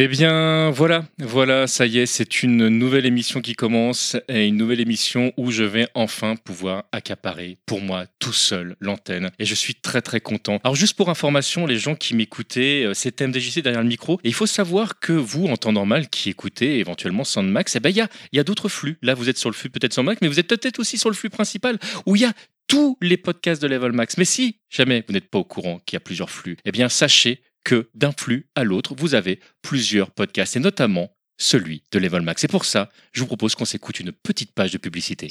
Eh 0.00 0.06
bien, 0.06 0.70
voilà, 0.70 1.04
voilà, 1.18 1.66
ça 1.66 1.84
y 1.84 1.98
est, 1.98 2.06
c'est 2.06 2.44
une 2.44 2.68
nouvelle 2.68 3.04
émission 3.04 3.40
qui 3.40 3.54
commence 3.54 4.16
et 4.28 4.46
une 4.46 4.56
nouvelle 4.56 4.78
émission 4.78 5.32
où 5.36 5.50
je 5.50 5.64
vais 5.64 5.88
enfin 5.94 6.36
pouvoir 6.36 6.84
accaparer 6.92 7.58
pour 7.66 7.80
moi 7.80 8.04
tout 8.20 8.32
seul 8.32 8.76
l'antenne. 8.78 9.32
Et 9.40 9.44
je 9.44 9.56
suis 9.56 9.74
très 9.74 10.00
très 10.00 10.20
content. 10.20 10.60
Alors 10.62 10.76
juste 10.76 10.96
pour 10.96 11.10
information, 11.10 11.66
les 11.66 11.78
gens 11.78 11.96
qui 11.96 12.14
m'écoutaient, 12.14 12.84
euh, 12.84 12.94
c'est 12.94 13.20
MDJC 13.20 13.60
derrière 13.60 13.82
le 13.82 13.88
micro. 13.88 14.20
Et 14.22 14.28
il 14.28 14.34
faut 14.34 14.46
savoir 14.46 15.00
que 15.00 15.12
vous, 15.12 15.48
en 15.48 15.56
temps 15.56 15.72
normal, 15.72 16.08
qui 16.08 16.30
écoutez 16.30 16.78
éventuellement 16.78 17.24
Soundmax, 17.24 17.74
eh 17.74 17.80
ben 17.80 17.90
il 17.90 17.96
y 17.96 18.00
a, 18.00 18.08
y 18.32 18.38
a 18.38 18.44
d'autres 18.44 18.68
flux. 18.68 18.98
Là, 19.02 19.14
vous 19.14 19.28
êtes 19.28 19.38
sur 19.38 19.50
le 19.50 19.54
flux 19.56 19.68
peut-être 19.68 19.94
Soundmax, 19.94 20.20
mais 20.22 20.28
vous 20.28 20.38
êtes 20.38 20.46
peut-être 20.46 20.78
aussi 20.78 20.96
sur 20.96 21.10
le 21.10 21.16
flux 21.16 21.30
principal 21.30 21.76
où 22.06 22.14
il 22.14 22.22
y 22.22 22.24
a 22.24 22.32
tous 22.68 22.96
les 23.00 23.16
podcasts 23.16 23.60
de 23.60 23.66
Level 23.66 23.90
Max. 23.90 24.16
Mais 24.16 24.24
si 24.24 24.60
jamais 24.70 25.02
vous 25.08 25.14
n'êtes 25.14 25.28
pas 25.28 25.38
au 25.38 25.44
courant 25.44 25.80
qu'il 25.84 25.96
y 25.96 25.98
a 25.98 26.00
plusieurs 26.00 26.30
flux, 26.30 26.56
eh 26.64 26.70
bien 26.70 26.88
sachez 26.88 27.42
que 27.64 27.88
d'un 27.94 28.12
flux 28.12 28.48
à 28.54 28.64
l'autre, 28.64 28.94
vous 28.96 29.14
avez 29.14 29.40
plusieurs 29.62 30.10
podcasts, 30.10 30.56
et 30.56 30.60
notamment 30.60 31.14
celui 31.38 31.84
de 31.92 31.98
Level 31.98 32.22
Max. 32.22 32.44
Et 32.44 32.48
pour 32.48 32.64
ça, 32.64 32.88
je 33.12 33.20
vous 33.20 33.26
propose 33.26 33.54
qu'on 33.54 33.64
s'écoute 33.64 34.00
une 34.00 34.12
petite 34.12 34.52
page 34.52 34.72
de 34.72 34.78
publicité. 34.78 35.28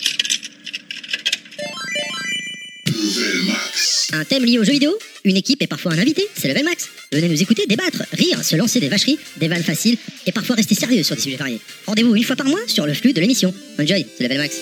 Un 4.14 4.24
thème 4.24 4.46
lié 4.46 4.58
aux 4.58 4.64
jeux 4.64 4.72
vidéo 4.72 4.98
Une 5.26 5.36
équipe 5.36 5.62
et 5.62 5.68
parfois 5.68 5.92
un 5.92 6.00
invité 6.00 6.26
C'est 6.34 6.48
Level 6.48 6.64
Max. 6.64 6.90
Venez 7.12 7.28
nous 7.28 7.42
écouter, 7.42 7.66
débattre, 7.68 8.04
rire, 8.14 8.44
se 8.44 8.56
lancer 8.56 8.80
des 8.80 8.88
vacheries, 8.88 9.20
des 9.38 9.48
vannes 9.48 9.64
faciles 9.64 9.98
et 10.26 10.32
parfois 10.32 10.56
rester 10.56 10.76
sérieux 10.76 11.04
sur 11.04 11.16
des 11.16 11.22
sujets 11.22 11.36
variés. 11.36 11.60
Rendez-vous 11.86 12.16
une 12.16 12.24
fois 12.24 12.36
par 12.36 12.48
mois 12.48 12.60
sur 12.68 12.86
le 12.86 12.94
flux 12.94 13.14
de 13.14 13.20
l'émission. 13.20 13.54
Enjoy, 13.80 14.06
c'est 14.18 14.24
Level 14.24 14.38
Max. 14.38 14.56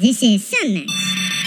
This 0.00 0.22
is 0.22 0.38
Sunmax. 0.38 1.41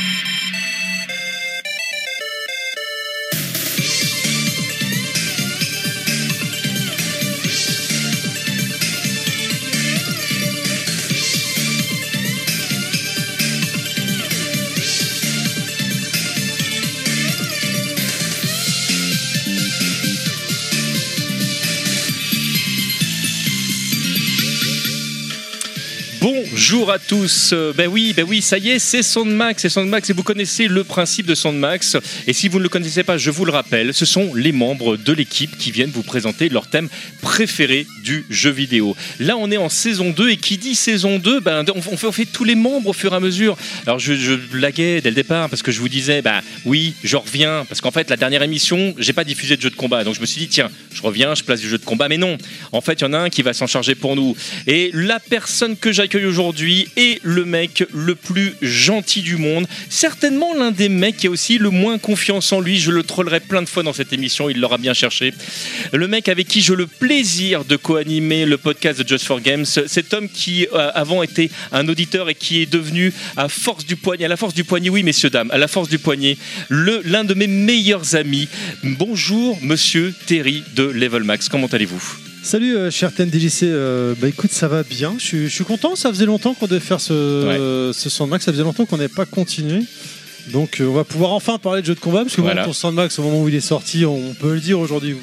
Bonjour 26.55 26.89
à 26.89 26.99
tous. 26.99 27.49
Euh, 27.51 27.73
Ben 27.75 27.89
oui, 27.91 28.13
ben 28.15 28.25
oui, 28.25 28.41
ça 28.41 28.57
y 28.57 28.70
est, 28.70 28.79
c'est 28.79 29.03
Soundmax, 29.03 29.61
c'est 29.61 29.67
Soundmax 29.67 30.09
et 30.09 30.13
vous 30.13 30.23
connaissez 30.23 30.70
le 30.70 30.85
principe 30.85 31.25
de 31.25 31.35
Soundmax. 31.35 31.98
Et 32.27 32.31
si 32.31 32.48
vous 32.48 32.59
ne 32.59 32.63
le 32.63 32.70
connaissez 32.70 33.03
pas, 33.03 33.17
je 33.17 33.29
vous 33.29 33.43
le 33.43 33.51
rappelle, 33.51 33.93
ce 33.93 34.05
sont 34.05 34.34
les 34.34 34.53
membres 34.53 34.95
de 34.95 35.11
l'équipe 35.11 35.57
qui 35.57 35.71
viennent 35.71 35.89
vous 35.89 36.01
présenter 36.01 36.48
leur 36.48 36.67
thème 36.67 36.87
préféré 37.21 37.85
du 38.05 38.26
jeu 38.29 38.51
vidéo. 38.51 38.95
Là, 39.20 39.35
on 39.35 39.51
est 39.51 39.57
en 39.57 39.67
saison 39.67 40.11
2 40.11 40.29
et 40.29 40.37
qui 40.37 40.57
dit 40.57 40.76
saison 40.76 41.20
2, 41.20 41.41
ben, 41.41 41.65
on 41.76 42.11
fait, 42.11 42.26
tous 42.26 42.45
les 42.45 42.55
membres 42.55 42.91
au 42.91 42.93
fur 42.93 43.11
et 43.11 43.17
à 43.17 43.20
mesure. 43.20 43.57
Alors 43.85 43.99
je, 43.99 44.13
je 44.13 44.35
blaguais 44.35 45.01
dès 45.01 45.09
le 45.09 45.15
départ 45.15 45.49
parce 45.49 45.61
que 45.61 45.73
je 45.73 45.81
vous 45.81 45.89
disais, 45.89 46.21
bah 46.21 46.39
oui, 46.63 46.93
je 47.03 47.17
reviens 47.17 47.65
parce 47.67 47.81
qu'en 47.81 47.91
fait 47.91 48.09
la 48.09 48.15
dernière 48.15 48.43
émission, 48.43 48.95
j'ai 48.98 49.11
pas 49.11 49.26
diffusé 49.26 49.57
de 49.57 49.61
jeu 49.61 49.71
de 49.71 49.76
combat, 49.76 50.05
donc 50.05 50.15
je 50.15 50.21
me 50.21 50.26
suis 50.26 50.39
dit 50.39 50.48
tiens, 50.48 50.71
je 50.93 51.01
reviens, 51.01 51.35
je 51.35 51.43
place 51.43 51.59
du 51.59 51.67
jeu 51.67 51.77
de 51.77 51.83
combat, 51.83 52.07
mais 52.07 52.17
non. 52.17 52.37
En 52.71 52.79
fait, 52.79 53.01
il 53.01 53.03
y 53.03 53.07
en 53.07 53.11
a 53.11 53.17
un 53.17 53.29
qui 53.29 53.41
va 53.41 53.51
s'en 53.51 53.67
charger 53.67 53.95
pour 53.95 54.15
nous. 54.15 54.37
Et 54.67 54.91
la 54.93 55.20
personne 55.20 55.76
que 55.76 55.91
j'accueille 55.91 56.23
aujourd'hui 56.23 56.45
est 56.96 57.20
le 57.24 57.46
mec 57.46 57.84
le 57.93 58.15
plus 58.15 58.54
gentil 58.62 59.21
du 59.21 59.38
monde, 59.38 59.68
certainement 59.90 60.54
l'un 60.54 60.71
des 60.71 60.90
mecs 60.90 61.18
qui 61.18 61.27
a 61.27 61.29
aussi 61.29 61.57
le 61.57 61.70
moins 61.70 61.98
confiance 61.98 62.51
en 62.51 62.60
lui. 62.60 62.79
Je 62.79 62.91
le 62.91 63.04
trollerai 63.04 63.40
plein 63.40 63.62
de 63.62 63.68
fois 63.68 63.84
dans 63.84 63.93
cette 63.93 64.13
émission, 64.13 64.50
il 64.50 64.59
l'aura 64.59 64.78
bien 64.78 64.94
cherché. 64.94 65.34
Le 65.94 66.07
mec 66.07 66.28
avec 66.29 66.47
qui 66.47 66.62
j'ai 66.62 66.75
le 66.75 66.88
plaisir 66.88 67.66
de 67.66 67.75
co-animer 67.75 68.46
le 68.46 68.57
podcast 68.57 69.01
de 69.01 69.07
Just 69.07 69.25
for 69.25 69.41
Games, 69.41 69.66
cet 69.66 70.13
homme 70.13 70.29
qui 70.29 70.67
euh, 70.73 70.91
avant 70.94 71.23
était 71.23 71.50
un 71.72 71.88
auditeur 71.88 72.29
et 72.29 72.35
qui 72.35 72.62
est 72.62 72.72
devenu 72.72 73.13
à 73.38 73.47
force 73.50 73.85
du 73.85 73.95
poignet, 73.95 74.25
à 74.25 74.29
la 74.29 74.38
force 74.38 74.53
du 74.53 74.63
poignet, 74.63 74.89
oui 74.89 75.03
messieurs 75.03 75.29
dames, 75.29 75.50
à 75.51 75.57
la 75.57 75.67
force 75.67 75.89
du 75.89 76.00
poignet, 76.00 76.38
l'un 76.69 77.23
de 77.23 77.33
mes 77.33 77.47
meilleurs 77.47 78.16
amis. 78.16 78.47
Bonjour 78.83 79.57
monsieur 79.62 80.13
Terry 80.25 80.63
de 80.75 80.83
Level 80.83 81.23
Max, 81.23 81.50
comment 81.50 81.67
allez-vous? 81.67 82.34
Salut 82.45 82.78
euh, 82.78 82.91
cher 82.91 83.11
TNDJC, 83.11 83.63
euh, 83.63 84.13
bah 84.22 84.28
écoute 84.28 84.51
ça 84.51 84.67
va 84.67 84.83
bien, 84.83 85.16
je 85.17 85.23
suis, 85.25 85.50
je 85.50 85.53
suis 85.56 85.63
content, 85.63 85.95
ça 85.95 86.09
faisait 86.09 86.28
longtemps 86.28 86.53
qu'on 86.53 86.67
devait 86.67 86.79
faire 86.79 87.01
ce, 87.01 87.11
euh, 87.11 87.91
ce 87.91 88.07
Soundmax, 88.07 88.45
ça 88.45 88.51
faisait 88.51 88.61
longtemps 88.61 88.85
qu'on 88.85 88.97
n'avait 88.97 89.09
pas 89.09 89.25
continué. 89.25 89.79
Donc 90.53 90.79
euh, 90.79 90.85
on 90.85 90.94
va 90.94 91.03
pouvoir 91.03 91.31
enfin 91.31 91.57
parler 91.57 91.81
de 91.81 91.88
jeux 91.88 91.95
de 91.95 92.00
combat, 92.00 92.22
parce 92.22 92.35
que 92.35 92.41
Voilà. 92.41 92.61
bon, 92.61 92.67
ton 92.67 92.73
Soundmax 92.73 93.17
au 93.17 93.23
moment 93.23 93.41
où 93.41 93.50
il 93.50 93.56
est 93.56 93.61
sorti, 93.61 94.06
on 94.06 94.35
peut 94.39 94.53
le 94.53 94.59
dire 94.59 94.79
aujourd'hui, 94.79 95.16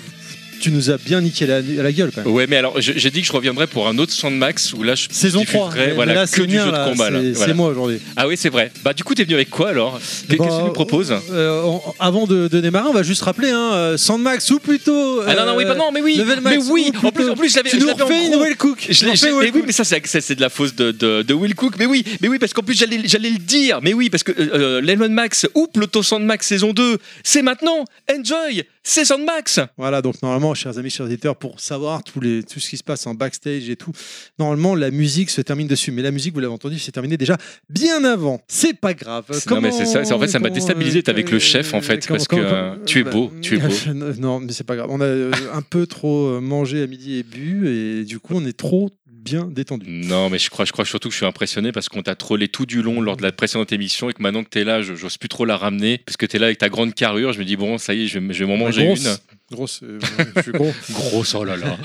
tu 0.63 0.71
nous 0.71 0.91
as 0.91 0.97
bien 0.97 1.21
niqué 1.21 1.45
la, 1.47 1.61
la 1.61 1.93
gueule 1.93 2.11
quand 2.15 2.25
même. 2.25 2.33
Ouais, 2.33 2.47
mais 2.49 2.57
alors 2.57 2.81
j'ai 2.81 3.11
dit 3.11 3.21
que 3.21 3.27
je 3.27 3.33
reviendrais 3.33 3.67
pour 3.67 3.89
un 3.89 3.99
autre 3.99 4.13
Soundmax 4.13 4.73
où 4.73 4.83
là 4.83 4.95
je 4.95 5.07
Saison 5.11 5.45
3, 5.45 5.67
diffuserai, 5.69 5.87
mais- 5.89 5.93
voilà, 5.95 6.13
mais 6.15 6.19
là 6.21 6.27
que 6.27 6.43
du 6.43 6.57
mien, 6.57 6.65
jeu 6.65 6.73
de 6.73 6.91
combat. 6.91 7.09
c'est 7.11 7.33
Voilà. 7.33 7.55
moi 7.55 7.69
aujourd'hui. 7.69 7.99
Ah 8.17 8.27
oui, 8.29 8.37
c'est 8.39 8.49
vrai. 8.49 8.71
Bah 8.85 8.93
du 8.95 9.05
coup, 9.05 9.15
t'es 9.15 9.25
venu 9.25 9.35
avec 9.35 9.51
quoi 9.51 9.71
alors? 9.71 9.99
Qu'est-ce 10.29 10.39
Bah, 10.39 10.47
que 10.49 10.57
tu 10.59 10.65
nous 10.65 10.73
proposes? 10.73 11.13
Euh, 11.33 11.63
on- 11.65 11.83
avant 11.99 12.27
de, 12.27 12.49
de 12.49 12.61
démarrer, 12.61 12.89
on 12.89 12.93
va 12.95 13.03
juste 13.03 13.23
rappeler, 13.23 13.51
hein, 13.51 13.73
euh, 13.75 13.97
Soundmax 13.97 14.51
ou 14.51 14.59
plutôt... 14.61 15.21
Ah 15.27 15.35
non, 15.35 15.47
non, 15.47 15.57
oui, 15.57 15.65
euh, 15.65 15.69
bah 15.69 15.75
non, 15.75 15.91
mais 15.93 16.01
oui, 16.01 16.17
Level 16.17 16.41
mais 16.43 16.57
Max 16.57 16.69
oui, 16.71 16.93
ou 17.03 17.07
en 17.07 17.11
plus, 17.13 17.29
en 17.29 17.35
plus, 17.35 17.51
je 17.51 17.57
l'avais 17.57 17.71
Tu 17.71 17.81
je 17.81 17.85
nous 17.87 17.93
refais 17.95 18.27
une. 18.27 18.35
Will 18.37 18.57
Cook 18.57 18.87
Je 18.89 19.05
l'ai- 19.05 19.07
l'ai- 19.07 19.11
refais 19.13 19.33
mais 19.43 19.51
oui, 19.55 19.63
mais 19.67 19.73
ça, 19.73 19.85
c'est 19.85 20.35
de 20.35 20.41
la 20.41 20.49
fausse 20.49 20.75
de, 20.75 20.91
de, 20.93 21.23
de 21.23 21.35
Will 21.35 21.55
Cook. 21.55 21.75
Mais 21.79 21.87
oui, 21.87 22.05
mais 22.21 22.29
oui, 22.29 22.39
parce 22.39 22.53
qu'en 22.53 22.63
plus, 22.63 22.79
j'allais 22.79 23.01
j'allais 23.05 23.31
le 23.31 23.39
dire. 23.39 23.81
Mais 23.83 23.93
oui, 23.95 24.11
parce 24.11 24.23
que 24.23 24.33
euh, 24.39 24.81
Lemon 24.81 25.09
Max 25.09 25.47
ou 25.55 25.67
Ploto 25.67 26.03
Sandmax 26.03 26.47
saison 26.47 26.73
2, 26.73 26.99
c'est 27.25 27.43
maintenant. 27.43 27.85
Enjoy, 28.11 28.65
c'est 28.83 29.05
Sandmax. 29.05 29.61
Voilà, 29.77 30.03
donc 30.03 30.15
normalement, 30.23 30.52
chers 30.55 30.79
amis, 30.79 30.91
chers 30.91 31.07
auditeurs, 31.07 31.37
pour 31.37 31.61
savoir 31.61 32.03
les, 32.21 32.43
tout 32.43 32.61
ce 32.61 32.69
qui 32.71 32.77
se 32.77 32.83
passe 32.85 33.07
en 33.07 33.15
backstage 33.15 33.69
et 33.71 33.77
tout, 33.77 33.93
normalement, 34.39 34.75
la 34.75 34.91
musique 34.91 35.31
se 35.31 35.41
termine 35.41 35.67
dessus. 35.67 35.93
Mais 35.93 36.03
la 36.03 36.11
musique, 36.11 36.35
vous 36.35 36.41
l'avez 36.41 36.53
entendu, 36.53 36.79
c'est 36.79 36.93
terminé 36.93 37.17
déjà 37.17 37.37
bien 37.69 38.05
avant. 38.05 38.41
C'est 38.49 38.79
pas 38.79 38.95
grave. 38.95 39.25
Non, 39.51 39.61
mais 39.61 39.71
c'est 39.73 39.87
ça, 39.87 40.01
en 40.15 40.19
fait, 40.21 40.29
ça 40.29 40.39
m'a 40.39 40.49
comment- 40.49 40.55
déstabilisé 40.55 41.03
avec 41.07 41.31
le 41.31 41.39
chef, 41.39 41.75
en 41.75 41.81
fait, 41.81 42.07
comment- 42.07 42.17
parce 42.19 42.29
que, 42.29 42.37
comment- 42.37 42.49
euh, 42.49 42.77
tu 42.87 43.01
es 43.01 43.03
bah, 43.05 43.11
beau, 43.11 43.33
tu 43.43 43.57
es 43.57 43.59
beau. 43.59 43.75
non, 44.19 44.41
mais 44.41 44.53
c'est 44.53 44.65
pas 44.65 44.77
grave. 44.77 44.89
On 44.91 45.01
a 45.01 45.05
euh, 45.05 45.33
un 45.53 45.63
peu 45.63 45.87
trop 45.87 46.29
euh, 46.29 46.41
mangé 46.41 46.83
à 46.83 46.87
midi 46.87 47.19
et 47.19 47.23
bu, 47.23 47.69
et 47.69 48.05
du 48.05 48.19
coup, 48.19 48.35
on 48.37 48.45
est 48.47 48.57
trop 48.57 48.91
bien 49.07 49.45
détendu. 49.47 49.87
Non, 49.89 50.31
mais 50.31 50.39
je 50.41 50.51
crois, 50.51 50.65
je 50.65 50.73
crois 50.73 50.85
surtout 50.85 51.07
que 51.09 51.13
je 51.13 51.19
suis 51.19 51.27
impressionné 51.27 51.71
parce 51.71 51.89
qu'on 51.89 52.03
t'a 52.03 52.17
trollé 52.17 52.49
tout 52.49 52.67
du 52.67 52.83
long 52.83 53.01
lors 53.01 53.17
de 53.17 53.23
la 53.23 53.31
précédente 53.31 53.71
émission 53.71 54.11
et 54.11 54.13
que 54.15 54.21
maintenant 54.21 54.43
que 54.43 54.49
t'es 54.49 54.65
là, 54.65 54.83
j'ose 54.83 55.17
plus 55.17 55.29
trop 55.29 55.45
la 55.45 55.57
ramener 55.57 55.99
parce 55.99 56.17
que 56.17 56.27
t'es 56.27 56.41
là 56.41 56.47
avec 56.47 56.59
ta 56.59 56.69
grande 56.69 56.93
carrure. 56.93 57.33
Je 57.33 57.39
me 57.39 57.45
dis, 57.45 57.55
bon, 57.57 57.79
ça 57.79 57.95
y 57.95 58.03
est, 58.03 58.07
je 58.09 58.19
vais, 58.19 58.35
je 58.35 58.45
vais 58.45 58.51
m'en 58.51 58.57
manger 58.57 58.85
grosse, 58.85 59.05
une. 59.05 59.32
Grosse, 59.53 59.81
euh, 59.83 59.99
je 60.37 60.43
suis 60.43 60.53
gros. 60.53 60.73
Grosse, 60.91 61.35
oh 61.35 61.45
là 61.45 61.57
là. 61.57 61.79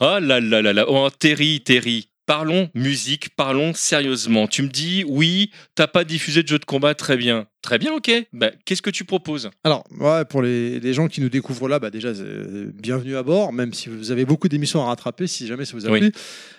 Oh 0.00 0.18
là 0.20 0.40
là 0.40 0.60
là 0.60 0.72
là. 0.72 0.84
Oh, 0.88 1.08
Terry, 1.10 1.60
Terry. 1.60 2.08
Parlons 2.26 2.70
musique, 2.74 3.30
parlons 3.36 3.74
sérieusement. 3.74 4.46
Tu 4.46 4.62
me 4.62 4.68
dis, 4.68 5.04
oui, 5.06 5.50
t'as 5.74 5.86
pas 5.86 6.04
diffusé 6.04 6.42
de 6.42 6.48
jeu 6.48 6.58
de 6.58 6.64
combat, 6.64 6.94
très 6.94 7.16
bien. 7.16 7.46
Très 7.62 7.78
bien, 7.78 7.92
ok. 7.94 8.10
Bah, 8.32 8.50
Qu'est-ce 8.64 8.82
que 8.82 8.90
tu 8.90 9.04
proposes? 9.04 9.48
Alors, 9.62 9.84
ouais, 10.00 10.24
pour 10.24 10.42
les, 10.42 10.80
les 10.80 10.92
gens 10.94 11.06
qui 11.06 11.20
nous 11.20 11.28
découvrent 11.28 11.68
là, 11.68 11.78
bah 11.78 11.90
déjà, 11.90 12.08
euh, 12.08 12.70
bienvenue 12.74 13.16
à 13.16 13.22
bord, 13.22 13.52
même 13.52 13.72
si 13.72 13.88
vous 13.88 14.10
avez 14.10 14.24
beaucoup 14.24 14.48
d'émissions 14.48 14.82
à 14.82 14.86
rattraper, 14.86 15.28
si 15.28 15.46
jamais 15.46 15.64
ça 15.64 15.74
vous 15.74 15.86
a 15.86 15.90
Oui. 15.90 16.00
plu. 16.00 16.12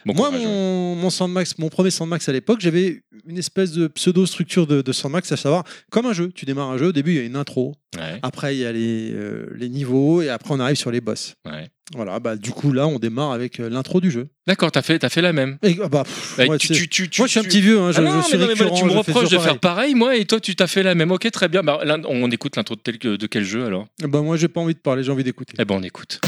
Bon 0.06 0.14
Moi, 0.14 0.28
courage, 0.30 0.42
ouais. 0.42 0.48
mon, 0.48 0.96
mon 0.96 1.10
Soundmax, 1.10 1.58
mon 1.58 1.68
premier 1.68 1.92
Soundmax 1.92 2.30
à 2.30 2.32
l'époque, 2.32 2.60
j'avais 2.62 3.04
une 3.28 3.38
espèce 3.38 3.74
de 3.74 3.88
pseudo-structure 3.88 4.66
de, 4.66 4.82
de 4.82 4.92
Soundmax, 4.94 5.30
à 5.34 5.38
savoir, 5.38 5.66
comme 5.92 6.06
un 6.06 6.14
jeu. 6.14 6.32
Tu 6.34 6.46
démarres 6.46 6.72
un 6.72 6.78
jeu, 6.78 6.88
au 6.88 6.92
début, 6.94 7.12
il 7.12 7.18
y 7.18 7.20
a 7.20 7.24
une 7.24 7.36
intro, 7.36 7.76
Ouais, 7.96 8.18
après, 8.24 8.56
il 8.56 8.60
y 8.60 8.66
a 8.66 8.72
les, 8.72 9.12
euh, 9.14 9.46
les 9.56 9.70
niveaux, 9.70 10.24
et 10.24 10.30
après, 10.30 10.52
on 10.56 10.60
arrive 10.60 10.78
sur 10.78 10.90
les 10.90 11.02
boss. 11.02 11.36
ouais. 11.46 11.68
Voilà, 11.94 12.18
bah, 12.22 12.38
du 12.38 12.52
coup, 12.52 12.72
là, 12.72 12.88
on 12.88 12.98
démarre 12.98 13.34
avec 13.34 13.60
euh, 13.60 13.70
l'intro 13.70 14.00
du 14.00 14.10
jeu. 14.10 14.30
D'accord, 14.48 14.72
t'as 14.72 14.82
fait, 14.82 14.98
t'as 15.00 15.10
fait 15.10 15.22
la 15.22 15.34
même. 15.34 15.58
Et, 15.64 15.76
ah, 15.84 15.90
bah, 15.90 16.04
pff, 16.06 16.36
Bah, 16.38 16.46
moi, 16.46 16.58
tu- 16.58 16.68
tu 16.70 16.74
sais, 16.74 16.80
tu- 16.80 16.88
tu- 16.88 17.10
tu- 17.10 17.22
moi, 17.22 17.28
je 17.28 17.32
suis 17.32 17.40
un 17.42 17.44
petit 17.44 17.60
vieux, 17.60 17.78
hein, 17.78 17.92
je, 17.92 17.98
Ah 18.00 18.02
non, 18.02 18.22
je 18.22 18.26
suis 18.28 18.38
mais 18.38 18.44
non, 18.44 18.48
mais 18.48 18.54
voilà, 18.56 18.72
récurrent, 18.72 18.88
tu 18.90 18.94
me 18.94 18.98
reproches 18.98 19.30
de 19.30 19.38
faire 19.38 19.60
pareil, 19.60 19.94
moi, 19.94 20.16
et 20.16 20.24
toi, 20.24 20.40
tu 20.40 20.56
t'as 20.56 20.66
fait 20.68 20.82
la 20.82 20.93
même. 20.96 21.12
Ok, 21.12 21.30
très 21.32 21.48
bien. 21.50 21.62
Bah, 21.64 21.80
là, 21.84 21.98
on 22.08 22.30
écoute 22.32 22.56
l'intro 22.56 22.76
de, 22.76 22.82
tel- 22.82 22.98
de 22.98 23.28
quel 23.28 23.44
jeu 23.44 23.66
alors? 23.66 23.88
Pareil. 24.00 24.12
Bah, 24.12 24.22
moi, 24.22 24.38
j'ai 24.38 24.48
pas 24.48 24.62
envie 24.62 24.74
de 24.74 24.80
parler, 24.80 25.04
j'ai 25.04 25.12
envie 25.12 25.24
d'écouter. 25.24 25.54
Eh 25.60 25.66
ben, 25.66 25.76
on 25.76 25.84
écoute. 25.84 26.20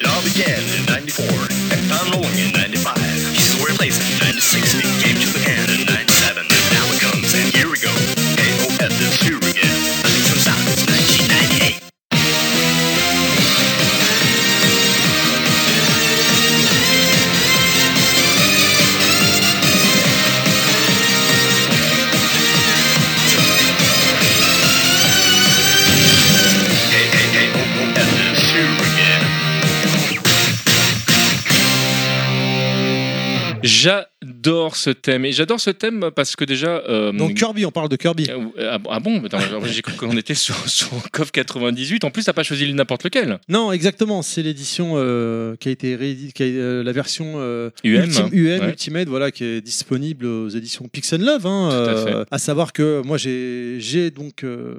It 0.00 0.06
all 0.06 0.22
began 0.22 0.60
in 0.78 0.86
94 0.86 1.28
and 1.72 1.90
in 2.38 2.52
95. 2.52 2.94
Pieces 3.34 3.60
were 3.60 3.68
in 3.68 3.76
place 3.76 3.98
in 4.00 4.18
96. 4.18 4.89
J'adore 33.80 34.76
ce 34.76 34.90
thème 34.90 35.24
et 35.24 35.32
j'adore 35.32 35.58
ce 35.60 35.70
thème 35.70 36.10
parce 36.14 36.36
que 36.36 36.44
déjà. 36.44 36.82
euh, 36.88 37.12
Donc 37.12 37.34
Kirby, 37.34 37.64
on 37.64 37.70
parle 37.70 37.88
de 37.88 37.96
Kirby. 37.96 38.26
euh, 38.30 38.48
ah, 38.72 38.78
ah 38.90 39.00
bon 39.00 39.22
J'ai 39.64 39.80
cru 39.82 39.94
qu'on 39.96 40.16
était 40.16 40.34
sur, 40.34 40.54
sur 40.68 40.88
CoF 41.12 41.30
98. 41.32 42.04
En 42.04 42.10
plus, 42.10 42.24
t'as 42.24 42.32
pas 42.34 42.42
choisi 42.42 42.72
n'importe 42.74 43.04
lequel. 43.04 43.38
Non, 43.48 43.72
exactement. 43.72 44.20
C'est 44.22 44.42
l'édition 44.42 44.92
euh, 44.96 45.56
qui 45.56 45.68
a 45.68 45.72
été 45.72 45.96
rééditée, 45.96 46.32
qui 46.32 46.42
a- 46.42 46.46
euh, 46.46 46.82
la 46.82 46.92
version 46.92 47.34
euh, 47.36 47.70
UM, 47.84 48.04
Ultim- 48.04 48.28
UM 48.32 48.60
ouais. 48.60 48.68
Ultimate, 48.68 49.08
voilà, 49.08 49.30
qui 49.30 49.44
est 49.44 49.60
disponible 49.62 50.26
aux 50.26 50.48
éditions 50.50 50.86
Pix 50.88 51.12
Love. 51.14 51.46
Hein, 51.46 51.68
Tout 51.70 51.90
à 51.90 52.04
fait. 52.04 52.14
euh, 52.14 52.24
à 52.30 52.38
savoir 52.38 52.72
que 52.72 53.00
moi, 53.04 53.16
j'ai, 53.16 54.10
donc 54.10 54.44
euh, 54.44 54.74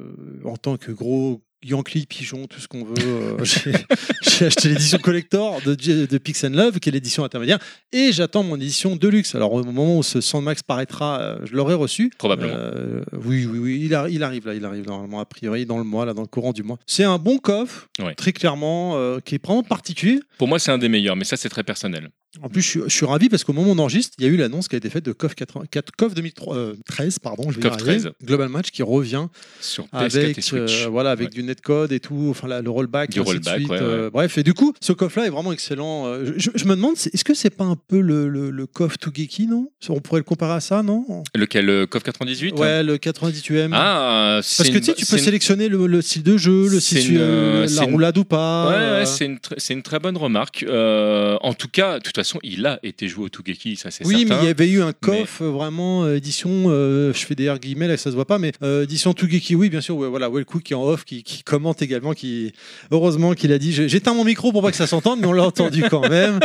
en 0.45 0.57
tant 0.57 0.77
que 0.77 0.91
gros 0.91 1.41
Yankee, 1.63 2.05
pigeon, 2.07 2.47
tout 2.47 2.59
ce 2.59 2.67
qu'on 2.67 2.83
veut. 2.83 2.93
euh, 2.99 3.37
j'ai, 3.43 4.45
acheté 4.45 4.69
l'édition 4.69 4.97
collector 4.97 5.61
de, 5.61 5.75
de 5.75 6.17
Pix 6.17 6.43
and 6.43 6.49
Love, 6.49 6.79
qui 6.79 6.89
est 6.89 6.91
l'édition 6.91 7.23
intermédiaire, 7.23 7.59
et 7.91 8.11
j'attends 8.11 8.43
mon 8.43 8.55
édition 8.55 8.95
deluxe. 8.95 9.35
Alors 9.35 9.53
au 9.53 9.63
moment 9.63 9.97
où 9.97 10.03
ce 10.03 10.21
Sandmax 10.21 10.63
paraîtra, 10.63 11.19
euh, 11.21 11.37
je 11.43 11.53
l'aurai 11.55 11.73
reçu. 11.75 12.11
Probablement. 12.17 12.53
Euh, 12.55 13.03
oui, 13.23 13.45
oui, 13.45 13.59
oui, 13.59 13.81
il, 13.85 13.93
a- 13.95 14.09
il 14.09 14.23
arrive 14.23 14.47
là, 14.47 14.53
il 14.55 14.65
arrive 14.65 14.85
normalement 14.87 15.19
a 15.19 15.25
priori 15.25 15.65
dans 15.65 15.77
le 15.77 15.83
mois, 15.83 16.05
là, 16.05 16.13
dans 16.13 16.21
le 16.21 16.27
courant 16.27 16.51
du 16.53 16.63
mois. 16.63 16.77
C'est 16.87 17.03
un 17.03 17.17
bon 17.17 17.37
coffre, 17.37 17.87
Ouais. 18.01 18.15
très 18.15 18.33
clairement, 18.33 18.97
euh, 18.97 19.19
qui 19.23 19.35
est 19.35 19.43
vraiment 19.45 19.63
particulier. 19.63 20.19
Pour 20.37 20.47
moi, 20.47 20.57
c'est 20.59 20.71
un 20.71 20.77
des 20.77 20.89
meilleurs, 20.89 21.15
mais 21.15 21.25
ça, 21.25 21.37
c'est 21.37 21.49
très 21.49 21.63
personnel. 21.63 22.09
En 22.41 22.47
plus, 22.47 22.61
je 22.61 22.67
suis, 22.67 22.79
je 22.85 22.89
suis 22.93 23.05
ravi 23.05 23.27
parce 23.27 23.43
qu'au 23.43 23.51
moment 23.51 23.71
où 23.71 23.75
on 23.75 23.79
enregistre, 23.79 24.15
il 24.17 24.23
y 24.25 24.27
a 24.27 24.31
eu 24.31 24.37
l'annonce 24.37 24.69
qui 24.69 24.75
a 24.75 24.77
été 24.77 24.89
faite 24.89 25.03
de 25.05 25.11
KOF 25.11 25.35
80 25.35 25.65
4 25.69 25.91
KOF 25.97 26.13
2013, 26.13 27.19
pardon, 27.19 27.51
je 27.51 27.55
vais 27.55 27.59
y 27.59 27.63
KOF 27.63 27.73
arriver. 27.73 27.99
13. 27.99 28.11
Global 28.23 28.47
Match 28.47 28.71
qui 28.71 28.83
revient 28.83 29.27
Sur 29.59 29.83
PS4 29.87 29.97
avec, 30.15 30.37
et 30.37 30.41
Switch. 30.41 30.85
euh, 30.85 30.87
voilà, 30.89 31.11
avec 31.11 31.27
Ouais. 31.27 31.33
du 31.33 31.43
netcode 31.43 31.91
et 31.91 31.99
tout, 31.99 32.27
enfin 32.29 32.47
la- 32.47 32.61
le 32.61 32.69
rollback, 32.69 33.09
Du 33.11 33.19
ainsi 33.19 33.25
de 33.31 33.33
rollback, 33.33 33.57
suite, 33.57 33.69
ouais, 33.69 33.77
euh, 33.81 34.09
bref. 34.09 34.37
Et 34.37 34.43
du 34.43 34.53
coup, 34.53 34.73
ce 34.79 34.93
KOF 34.93 35.13
là 35.17 35.25
est 35.25 35.29
vraiment 35.29 35.51
excellent. 35.51 36.05
Euh, 36.07 36.31
Je, 36.37 36.51
je 36.55 36.65
me 36.65 36.75
demande, 36.75 36.95
c'est- 36.95 37.13
est-ce 37.13 37.25
que 37.25 37.33
c'est 37.33 37.49
pas 37.49 37.65
un 37.65 37.75
peu 37.75 37.99
le, 37.99 38.29
le, 38.29 38.49
le 38.49 38.65
KOF 38.65 38.97
Tougeki, 38.97 39.47
non? 39.47 39.69
On 39.89 39.99
pourrait 39.99 40.21
le 40.21 40.23
comparer 40.23 40.53
à 40.53 40.59
ça, 40.61 40.83
non? 40.83 41.23
Lequel 41.35 41.65
le 41.65 41.85
KoF 41.85 42.03
98 42.03 42.57
Ouais, 42.57 42.81
le 42.81 42.97
98M. 42.97 43.71
Ah, 43.73 44.39
Parce 44.41 44.69
que 44.69 44.77
tu 44.77 44.83
sais, 44.85 44.93
tu 44.93 45.05
peux 45.05 45.17
sélectionner 45.17 45.67
le, 45.67 45.85
le 45.85 46.01
style 46.01 46.23
de 46.23 46.37
jeu, 46.37 46.69
le 46.69 46.79
c'est 46.79 46.99
style, 47.01 47.15
une, 47.15 47.17
euh, 47.19 47.67
la 47.69 47.83
une- 47.83 47.91
roulade 47.91 48.17
ou 48.17 48.23
pas. 48.23 48.69
Ouais, 48.69 48.75
euh, 48.75 49.05
c'est 49.05 49.25
une, 49.25 49.35
tr- 49.35 49.53
c'est 49.57 49.73
une 49.73 49.81
très 49.83 49.99
bonne 49.99 50.15
remarque. 50.17 50.63
Euh, 50.63 51.37
en 51.41 51.53
tout 51.53 51.67
cas, 51.67 51.99
de 51.99 52.03
toute 52.03 52.15
façon, 52.23 52.39
il 52.43 52.65
a 52.65 52.79
été 52.83 53.07
joué 53.07 53.25
au 53.25 53.29
Tougeki, 53.29 53.75
ça 53.75 53.91
c'est 53.91 54.05
Oui, 54.05 54.19
certain. 54.19 54.35
mais 54.37 54.41
il 54.43 54.47
y 54.47 54.49
avait 54.49 54.69
eu 54.69 54.81
un 54.81 54.93
coff 54.93 55.41
euh, 55.41 55.49
vraiment 55.49 56.03
euh, 56.05 56.15
édition, 56.17 56.65
euh, 56.67 57.13
je 57.13 57.25
fais 57.25 57.35
des 57.35 57.51
guillemets 57.61 57.87
là, 57.87 57.97
ça 57.97 58.09
se 58.09 58.15
voit 58.15 58.25
pas, 58.25 58.37
mais 58.39 58.51
euh, 58.63 58.83
édition 58.83 59.13
Tougeki, 59.13 59.55
oui, 59.55 59.69
bien 59.69 59.81
sûr, 59.81 59.95
ouais, 59.97 60.07
voilà, 60.07 60.29
Wellcook 60.29 60.63
qui 60.63 60.73
est 60.73 60.75
en 60.75 60.83
off, 60.83 61.03
qui, 61.05 61.23
qui 61.23 61.43
commente 61.43 61.81
également, 61.81 62.13
qui 62.13 62.51
heureusement 62.91 63.33
qu'il 63.33 63.51
a 63.53 63.57
dit, 63.57 63.71
j'éteins 63.73 64.13
mon 64.13 64.23
micro 64.23 64.51
pour 64.51 64.61
pas 64.61 64.71
que 64.71 64.77
ça 64.77 64.87
s'entende, 64.87 65.19
mais 65.21 65.27
on 65.27 65.33
l'a 65.33 65.43
entendu 65.43 65.83
quand 65.89 66.07
même. 66.09 66.39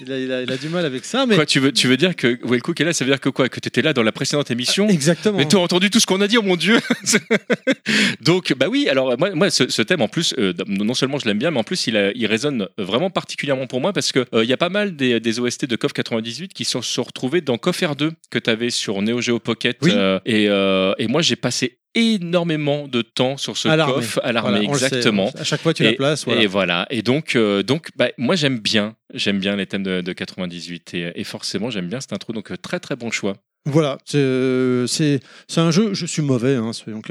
Il 0.00 0.12
a, 0.12 0.18
il 0.18 0.32
a- 0.32 0.42
il 0.42 0.52
a 0.52 0.56
du 0.56 0.68
mal 0.68 0.84
avec 0.84 1.04
ça, 1.04 1.26
mais 1.26 1.34
Quoi, 1.36 1.46
tu 1.46 1.58
veux, 1.60 1.72
tu 1.72 1.88
veux 1.88 1.96
dire 1.96 2.14
que 2.16 2.38
Wellcook 2.44 2.80
est 2.80 2.84
là, 2.84 2.92
ça 2.92 3.04
veut 3.04 3.10
dire 3.10 3.20
que 3.20 3.28
quoi 3.30 3.48
Que 3.48 3.60
tu 3.60 3.68
étais 3.68 3.82
là 3.82 3.92
dans 3.92 4.02
la 4.02 4.12
précédente 4.12 4.50
émission 4.50 4.88
exactement. 4.88 5.38
Mais 5.38 5.48
tu 5.48 5.56
as 5.56 5.60
entendu 5.60 5.90
tout 5.90 6.00
ce 6.00 6.06
qu'on 6.06 6.20
a 6.20 6.28
dit, 6.28 6.36
oh 6.38 6.42
mon 6.42 6.56
Dieu 6.56 6.78
Donc, 8.20 8.52
bah 8.56 8.66
oui, 8.68 8.88
alors 8.88 9.16
moi, 9.18 9.30
moi 9.34 9.50
ce, 9.50 9.68
ce 9.68 9.82
thème, 9.82 10.02
en 10.02 10.08
plus, 10.08 10.34
euh, 10.38 10.52
non 10.66 10.94
seulement 10.94 11.18
je 11.18 11.26
l'aime 11.26 11.38
bien, 11.38 11.50
mais 11.50 11.58
en 11.58 11.64
plus, 11.64 11.86
il, 11.86 11.96
a- 11.96 12.12
il 12.14 12.26
résonne 12.26 12.68
vraiment 12.78 13.10
particulièrement 13.10 13.66
pour 13.66 13.80
moi 13.80 13.92
parce 13.92 14.12
qu'il 14.12 14.24
il 14.34 14.44
y 14.44 14.52
a 14.52 14.56
pas 14.56 14.68
mal 14.68 14.96
des, 14.96 15.05
des 15.20 15.40
OST 15.40 15.64
de 15.66 15.76
KOF 15.76 15.92
98 15.92 16.52
qui 16.54 16.64
sont, 16.64 16.82
sont 16.82 17.02
retrouvés 17.02 17.40
dans 17.40 17.58
KOF 17.58 17.80
R2 17.82 18.10
que 18.30 18.38
tu 18.38 18.50
avais 18.50 18.70
sur 18.70 19.00
Neo 19.02 19.20
Geo 19.20 19.38
Pocket. 19.38 19.78
Oui. 19.82 19.90
euh, 19.94 20.18
et, 20.24 20.48
euh, 20.48 20.92
et 20.98 21.06
moi, 21.06 21.22
j'ai 21.22 21.36
passé 21.36 21.78
énormément 21.94 22.88
de 22.88 23.02
temps 23.02 23.36
sur 23.36 23.56
ce. 23.56 23.68
KOF 23.68 24.18
à 24.22 24.32
l'armée, 24.32 24.66
Voilà, 24.66 24.86
exactement. 24.86 25.30
à 25.38 25.44
chaque 25.44 25.60
fois, 25.62 25.72
tu 25.74 25.82
la 25.82 25.90
Et- 25.90 25.94
places. 25.96 26.24
Voilà. 26.24 26.42
Et 26.42 26.46
voilà. 26.46 26.86
Et 26.90 27.02
donc, 27.02 27.36
euh, 27.36 27.62
donc 27.62 27.88
bah, 27.96 28.08
moi, 28.18 28.36
j'aime 28.36 28.58
bien. 28.58 28.96
J'aime 29.14 29.38
bien 29.38 29.56
les 29.56 29.66
thèmes 29.66 29.82
de, 29.82 30.00
de 30.00 30.12
98 30.12 30.94
et, 30.94 31.12
et 31.14 31.24
forcément, 31.24 31.70
j'aime 31.70 31.88
bien 31.88 32.00
cette 32.00 32.12
intro. 32.12 32.32
Donc, 32.32 32.50
euh, 32.50 32.56
très 32.56 32.80
très 32.80 32.96
bon 32.96 33.10
choix. 33.10 33.36
Voilà, 33.68 33.98
c'est 34.04 34.18
euh, 34.18 34.86
c'est 34.86 35.20
un 35.56 35.72
jeu, 35.72 35.92
je 35.92 36.06
suis 36.06 36.22
mauvais, 36.22 36.54
hein, 36.54 36.70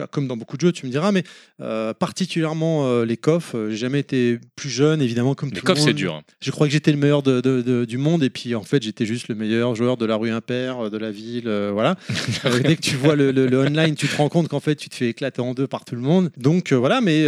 comme 0.09 0.27
dans 0.27 0.37
beaucoup 0.37 0.55
de 0.55 0.61
jeux, 0.61 0.71
tu 0.71 0.85
me 0.85 0.91
diras, 0.91 1.11
mais 1.11 1.23
euh, 1.61 1.93
particulièrement 1.93 2.87
euh, 2.87 3.03
les 3.03 3.17
coffres, 3.17 3.57
euh, 3.57 3.69
j'ai 3.71 3.75
jamais 3.77 3.99
été 3.99 4.39
plus 4.55 4.69
jeune, 4.69 5.01
évidemment, 5.01 5.35
comme 5.35 5.49
Les 5.49 5.59
tout 5.59 5.65
le 5.65 5.73
KOF, 5.73 5.79
c'est 5.79 5.87
monde. 5.87 5.95
dur. 5.95 6.13
hein. 6.15 6.21
Je 6.39 6.51
crois 6.51 6.67
que 6.67 6.71
j'étais 6.73 6.91
le 6.93 6.97
meilleur 6.97 7.23
de, 7.23 7.41
de- 7.41 7.61
de- 7.61 7.83
du 7.83 7.97
monde, 7.97 8.23
et 8.23 8.29
puis 8.29 8.55
en 8.55 8.63
fait, 8.63 8.81
j'étais 8.83 9.05
juste 9.05 9.27
le 9.27 9.35
meilleur 9.35 9.75
joueur 9.75 9.97
de 9.97 10.05
la 10.05 10.15
rue 10.15 10.31
impair, 10.31 10.89
de 10.89 10.97
la 10.97 11.11
ville, 11.11 11.49
voilà. 11.73 11.95
Dès 12.63 12.77
que 12.77 12.81
tu 12.81 12.95
vois 12.95 13.15
le, 13.17 13.31
le- 13.31 13.47
le 13.47 13.59
online, 13.59 13.95
tu 13.95 14.07
te 14.07 14.15
rends 14.15 14.29
compte 14.29 14.47
qu'en 14.47 14.61
fait, 14.61 14.75
tu 14.77 14.87
te 14.87 14.95
fais 14.95 15.09
éclater 15.09 15.41
en 15.41 15.53
deux 15.53 15.67
par 15.67 15.83
tout 15.83 15.95
le 15.95 16.01
monde. 16.01 16.31
Donc 16.37 16.71
voilà, 16.71 17.01
mais 17.01 17.25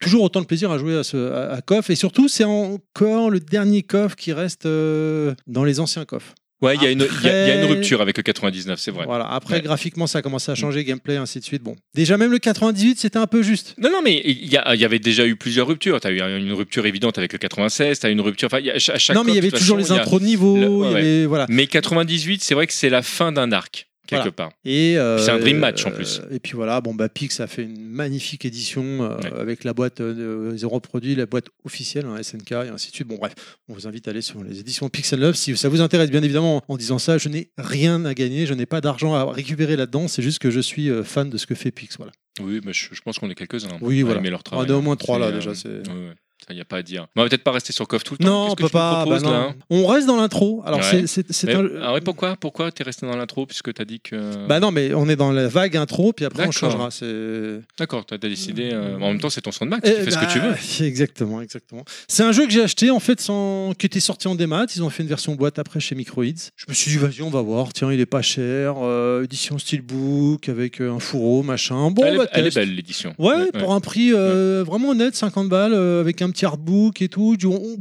toujours 0.00 0.24
autant 0.24 0.40
de 0.40 0.46
plaisir 0.46 0.72
à 0.72 0.78
jouer 0.78 0.96
à, 0.96 1.04
ce, 1.04 1.16
à, 1.32 1.52
à 1.52 1.60
KOF, 1.60 1.90
et 1.90 1.94
surtout, 1.96 2.26
c'est 2.28 2.44
encore 2.44 3.30
le 3.30 3.38
dernier 3.38 3.82
KOF 3.82 4.16
qui 4.16 4.32
reste 4.32 4.64
dans 4.66 5.64
les 5.64 5.78
anciens 5.78 6.04
KOF. 6.04 6.34
Ouais, 6.62 6.76
il 6.76 6.82
y, 6.82 6.86
a 6.86 6.90
une- 6.90 7.06
il 7.20 7.26
y 7.26 7.28
a- 7.28 7.48
y 7.48 7.50
a 7.50 7.62
une 7.62 7.70
rupture 7.70 8.00
avec 8.00 8.16
le 8.16 8.22
99, 8.22 8.78
c'est 8.78 8.90
vrai. 8.90 9.04
Voilà. 9.04 9.26
Après, 9.30 9.54
Ouais. 9.54 9.60
Mm. 9.60 9.64
graphiquement, 9.64 10.06
ça 10.06 10.20
a 10.20 10.22
commencé 10.22 10.50
à 10.50 10.54
changer, 10.54 10.82
gameplay, 10.84 11.16
ainsi 11.16 11.38
de 11.40 11.44
suite. 11.44 11.62
Bon, 11.62 11.76
déjà 11.94 12.16
même 12.16 12.30
le 12.30 12.38
98, 12.38 12.98
c'était 12.98 13.18
un 13.18 13.26
peu 13.26 13.42
juste. 13.42 13.74
Non, 13.76 13.90
non, 13.90 14.00
mais 14.02 14.22
il 14.24 14.46
y, 14.46 14.52
y 14.52 14.84
avait 14.84 14.98
déjà 14.98 15.26
eu 15.26 15.36
plusieurs 15.36 15.66
ruptures. 15.66 16.00
Tu 16.00 16.06
as 16.06 16.10
eu 16.10 16.20
une 16.20 16.52
rupture 16.52 16.86
évidente 16.86 17.18
avec 17.18 17.32
le 17.32 17.38
96, 17.38 17.98
tu 18.00 18.06
as 18.06 18.08
eu 18.08 18.12
une 18.12 18.20
rupture. 18.20 18.46
Enfin, 18.50 18.62
à 18.66 18.78
chaque 18.78 19.14
non, 19.16 19.24
mais 19.24 19.32
il 19.32 19.34
y 19.34 19.38
avait 19.38 19.50
toujours 19.50 19.78
façon, 19.78 19.94
les 19.94 20.00
intros 20.00 20.20
de 20.20 20.26
niveau. 20.26 20.56
le- 20.56 20.68
ouais, 20.68 20.88
il 20.88 20.92
y 20.92 20.96
avait, 20.96 21.26
voilà. 21.26 21.46
Mais 21.50 21.66
98, 21.66 22.42
c'est 22.42 22.54
vrai 22.54 22.66
que 22.66 22.72
c'est 22.72 22.88
la 22.90 23.02
fin 23.02 23.32
d'un 23.32 23.52
arc, 23.52 23.88
quelque 24.06 24.18
Voilà. 24.18 24.32
part. 24.32 24.50
Et 24.64 24.98
euh, 24.98 25.18
C'est 25.18 25.30
un 25.30 25.38
dream 25.38 25.58
match, 25.58 25.84
en 25.86 25.90
plus. 25.90 26.20
Et 26.30 26.38
puis 26.38 26.52
voilà, 26.52 26.80
bon 26.80 26.94
bah 26.94 27.08
Pix 27.08 27.40
a 27.40 27.46
fait 27.46 27.62
une 27.62 27.80
magnifique 27.88 28.44
édition 28.44 28.82
euh, 29.02 29.16
Ouais. 29.18 29.32
avec 29.40 29.64
la 29.64 29.72
boîte 29.74 30.00
euh, 30.00 30.50
de 30.52 30.56
zéro 30.56 30.80
produit, 30.80 31.14
la 31.14 31.26
boîte 31.26 31.46
officielle, 31.64 32.06
hein, 32.06 32.22
SNK 32.22 32.52
et 32.52 32.54
ainsi 32.72 32.90
de 32.90 32.94
suite. 32.96 33.08
Bon 33.08 33.16
bref, 33.16 33.32
on 33.68 33.74
vous 33.74 33.86
invite 33.86 34.06
à 34.08 34.10
aller 34.10 34.20
sur 34.22 34.42
les 34.44 34.60
éditions 34.60 34.88
Pix 34.88 35.12
and 35.12 35.16
Love 35.18 35.34
si 35.34 35.56
ça 35.56 35.68
vous 35.68 35.80
intéresse. 35.80 36.10
Bien 36.10 36.22
évidemment, 36.22 36.62
en 36.68 36.76
disant 36.76 36.98
ça, 36.98 37.18
je 37.18 37.28
n'ai 37.28 37.50
rien 37.58 38.04
à 38.04 38.14
gagner, 38.14 38.46
je 38.46 38.54
n'ai 38.54 38.66
pas 38.66 38.80
d'argent 38.80 39.14
à 39.14 39.30
récupérer 39.32 39.76
là-dedans. 39.76 40.08
C'est 40.08 40.22
juste 40.22 40.38
que 40.38 40.50
je 40.50 40.60
suis 40.60 40.90
euh, 40.90 41.02
fan 41.04 41.30
de 41.30 41.36
ce 41.38 41.46
que 41.46 41.54
fait 41.54 41.70
Pix. 41.70 41.96
Voilà. 41.96 42.12
Oui, 42.40 42.60
mais 42.64 42.72
je, 42.72 42.88
je 42.92 43.00
pense 43.00 43.18
qu'on 43.18 43.30
est 43.30 43.34
quelques-uns. 43.36 43.68
Oui, 43.80 44.00
à 44.02 44.04
voilà. 44.06 44.20
leur 44.20 44.40
On 44.40 44.42
travail. 44.42 44.70
en 44.70 44.74
a 44.74 44.76
au 44.78 44.82
moins 44.82 44.96
trois, 44.96 45.18
là, 45.20 45.30
déjà, 45.30 45.54
c'est- 45.54 45.68
ouais, 45.68 45.78
ouais. 45.88 46.14
Il 46.50 46.56
n'y 46.56 46.60
a 46.60 46.64
pas 46.64 46.78
à 46.78 46.82
dire. 46.82 47.06
On 47.16 47.22
va 47.22 47.28
peut-être 47.28 47.42
pas 47.44 47.52
rester 47.52 47.72
sur 47.72 47.86
KOF 47.88 48.04
tout 48.04 48.14
le 48.18 48.24
temps. 48.24 48.30
Non, 48.46 48.52
on 48.52 48.54
peut 48.54 48.66
tu 48.66 48.72
pas. 48.72 49.02
proposes, 49.02 49.22
bah 49.22 49.28
non. 49.30 49.34
là, 49.34 49.40
hein 49.50 49.54
On 49.70 49.86
reste 49.86 50.06
dans 50.06 50.16
l'intro. 50.16 50.62
Alors 50.66 50.80
Ouais. 50.80 51.06
c'est- 51.06 51.44
Mais- 51.44 51.54
un. 51.54 51.68
Ah 51.82 51.92
ouais, 51.94 52.00
pourquoi 52.00 52.36
Pourquoi 52.36 52.70
t'es 52.72 52.82
resté 52.84 53.06
dans 53.06 53.16
l'intro 53.16 53.46
puisque 53.46 53.72
t'as 53.72 53.84
dit 53.84 54.00
que. 54.00 54.46
Bah 54.46 54.60
non, 54.60 54.70
mais 54.70 54.92
on 54.94 55.08
est 55.08 55.16
dans 55.16 55.32
la 55.32 55.48
vague 55.48 55.76
intro, 55.76 56.12
puis 56.12 56.24
après 56.24 56.46
on 56.46 56.50
changera. 56.50 56.90
C'est. 56.90 57.60
D'accord, 57.78 58.04
t'as 58.06 58.18
décidé. 58.18 58.70
euh, 58.72 58.96
En 58.96 59.08
même 59.10 59.20
temps, 59.20 59.30
c'est 59.30 59.40
ton 59.40 59.52
son 59.52 59.64
de 59.64 59.70
Max, 59.70 59.88
tu 59.88 59.94
Eh 59.98 60.02
fais 60.04 60.10
ce 60.10 60.18
que 60.18 60.32
tu 60.32 60.38
bah, 60.40 60.48
veux. 60.50 60.84
Exactement, 60.86 61.40
exactement. 61.40 61.84
C'est 62.08 62.22
un 62.22 62.32
jeu 62.32 62.44
que 62.46 62.50
j'ai 62.52 62.62
acheté 62.62 62.90
en 62.90 63.00
fait 63.00 63.20
sans 63.20 63.72
qui 63.78 63.86
était 63.86 64.00
sorti 64.00 64.28
en 64.28 64.34
démat. 64.34 64.66
Ils 64.76 64.82
ont 64.82 64.90
fait 64.90 65.02
une 65.02 65.08
version 65.08 65.34
boîte 65.34 65.58
après 65.58 65.80
chez 65.80 65.94
Microids. 65.94 66.24
Je 66.56 66.64
me 66.68 66.74
suis 66.74 66.90
dit 66.90 66.96
vas-y 66.98 67.22
on 67.22 67.30
va 67.30 67.40
voir. 67.42 67.72
Tiens 67.72 67.90
il 67.92 68.00
est 68.00 68.06
pas 68.06 68.22
cher. 68.22 68.74
euh, 68.82 69.24
édition 69.24 69.58
steelbook 69.58 70.48
avec 70.48 70.80
euh, 70.80 70.92
un 70.92 70.98
fourreau 70.98 71.42
machin. 71.42 71.90
Bon 71.90 72.02
elle, 72.04 72.16
est, 72.16 72.28
elle 72.32 72.46
est 72.46 72.54
belle 72.54 72.74
l'édition. 72.74 73.14
Ouais, 73.18 73.50
pour 73.58 73.72
un 73.74 73.80
prix 73.80 74.12
euh, 74.12 74.62
vraiment 74.66 74.90
honnête, 74.90 75.14
50 75.14 75.48
balles, 75.48 75.74
avec 75.74 76.22
un 76.22 76.30
petit 76.34 77.04
et 77.04 77.08
tout. 77.08 77.36
On, 77.46 77.76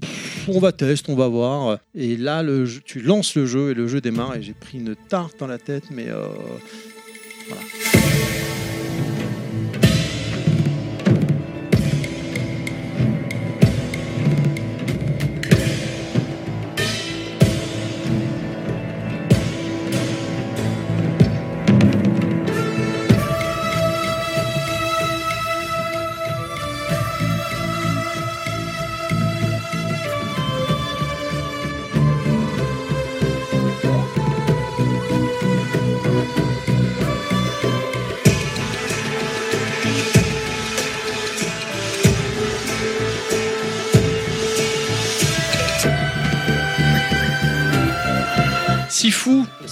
on 0.47 0.59
va 0.59 0.71
tester, 0.71 1.11
on 1.11 1.15
va 1.15 1.27
voir. 1.27 1.79
Et 1.95 2.15
là, 2.15 2.43
le 2.43 2.67
tu 2.85 3.01
lances 3.01 3.35
le 3.35 3.45
jeu 3.45 3.71
et 3.71 3.73
le 3.73 3.87
jeu 3.87 3.99
démarre. 3.99 4.35
Et 4.35 4.41
j'ai 4.41 4.53
pris 4.53 4.77
une 4.77 4.95
tarte 4.95 5.39
dans 5.39 5.47
la 5.47 5.57
tête, 5.57 5.85
mais 5.91 6.07
euh, 6.09 6.27
voilà. 7.47 8.52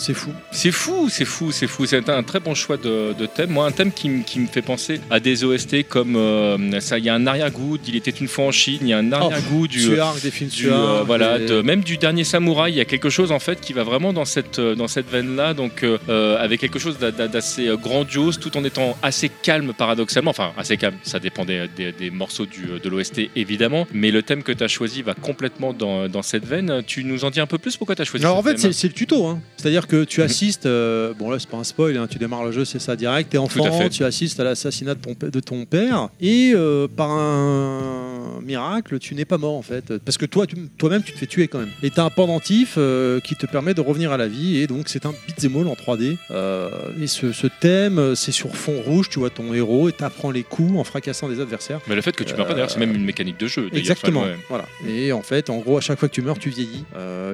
C'est 0.03 0.15
fou. 0.15 0.31
C'est 0.51 0.71
fou, 0.71 1.09
c'est 1.09 1.25
fou, 1.25 1.51
c'est 1.51 1.67
fou. 1.67 1.85
C'est 1.85 2.09
un 2.09 2.23
très 2.23 2.39
bon 2.39 2.55
choix 2.55 2.75
de, 2.77 3.13
de 3.13 3.25
thème. 3.27 3.51
Moi, 3.51 3.67
un 3.67 3.71
thème 3.71 3.91
qui, 3.91 4.07
m- 4.07 4.23
qui 4.25 4.39
me 4.39 4.47
fait 4.47 4.63
penser 4.63 4.99
à 5.11 5.19
des 5.19 5.43
OST 5.43 5.87
comme 5.87 6.15
euh, 6.15 6.79
ça. 6.79 6.97
Il 6.97 7.05
y 7.05 7.09
a 7.09 7.13
un 7.13 7.27
arrière-goût. 7.27 7.77
Il 7.87 7.95
était 7.95 8.09
une 8.09 8.27
fois 8.27 8.45
en 8.45 8.51
Chine. 8.51 8.79
Il 8.81 8.87
y 8.87 8.93
a 8.93 8.97
un 8.97 9.11
arrière-goût 9.11 9.67
du, 9.67 9.79
Suark, 9.79 10.19
des 10.23 10.31
films 10.31 10.49
du, 10.49 10.71
euh, 10.71 11.03
voilà, 11.05 11.37
des- 11.37 11.45
de- 11.45 11.61
même 11.61 11.81
du 11.83 11.97
dernier 11.97 12.23
samouraï. 12.23 12.71
Il 12.73 12.77
y 12.77 12.81
a 12.81 12.85
quelque 12.85 13.11
chose 13.11 13.31
en 13.31 13.37
fait 13.37 13.61
qui 13.61 13.73
va 13.73 13.83
vraiment 13.83 14.11
dans 14.11 14.25
cette 14.25 14.57
euh, 14.57 14.73
dans 14.73 14.87
cette 14.87 15.07
veine-là. 15.07 15.53
Donc 15.53 15.83
euh, 15.83 15.99
avec 16.39 16.59
quelque 16.61 16.79
chose 16.79 16.97
d'a- 16.97 17.11
d'a- 17.11 17.27
d'assez 17.27 17.67
euh, 17.67 17.77
grandiose, 17.77 18.39
tout 18.39 18.57
en 18.57 18.63
étant 18.63 18.97
assez 19.03 19.29
calme 19.29 19.71
paradoxalement. 19.77 20.31
Enfin, 20.31 20.51
assez 20.57 20.77
calme. 20.77 20.95
Ça 21.03 21.19
dépend 21.19 21.45
des, 21.45 21.67
des- 21.77 21.91
des 21.91 22.09
morceaux 22.09 22.47
du, 22.47 22.79
de 22.83 22.89
l'OST 22.89 23.29
évidemment. 23.35 23.85
Mais 23.93 24.09
le 24.09 24.23
thème 24.23 24.41
que 24.41 24.51
tu 24.51 24.63
as 24.63 24.67
choisi 24.67 25.03
va 25.03 25.13
complètement 25.13 25.73
dans, 25.73 26.09
dans 26.09 26.23
cette 26.23 26.45
veine. 26.45 26.81
Tu 26.87 27.03
nous 27.03 27.23
en 27.23 27.29
dis 27.29 27.39
un 27.39 27.45
peu 27.45 27.59
plus? 27.59 27.77
Pourquoi 27.77 27.95
tu 27.95 28.01
as 28.01 28.05
choisi 28.05 28.25
Alors 28.25 28.37
en 28.39 28.41
ce 28.41 28.47
fait, 28.47 28.55
thème? 28.55 28.71
c'est 28.73 28.79
c'est 28.81 28.87
le 28.87 28.93
tuto. 28.93 29.27
hein. 29.27 29.39
C'est-à-dire 29.57 29.87
que 29.91 30.03
tu 30.05 30.21
assistes, 30.21 30.65
euh, 30.65 31.13
bon 31.19 31.29
là 31.29 31.37
c'est 31.37 31.49
pas 31.49 31.57
un 31.57 31.65
spoil, 31.65 31.97
hein, 31.97 32.07
tu 32.09 32.17
démarres 32.17 32.45
le 32.45 32.51
jeu, 32.53 32.63
c'est 32.63 32.79
ça 32.79 32.95
direct, 32.95 33.29
t'es 33.31 33.37
enfant, 33.37 33.63
tu 33.89 34.03
assistes 34.05 34.39
à 34.39 34.45
l'assassinat 34.45 34.95
de 34.95 35.01
ton, 35.01 35.15
pa- 35.15 35.29
de 35.29 35.39
ton 35.41 35.65
père, 35.65 36.07
et 36.21 36.53
euh, 36.55 36.87
par 36.87 37.09
un 37.11 38.39
miracle, 38.41 38.99
tu 38.99 39.15
n'es 39.15 39.25
pas 39.25 39.37
mort 39.37 39.55
en 39.55 39.61
fait. 39.61 39.97
Parce 39.99 40.17
que 40.17 40.25
toi, 40.25 40.47
tu- 40.47 40.55
toi-même, 40.77 41.03
tu 41.03 41.11
te 41.13 41.17
fais 41.17 41.25
tuer 41.27 41.47
quand 41.47 41.59
même. 41.59 41.69
Et 41.83 41.89
t'as 41.89 42.03
un 42.03 42.09
pendentif 42.09 42.75
euh, 42.77 43.19
qui 43.19 43.35
te 43.35 43.45
permet 43.45 43.73
de 43.73 43.81
revenir 43.81 44.11
à 44.11 44.17
la 44.17 44.27
vie, 44.27 44.57
et 44.57 44.67
donc 44.67 44.87
c'est 44.87 45.05
un 45.05 45.13
beat'em 45.27 45.55
all 45.57 45.67
en 45.67 45.73
3D. 45.75 46.17
Euh, 46.31 46.69
et 47.01 47.07
ce, 47.07 47.31
ce 47.33 47.47
thème, 47.47 48.15
c'est 48.15 48.31
sur 48.31 48.55
fond 48.55 48.79
rouge, 48.85 49.09
tu 49.09 49.19
vois 49.19 49.29
ton 49.29 49.53
héros, 49.53 49.89
et 49.89 49.91
t'apprends 49.91 50.31
les 50.31 50.43
coups 50.43 50.77
en 50.77 50.83
fracassant 50.83 51.27
des 51.29 51.39
adversaires. 51.39 51.81
Mais 51.87 51.95
le 51.95 52.01
fait 52.01 52.15
que 52.15 52.23
tu 52.23 52.33
meurs 52.35 52.47
pas, 52.47 52.53
d'ailleurs, 52.53 52.71
c'est 52.71 52.79
même 52.79 52.95
une 52.95 53.03
mécanique 53.05 53.39
de 53.39 53.47
jeu. 53.47 53.69
Exactement. 53.73 54.21
Ouais. 54.23 54.35
Voilà. 54.49 54.65
Et 54.87 55.11
en 55.11 55.21
fait, 55.21 55.49
en 55.49 55.57
gros, 55.57 55.77
à 55.77 55.81
chaque 55.81 55.99
fois 55.99 56.07
que 56.09 56.13
tu 56.13 56.21
meurs, 56.21 56.39
tu 56.39 56.49
vieillis. 56.49 56.85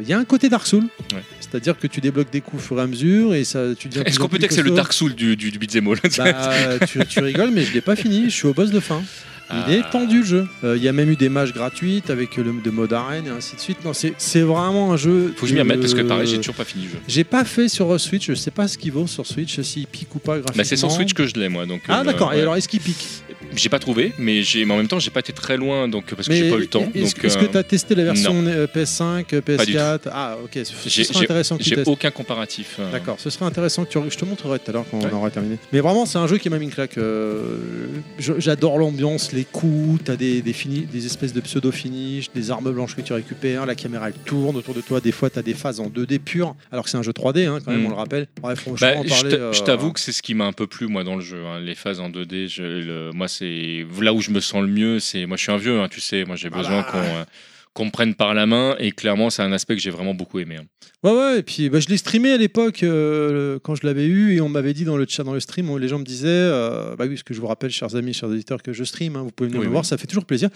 Il 0.02 0.08
y 0.08 0.14
a 0.14 0.18
un 0.20 0.26
côté 0.26 0.50
Dark 0.50 0.66
Souls. 0.66 0.88
Ouais. 1.14 1.22
C'est-à-dire 1.40 1.78
que 1.78 1.88
tu 1.88 2.02
débloques 2.02 2.32
des 2.32 2.42
au 2.54 2.58
fur 2.60 2.78
et 2.80 2.82
à 2.82 2.88
mesure 2.88 3.34
et 3.34 3.44
ça, 3.44 3.62
tu 3.78 3.88
deviens. 3.90 4.04
de 4.04 4.08
Est-ce 4.10 4.20
qu'on 4.20 4.28
peut 4.30 4.38
dire 4.40 4.48
que 4.48 4.54
c'est 4.54 4.64
le. 4.64 4.72
Dark 4.72 4.94
Soul 4.94 5.16
du, 5.16 5.36
du, 5.36 5.52
du 5.52 5.60
beat'em 5.60 5.88
all 5.88 5.98
Bah, 6.18 6.86
tu, 6.88 7.00
tu 7.08 7.20
rigoles, 7.20 7.52
mais 7.52 7.64
je 7.64 7.74
l'ai 7.74 7.82
pas 7.82 7.96
fini. 8.04 8.26
Je 8.26 8.36
suis 8.36 8.48
au 8.48 8.54
boss 8.54 8.72
de 8.72 8.80
fin. 8.80 9.02
Il 9.50 9.56
Ah. 9.66 9.72
est 9.72 9.90
tendu 9.92 10.20
le 10.20 10.26
jeu. 10.26 10.48
Euh, 10.66 10.76
Il 10.76 10.84
y 10.84 10.90
a 10.90 10.92
même 10.92 11.10
eu 11.10 11.16
des 11.16 11.30
matchs 11.30 11.54
gratuites 11.54 12.10
avec 12.10 12.36
le 12.36 12.44
de 12.62 12.70
mode 12.70 12.92
arène 12.92 13.28
et 13.28 13.30
ainsi 13.30 13.56
de 13.56 13.62
suite. 13.62 13.78
Non, 13.86 13.94
c'est 13.94 14.14
c'est 14.18 14.42
vraiment 14.42 14.92
un 14.92 14.98
jeu. 14.98 15.34
Faut 15.38 15.44
que 15.46 15.48
je 15.48 15.54
m'y 15.54 15.62
remette 15.62 15.80
parce 15.80 15.94
que 15.94 16.02
pareil, 16.02 16.28
j'ai 16.28 16.36
toujours 16.38 16.56
pas 16.56 16.66
fini 16.66 16.84
le 16.84 16.90
jeu. 16.92 16.98
J'ai 17.08 17.24
pas 17.24 17.46
fait 17.46 17.70
sur 17.70 17.98
Switch. 17.98 18.28
Je 18.28 18.34
sais 18.34 18.52
pas 18.52 18.68
ce 18.68 18.78
qu'il 18.78 18.92
vaut 18.92 19.08
sur 19.08 19.26
Switch, 19.26 19.62
s'il 19.62 19.88
pique 19.88 20.14
ou 20.16 20.20
pas 20.20 20.34
graphiquement. 20.40 20.58
Bah, 20.58 20.64
c'est 20.66 20.76
sur 20.76 20.92
Switch 20.92 21.14
que 21.14 21.26
je 21.26 21.36
l'ai 21.36 21.48
moi. 21.48 21.66
Donc, 21.66 21.82
Ah 21.88 22.02
euh, 22.02 22.04
d'accord. 22.04 22.30
ouais. 22.32 22.40
Et 22.40 22.42
alors, 22.42 22.58
est-ce 22.58 22.68
qu'il 22.68 22.82
pique 22.82 23.08
J'ai 23.56 23.70
pas 23.70 23.80
trouvé, 23.80 24.14
mais, 24.20 24.42
mais 24.56 24.72
en 24.74 24.78
même 24.78 24.88
temps, 24.88 25.00
j'ai 25.00 25.10
pas 25.10 25.22
été 25.22 25.34
très 25.34 25.58
loin 25.58 25.88
donc, 25.88 26.06
parce 26.14 26.28
que 26.28 26.34
j'ai 26.34 26.50
pas 26.50 26.58
eu 26.58 26.60
le 26.62 26.68
temps. 26.68 26.88
Est-ce 26.94 27.16
euh, 27.38 27.42
que 27.48 27.52
tu 27.52 27.58
as 27.58 27.64
testé 27.64 27.96
la 27.96 28.04
version 28.04 28.36
euh, 28.46 28.68
PS5, 28.68 29.26
euh, 29.34 29.42
Pas 29.42 29.66
du 29.66 29.74
PS4 29.74 30.00
Ah 30.12 30.38
ok. 30.44 30.60
Ce 30.64 30.90
serait 31.04 31.24
intéressant 31.24 31.58
que 31.58 31.64
tu 31.64 31.70
J'ai 31.70 31.84
aucun 31.86 32.12
comparatif. 32.12 32.76
euh. 32.80 32.92
D'accord, 32.92 33.16
ce 33.20 33.30
serait 33.30 33.46
intéressant 33.46 33.86
que 33.86 33.90
tu... 33.92 34.00
Je 34.10 34.18
te 34.18 34.26
montrerai 34.26 34.60
tout 34.60 34.70
à 34.70 34.74
l'heure 34.74 34.86
quand 34.92 35.00
Ouais. 35.00 35.10
on 35.12 35.16
aura 35.18 35.30
terminé. 35.32 35.58
Mais 35.74 35.80
vraiment, 35.80 36.06
c'est 36.06 36.18
un 36.18 36.28
jeu 36.28 36.38
qui 36.38 36.50
m'a 36.50 36.60
mis 36.60 36.66
une 36.66 36.72
claque. 36.72 36.98
euh, 36.98 37.58
J'adore 38.20 38.78
l'ambiance, 38.78 39.32
les 39.34 39.44
coups, 39.46 40.02
t'as 40.04 40.16
des, 40.16 40.42
des, 40.42 40.54
fini- 40.54 40.86
des 40.86 41.06
espèces 41.06 41.34
de 41.34 41.42
pseudo-finish, 41.42 42.30
des 42.36 42.52
armes 42.52 42.72
blanches 42.72 42.96
que 42.96 43.02
tu 43.02 43.14
récupères, 43.14 43.66
la 43.66 43.76
caméra 43.76 44.08
elle 44.10 44.14
tourne 44.26 44.56
autour 44.56 44.74
de 44.74 44.82
toi, 44.82 45.00
des 45.00 45.12
fois 45.12 45.30
t'as 45.30 45.42
des 45.42 45.54
phases 45.54 45.80
en 45.80 45.88
2D 45.88 46.20
pur, 46.20 46.56
alors 46.72 46.84
que 46.86 46.90
c'est 46.92 46.98
un 46.98 47.04
jeu 47.04 47.12
3D 47.12 47.48
hein, 47.48 47.60
quand 47.64 47.72
même, 47.72 47.82
Mm. 47.82 47.86
on 47.86 47.90
le 47.90 47.96
rappelle. 47.96 48.28
Bref, 48.42 48.68
Bah, 48.80 48.88
euh, 48.98 49.52
je 49.54 49.62
t'avoue 49.64 49.92
que 49.94 50.00
c'est 50.00 50.12
ce 50.12 50.22
qui 50.22 50.34
m'a 50.34 50.46
un 50.46 50.54
peu 50.54 50.68
plu 50.68 50.88
moi 50.88 51.04
dans 51.04 51.16
le 51.16 51.22
jeu. 51.22 51.44
hein, 51.46 51.60
Les 51.60 51.76
phases 51.76 52.00
en 52.00 52.10
2D, 52.10 52.48
je- 52.48 52.62
le- 52.64 53.12
moi 53.14 53.28
c'est 53.38 53.86
là 54.02 54.14
où 54.14 54.22
je 54.22 54.32
me 54.32 54.40
sens 54.40 54.62
le 54.62 54.68
mieux. 54.68 55.00
C'est 55.00 55.26
moi 55.26 55.38
je 55.38 55.44
suis 55.44 55.52
un 55.52 55.58
vieux, 55.58 55.80
hein, 55.80 55.88
tu 55.90 56.02
sais. 56.02 56.26
Moi 56.26 56.36
j'ai 56.36 56.50
besoin 56.50 56.84
qu'on 56.84 56.98
euh, 56.98 57.24
qu'on 57.74 57.86
me 57.86 57.92
prenne 57.92 58.16
par 58.16 58.34
la 58.34 58.46
main 58.48 58.76
et 58.80 58.92
clairement 58.92 59.30
c'est 59.30 59.44
un 59.44 59.52
aspect 59.52 59.76
que 59.76 59.82
j'ai 59.82 59.92
vraiment 59.92 60.14
beaucoup 60.16 60.40
aimé. 60.40 60.56
hein. 60.58 60.66
Ouais, 61.04 61.12
ouais, 61.12 61.40
et 61.40 61.44
puis 61.44 61.70
bah, 61.70 61.80
je 61.80 61.88
l'ai 61.90 61.98
streamé 61.98 62.32
à 62.32 62.38
l'époque 62.38 62.82
euh, 62.82 63.60
quand 63.62 63.76
je 63.76 63.86
l'avais 63.86 64.06
eu 64.08 64.34
et 64.36 64.42
on 64.42 64.50
m'avait 64.50 64.74
dit 64.74 64.84
dans 64.84 64.98
le 64.98 65.06
chat, 65.08 65.24
dans 65.24 65.34
le 65.36 65.40
stream, 65.40 65.78
les 65.78 65.88
gens 65.88 66.00
me 66.00 66.04
disaient, 66.04 66.28
euh, 66.28 66.96
bah 66.96 67.04
oui, 67.06 67.10
parce 67.10 67.22
que 67.24 67.36
je 67.36 67.40
vous 67.40 67.46
rappelle, 67.46 67.70
chers 67.70 67.96
amis, 67.96 68.14
chers 68.14 68.30
auditeurs, 68.30 68.64
que 68.64 68.74
je 68.74 68.84
stream, 68.84 69.16
hein, 69.16 69.22
vous 69.22 69.30
pouvez 69.30 69.48
venir 69.50 69.60
Oui, 69.60 69.66
me 69.68 69.70
oui. 69.70 69.74
voir, 69.74 69.86
ça 69.86 69.96
fait 69.98 70.08
toujours 70.08 70.26
plaisir. 70.26 70.50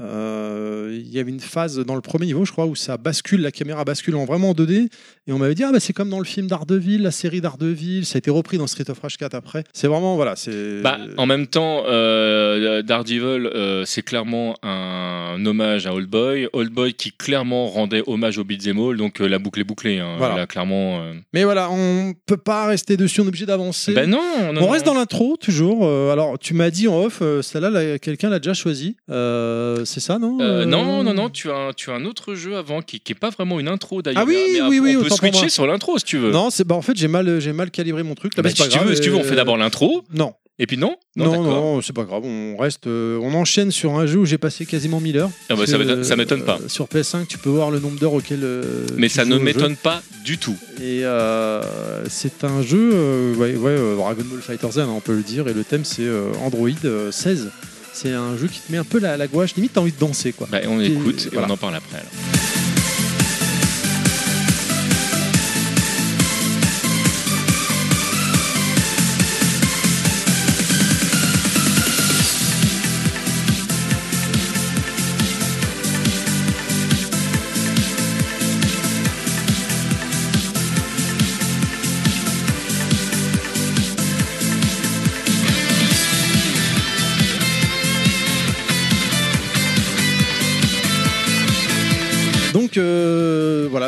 Euh, 0.00 0.98
Il 0.98 1.12
y 1.12 1.18
avait 1.18 1.30
une 1.30 1.40
phase 1.40 1.78
dans 1.78 1.94
le 1.94 2.00
premier 2.00 2.26
niveau, 2.26 2.44
je 2.44 2.52
crois, 2.52 2.66
où 2.66 2.74
ça 2.74 2.96
bascule, 2.96 3.40
la 3.40 3.50
caméra 3.52 3.84
bascule 3.84 4.14
en 4.16 4.24
vraiment 4.24 4.50
en 4.50 4.54
2D, 4.54 4.88
et 5.28 5.32
on 5.32 5.38
m'avait 5.38 5.54
dit, 5.54 5.64
ah 5.64 5.72
bah 5.72 5.80
c'est 5.80 5.92
comme 5.92 6.10
dans 6.10 6.18
le 6.18 6.24
film 6.24 6.46
d'Ardeville, 6.46 7.02
la 7.02 7.10
série 7.10 7.40
d'Ardeville, 7.40 8.04
ça 8.06 8.16
a 8.16 8.18
été 8.18 8.30
repris 8.30 8.58
dans 8.58 8.66
Street 8.66 8.88
of 8.90 8.98
Rage 9.00 9.16
4 9.16 9.34
après. 9.34 9.64
C'est 9.72 9.86
vraiment, 9.88 10.16
voilà, 10.16 10.36
c'est. 10.36 10.80
Bah, 10.82 10.98
en 11.16 11.26
même 11.26 11.46
temps, 11.46 11.82
euh, 11.86 12.82
Daredevil, 12.82 13.20
euh, 13.46 13.84
c'est 13.84 14.02
clairement 14.02 14.56
un 14.62 15.44
hommage 15.44 15.86
à 15.86 15.94
Old 15.94 16.08
Boy. 16.08 16.48
Old 16.52 16.72
Boy 16.72 16.94
qui 16.94 17.12
clairement 17.12 17.66
rendait 17.68 18.02
hommage 18.06 18.38
au 18.38 18.44
beat'em 18.44 18.78
all, 18.78 18.96
donc 18.96 19.20
euh, 19.20 19.26
la 19.28 19.38
boucle 19.38 19.60
est 19.60 19.64
bouclée. 19.64 19.98
hein. 19.98 20.16
Voilà. 20.18 20.36
Là, 20.36 20.46
clairement. 20.46 21.00
Mais 21.32 21.44
voilà, 21.44 21.70
on 21.70 22.14
peut 22.26 22.36
pas 22.36 22.66
rester 22.66 22.96
dessus, 22.96 23.20
on 23.20 23.24
est 23.24 23.28
obligé 23.28 23.46
d'avancer. 23.46 23.92
Ben 23.94 24.08
non, 24.08 24.20
non, 24.52 24.60
On 24.60 24.64
non. 24.66 24.68
reste 24.68 24.86
dans 24.86 24.94
l'intro 24.94 25.36
toujours. 25.36 25.88
Alors, 26.10 26.38
tu 26.38 26.54
m'as 26.54 26.70
dit 26.70 26.88
en 26.88 26.98
off, 27.04 27.22
celle-là, 27.42 27.70
là, 27.70 27.98
quelqu'un 27.98 28.28
l'a 28.30 28.38
déjà 28.38 28.54
choisi. 28.54 28.96
Euh, 29.10 29.84
c'est 29.86 30.00
ça, 30.00 30.18
non 30.18 30.38
Euh, 30.40 30.62
Euh, 30.62 30.64
non, 30.66 31.02
non, 31.02 31.14
non, 31.14 31.30
tu 31.30 31.50
as, 31.50 31.56
un, 31.56 31.72
tu 31.72 31.90
as 31.90 31.94
un 31.94 32.04
autre 32.04 32.34
jeu 32.34 32.56
avant 32.56 32.82
qui 32.82 33.00
n'est 33.08 33.14
pas 33.14 33.30
vraiment 33.30 33.58
une 33.60 33.68
intro 33.68 34.02
d'ailleurs. 34.02 34.22
Ah 34.22 34.26
oui, 34.28 34.36
Mais 34.52 34.60
oui, 34.62 34.78
oui, 34.80 34.96
On 34.98 35.02
peut 35.04 35.08
switcher 35.10 35.48
sur 35.48 35.66
l'intro 35.66 35.98
si 35.98 36.04
tu 36.04 36.18
veux. 36.18 36.30
Non, 36.30 36.50
c'est 36.50 36.64
bah 36.66 36.74
en 36.74 36.82
fait 36.82 36.96
j'ai 36.96 37.08
mal 37.08 37.40
j'ai 37.40 37.52
mal 37.52 37.70
calibré 37.70 38.02
mon 38.02 38.14
truc. 38.14 38.36
Là, 38.36 38.42
Bah, 38.42 38.50
si 38.50 38.56
pas 38.56 38.68
tu 38.68 38.76
grave, 38.76 38.88
veux, 38.88 38.94
si 38.94 39.00
tu 39.00 39.10
veux, 39.10 39.16
on 39.16 39.22
fait 39.24 39.32
euh, 39.32 39.36
d'abord 39.36 39.56
l'intro 39.56 40.04
Non, 40.14 40.34
et 40.58 40.66
puis 40.66 40.76
non? 40.76 40.96
Non, 41.16 41.42
non, 41.42 41.80
c'est 41.82 41.94
pas 41.94 42.04
grave. 42.04 42.22
On 42.24 42.56
reste, 42.58 42.86
euh, 42.86 43.18
on 43.22 43.32
enchaîne 43.34 43.70
sur 43.70 43.94
un 43.98 44.04
jeu 44.06 44.18
où 44.18 44.24
j'ai 44.26 44.36
passé 44.38 44.66
quasiment 44.66 45.00
1000 45.00 45.16
heures. 45.18 45.30
Ah 45.48 45.54
bah, 45.56 45.66
ça 45.66 45.78
m'étonne- 45.78 46.04
ça 46.04 46.16
m'étonne 46.16 46.42
pas. 46.44 46.58
euh, 46.62 46.68
sur 46.68 46.86
PS5, 46.88 47.26
tu 47.26 47.38
peux 47.38 47.48
voir 47.50 47.70
le 47.70 47.78
nombre 47.78 47.98
d'heures 47.98 48.12
auquel. 48.14 48.40
euh, 48.42 48.86
Mais 48.96 49.08
ça 49.08 49.24
ne 49.24 49.38
m'étonne 49.38 49.76
pas 49.76 50.02
du 50.24 50.36
tout. 50.38 50.56
Et 50.80 51.04
euh, 51.04 52.04
c'est 52.08 52.44
un 52.44 52.62
jeu, 52.62 53.34
ouais, 53.38 53.56
ouais, 53.56 53.76
Dragon 53.96 54.22
Ball 54.30 54.40
Fighter 54.42 54.70
Z, 54.70 54.78
hein, 54.80 54.88
on 54.94 55.00
peut 55.00 55.14
le 55.14 55.22
dire. 55.22 55.48
Et 55.48 55.54
le 55.54 55.64
thème 55.64 55.84
c'est 55.84 56.06
Android 56.44 56.68
euh, 56.84 57.10
16. 57.10 57.50
C'est 57.96 58.12
un 58.12 58.36
jeu 58.36 58.46
qui 58.46 58.60
te 58.60 58.70
met 58.70 58.76
un 58.78 58.84
peu 58.84 58.98
la, 58.98 59.16
la 59.16 59.26
gouache. 59.26 59.54
Limite, 59.56 59.72
t'as 59.72 59.80
envie 59.80 59.92
de 59.92 59.98
danser, 59.98 60.32
quoi. 60.34 60.46
Bah, 60.50 60.58
on 60.68 60.80
Et 60.80 60.86
écoute 60.86 61.26
et 61.26 61.34
voilà. 61.34 61.48
on 61.48 61.54
en 61.54 61.56
parle 61.56 61.76
après. 61.76 61.96
alors. 61.96 62.10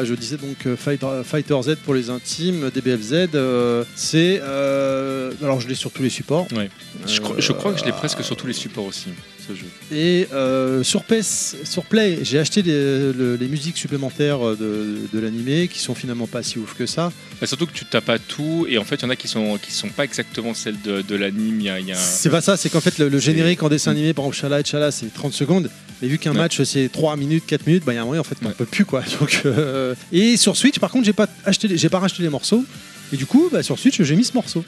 Je 0.08 0.14
disais 0.14 0.36
donc 0.36 0.66
euh, 0.66 0.76
Fighter, 0.76 1.06
Fighter 1.24 1.60
Z 1.62 1.76
pour 1.84 1.94
les 1.94 2.08
intimes, 2.08 2.70
DBFZ, 2.70 3.28
euh, 3.34 3.84
c'est 3.94 4.40
euh, 4.42 5.32
alors 5.42 5.60
je 5.60 5.68
l'ai 5.68 5.74
sur 5.74 5.90
tous 5.90 6.02
les 6.02 6.08
supports. 6.08 6.46
Ouais. 6.52 6.70
Je, 7.06 7.20
crois, 7.20 7.36
je 7.38 7.52
crois 7.52 7.72
que 7.72 7.78
je 7.78 7.84
l'ai 7.84 7.90
Euh, 7.90 7.94
presque 7.94 8.24
sur 8.24 8.36
tous 8.36 8.46
les 8.46 8.52
supports 8.54 8.86
aussi, 8.86 9.10
ce 9.48 9.54
jeu. 9.54 9.66
Et 9.92 10.28
euh, 10.32 10.82
sur 10.82 11.04
PS, 11.04 11.56
sur 11.64 11.84
Play, 11.84 12.18
j'ai 12.22 12.38
acheté 12.38 12.62
les, 12.62 13.12
le- 13.12 13.36
les 13.40 13.48
musiques 13.48 13.76
supplémentaires 13.78 14.40
de, 14.56 14.98
de 15.12 15.18
l'animé 15.18 15.68
qui 15.68 15.78
sont 15.78 15.94
finalement 15.94 16.26
pas 16.26 16.42
si 16.42 16.58
ouf 16.58 16.74
que 16.74 16.86
ça. 16.86 17.12
Bah, 17.40 17.46
surtout 17.46 17.66
que 17.66 17.72
tu 17.72 17.84
tapes 17.84 18.04
pas 18.04 18.18
tout 18.18 18.66
et 18.68 18.78
en 18.78 18.84
fait 18.84 18.96
il 18.96 19.02
y 19.02 19.04
en 19.06 19.10
a 19.10 19.16
qui 19.16 19.28
sont 19.28 19.58
qui 19.58 19.72
sont 19.72 19.88
pas 19.88 20.04
exactement 20.04 20.54
celles 20.54 20.80
de, 20.82 21.02
de 21.02 21.16
l'anime. 21.16 21.60
Il 21.60 21.66
y 21.66 21.70
a, 21.70 21.80
y 21.80 21.92
C'est 21.94 22.30
pas 22.30 22.40
ça, 22.40 22.56
c'est 22.56 22.68
qu'en 22.68 22.80
fait 22.80 22.98
le, 22.98 23.08
le 23.08 23.18
générique 23.18 23.62
en 23.62 23.68
dessin 23.68 23.90
animé, 23.92 24.12
par 24.12 24.24
exemple 24.26 24.36
Chala 24.36 24.60
et 24.60 24.64
Chala, 24.64 24.90
c'est 24.90 25.12
30 25.12 25.32
secondes. 25.32 25.70
Mais 26.02 26.08
vu 26.08 26.18
qu'un 26.18 26.32
Ouais. 26.32 26.38
match 26.38 26.62
c'est 26.62 26.88
3 26.92 27.16
minutes, 27.16 27.44
4 27.46 27.66
minutes, 27.66 27.84
bah 27.84 27.92
il 27.92 27.96
y 27.96 27.98
a 27.98 28.02
un 28.02 28.04
moment 28.04 28.18
en 28.20 28.24
fait 28.24 28.38
qu'on 28.38 28.46
Ouais. 28.46 28.52
peut 28.56 28.66
plus 28.66 28.84
quoi. 28.84 29.02
Donc, 29.20 29.42
euh, 29.46 29.94
Et 30.12 30.36
sur 30.36 30.56
Switch, 30.56 30.78
par 30.78 30.90
contre, 30.90 31.06
j'ai 31.06 31.12
pas 31.12 31.28
acheté, 31.44 31.68
j'ai 31.76 31.88
pas 31.88 31.98
racheté 31.98 32.22
les 32.22 32.28
morceaux. 32.28 32.64
Et 33.12 33.16
du 33.16 33.24
coup, 33.26 33.48
bah, 33.50 33.62
sur 33.62 33.78
Switch, 33.78 34.02
j'ai 34.02 34.16
mis 34.16 34.24
ce 34.24 34.34
morceau. 34.34 34.62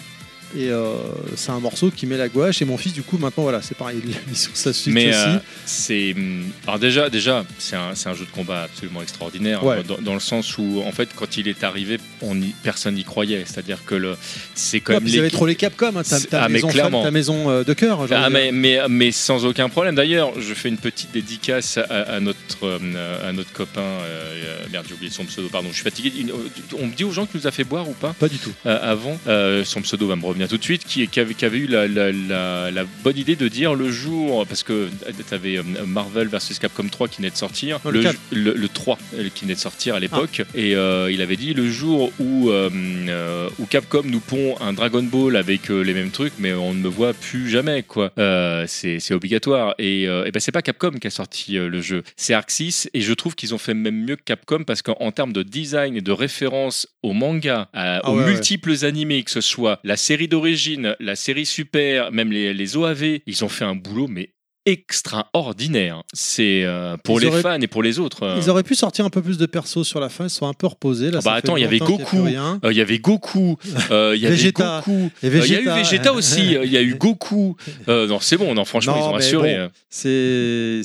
Et 0.57 0.69
euh, 0.71 0.95
c'est 1.37 1.51
un 1.53 1.61
morceau 1.61 1.91
qui 1.91 2.07
met 2.07 2.17
la 2.17 2.29
gouache. 2.29 2.61
Et 2.61 2.65
mon 2.65 2.77
fils, 2.77 2.93
du 2.93 3.03
coup, 3.03 3.19
maintenant, 3.19 3.45
voilà, 3.45 3.63
c'est 3.63 3.77
pareil, 3.77 4.01
il 4.05 4.11
l'a 4.11 4.17
mis 4.29 4.35
sur 4.37 4.57
sa 4.57 4.71
Mais 4.91 5.09
aussi. 5.11 5.19
euh, 5.19 5.39
c'est 5.67 6.13
hum, 6.17 6.45
alors 6.67 6.79
déjà 6.79 7.09
déjà 7.11 7.45
c'est 7.59 7.77
un, 7.77 7.95
c'est 7.95 8.09
un 8.09 8.15
jeu 8.15 8.25
de 8.25 8.31
combat 8.31 8.63
absolument 8.65 9.03
extraordinaire 9.03 9.65
Ouais. 9.65 9.77
hein, 9.79 9.83
dans, 9.87 9.99
dans 9.99 10.15
le 10.15 10.21
sens 10.21 10.59
où 10.59 10.83
en 10.85 10.93
fait 10.93 11.09
quand 11.15 11.37
il 11.37 11.47
est 11.49 11.63
arrivé 11.65 11.99
on 12.23 12.41
y- 12.41 12.55
personne 12.63 12.95
n'y 12.95 13.05
croyait 13.05 13.45
c'est-à-dire 13.47 13.79
que 13.85 13.95
le 13.95 14.17
c'est 14.55 14.81
quand 14.81 14.93
Ouais, 14.95 14.97
même 15.01 15.05
puis 15.05 15.13
vous 15.13 15.19
avez 15.19 15.27
l'équipe- 15.27 15.37
trop 15.39 15.47
les 15.47 15.55
Capcom, 15.55 15.89
hein, 15.97 16.03
ta, 16.03 16.19
C'est- 16.19 16.29
ta 16.29 16.43
ah, 16.45 16.49
mais 16.49 16.55
maison, 16.55 16.69
fan- 16.69 16.75
clairement. 16.75 17.03
ta 17.05 17.11
maison 17.11 17.51
euh, 17.51 17.65
de 17.65 17.73
cœur. 17.75 18.07
j'ai 18.09 18.15
Ah, 18.15 18.27
envie 18.27 18.35
de 18.35 18.41
dire. 18.41 18.53
mais, 18.53 18.79
mais, 18.81 18.89
mais 18.89 19.13
sans 19.13 19.45
aucun 19.45 19.69
problème. 19.69 19.95
D'ailleurs, 19.95 20.33
je 20.41 20.55
fais 20.55 20.69
une 20.69 20.79
petite 20.79 21.13
dédicace 21.13 21.79
à, 21.79 21.83
à 22.03 22.21
notre, 22.21 22.65
euh, 22.65 23.29
à 23.29 23.33
notre 23.33 23.53
copain. 23.53 23.81
euh, 23.81 24.57
merde, 24.73 24.87
j'ai 24.89 24.95
oublié 24.95 25.11
son 25.11 25.25
pseudo, 25.25 25.49
pardon. 25.49 25.69
Je 25.71 25.75
suis 25.75 25.83
fatigué. 25.85 26.13
Une- 26.19 26.33
On 26.81 26.87
me 26.87 26.95
dit 26.95 27.05
aux 27.05 27.13
gens 27.13 27.27
qui 27.27 27.37
nous 27.37 27.47
a 27.47 27.51
fait 27.51 27.65
boire 27.65 27.89
ou 27.89 27.93
pas 27.93 28.15
Pas 28.19 28.29
du 28.29 28.39
tout. 28.39 28.53
euh, 28.67 28.79
avant. 28.83 29.19
Euh, 29.29 29.65
son 29.65 29.83
pseudo 29.83 30.07
va 30.07 30.17
me 30.17 30.23
revenir 30.45 30.49
tout 30.49 30.59
de 30.59 30.65
suite. 30.65 30.85
Qui, 30.85 31.07
qui, 31.09 31.21
avait, 31.21 31.35
qui 31.35 31.45
avait 31.45 31.59
eu 31.59 31.67
la, 31.67 31.87
la- 31.89 32.13
la- 32.13 32.71
la 32.71 32.85
bonne 33.05 33.17
idée 33.17 33.37
de 33.37 33.49
dire 33.49 33.75
le 33.75 33.91
jour. 33.91 34.47
Parce 34.47 34.63
que 34.63 34.89
tu 35.29 35.35
avais 35.35 35.61
Marvel 35.87 36.29
versus 36.29 36.59
Capcom 36.59 36.87
3 36.89 37.09
qui 37.09 37.19
venait 37.19 37.31
de 37.31 37.37
sortir. 37.37 37.79
Non, 37.85 37.91
le 37.91 37.99
le, 37.99 38.03
quatre. 38.05 38.19
le- 38.33 38.55
le 38.55 38.69
3 38.69 38.99
euh, 39.15 39.29
qui 39.35 39.45
venait 39.45 39.55
de 39.55 39.59
sortir 39.61 39.95
à 39.95 40.01
l'époque. 40.01 40.43
Et 40.55 40.75
euh, 40.75 41.11
il 41.11 41.21
avait 41.23 41.37
dit 41.37 41.55
le 41.55 41.69
jour 41.71 42.13
où, 42.19 42.51
euh, 42.51 42.71
euh, 43.09 43.49
où 43.59 43.67
Capcom 43.67 44.03
nous 44.05 44.21
pond 44.21 44.57
un 44.61 44.73
Dragon 44.73 45.03
Ball 45.03 45.37
avec 45.37 45.71
euh, 45.71 45.83
les 45.83 45.95
mêmes 45.95 46.11
trucs, 46.11 46.33
mais 46.39 46.53
on 46.53 46.73
ne 46.75 46.81
me 46.81 46.89
voit 46.89 47.13
plus 47.13 47.49
jamais. 47.51 47.83
quoi. 47.83 48.13
Euh, 48.19 48.65
c'est 48.69 49.13
obligatoire. 49.13 49.75
Et, 49.79 50.09
euh, 50.09 50.25
et 50.25 50.31
ben, 50.33 50.41
c'est 50.41 50.53
pas 50.53 50.63
Capcom 50.63 50.93
qui 50.93 51.07
a 51.07 51.11
sorti 51.11 51.59
euh, 51.59 51.69
le 51.69 51.81
jeu, 51.81 52.03
c'est 52.17 52.35
6. 52.49 52.89
Et 52.95 53.01
je 53.03 53.13
trouve 53.13 53.35
qu'ils 53.35 53.55
ont 53.55 53.59
fait 53.59 53.75
même 53.75 54.05
mieux 54.05 54.17
que 54.17 54.23
Capcom 54.25 54.65
parce 54.65 54.83
qu'en 54.83 54.97
en 55.01 55.13
termes 55.13 55.33
de 55.33 55.43
design 55.43 55.97
et 55.97 56.01
de 56.01 56.13
référence 56.13 56.87
au 57.03 57.13
manga, 57.13 57.69
à- 57.73 57.99
Ah 58.03 58.11
aux 58.11 58.17
ouais, 58.17 58.25
ouais. 58.25 58.31
multiples 58.33 58.75
animés, 58.85 59.23
que 59.23 59.31
ce 59.31 59.41
soit 59.41 59.79
la 59.85 59.97
série 59.97 60.29
d'origine, 60.31 60.97
la 61.01 61.15
série 61.17 61.45
Super, 61.45 62.11
même 62.13 62.33
les, 62.33 62.55
les 62.55 62.77
OAV, 62.79 63.19
ils 63.27 63.45
ont 63.45 63.49
fait 63.51 63.65
un 63.67 63.75
boulot 63.75 64.07
mais 64.09 64.31
extraordinaire. 64.67 66.03
C'est 66.13 66.65
euh, 66.65 66.97
pour 66.99 67.19
Ils 67.19 67.25
les 67.25 67.29
auraient- 67.29 67.43
fans 67.43 67.61
et 67.61 67.67
pour 67.67 67.83
les 67.83 67.99
autres. 67.99 68.23
euh. 68.25 68.39
Ils 68.41 68.51
auraient 68.51 68.63
pu 68.63 68.75
sortir 68.75 69.05
un 69.07 69.11
peu 69.11 69.23
plus 69.23 69.39
de 69.39 69.47
persos 69.47 69.83
sur 69.85 70.01
la 70.01 70.09
fin, 70.11 70.25
ils 70.27 70.31
sont 70.31 70.47
un 70.47 70.53
peu 70.53 70.67
reposés. 70.67 71.11
Là, 71.11 71.19
Ah 71.21 71.25
bah 71.25 71.33
attends, 71.35 71.57
il 71.57 71.63
y 71.63 71.65
avait 71.65 71.79
Goku. 71.79 72.27
Euh, 72.27 72.71
Il 72.71 72.77
y 72.77 72.81
avait 72.81 72.99
Goku, 72.99 73.57
il 73.65 74.21
y 74.21 74.27
avait. 74.27 74.53
Goku, 74.53 75.11
il 75.23 75.29
y 75.29 75.57
a 75.57 75.61
eu 75.61 75.69
Vegeta. 75.83 76.13
Aussi, 76.13 76.53
il 76.63 76.71
y 76.71 76.77
a 76.77 76.83
eu 76.83 76.95
Goku. 76.95 77.57
Non, 77.89 78.21
c'est 78.21 78.37
bon, 78.37 78.55
non, 78.55 78.65
franchement, 78.65 78.97
Non, 78.97 79.01
ils 79.11 79.13
ont 79.13 79.17
assuré. 79.17 79.57
bon. 79.59 79.71
C'est, 79.89 80.83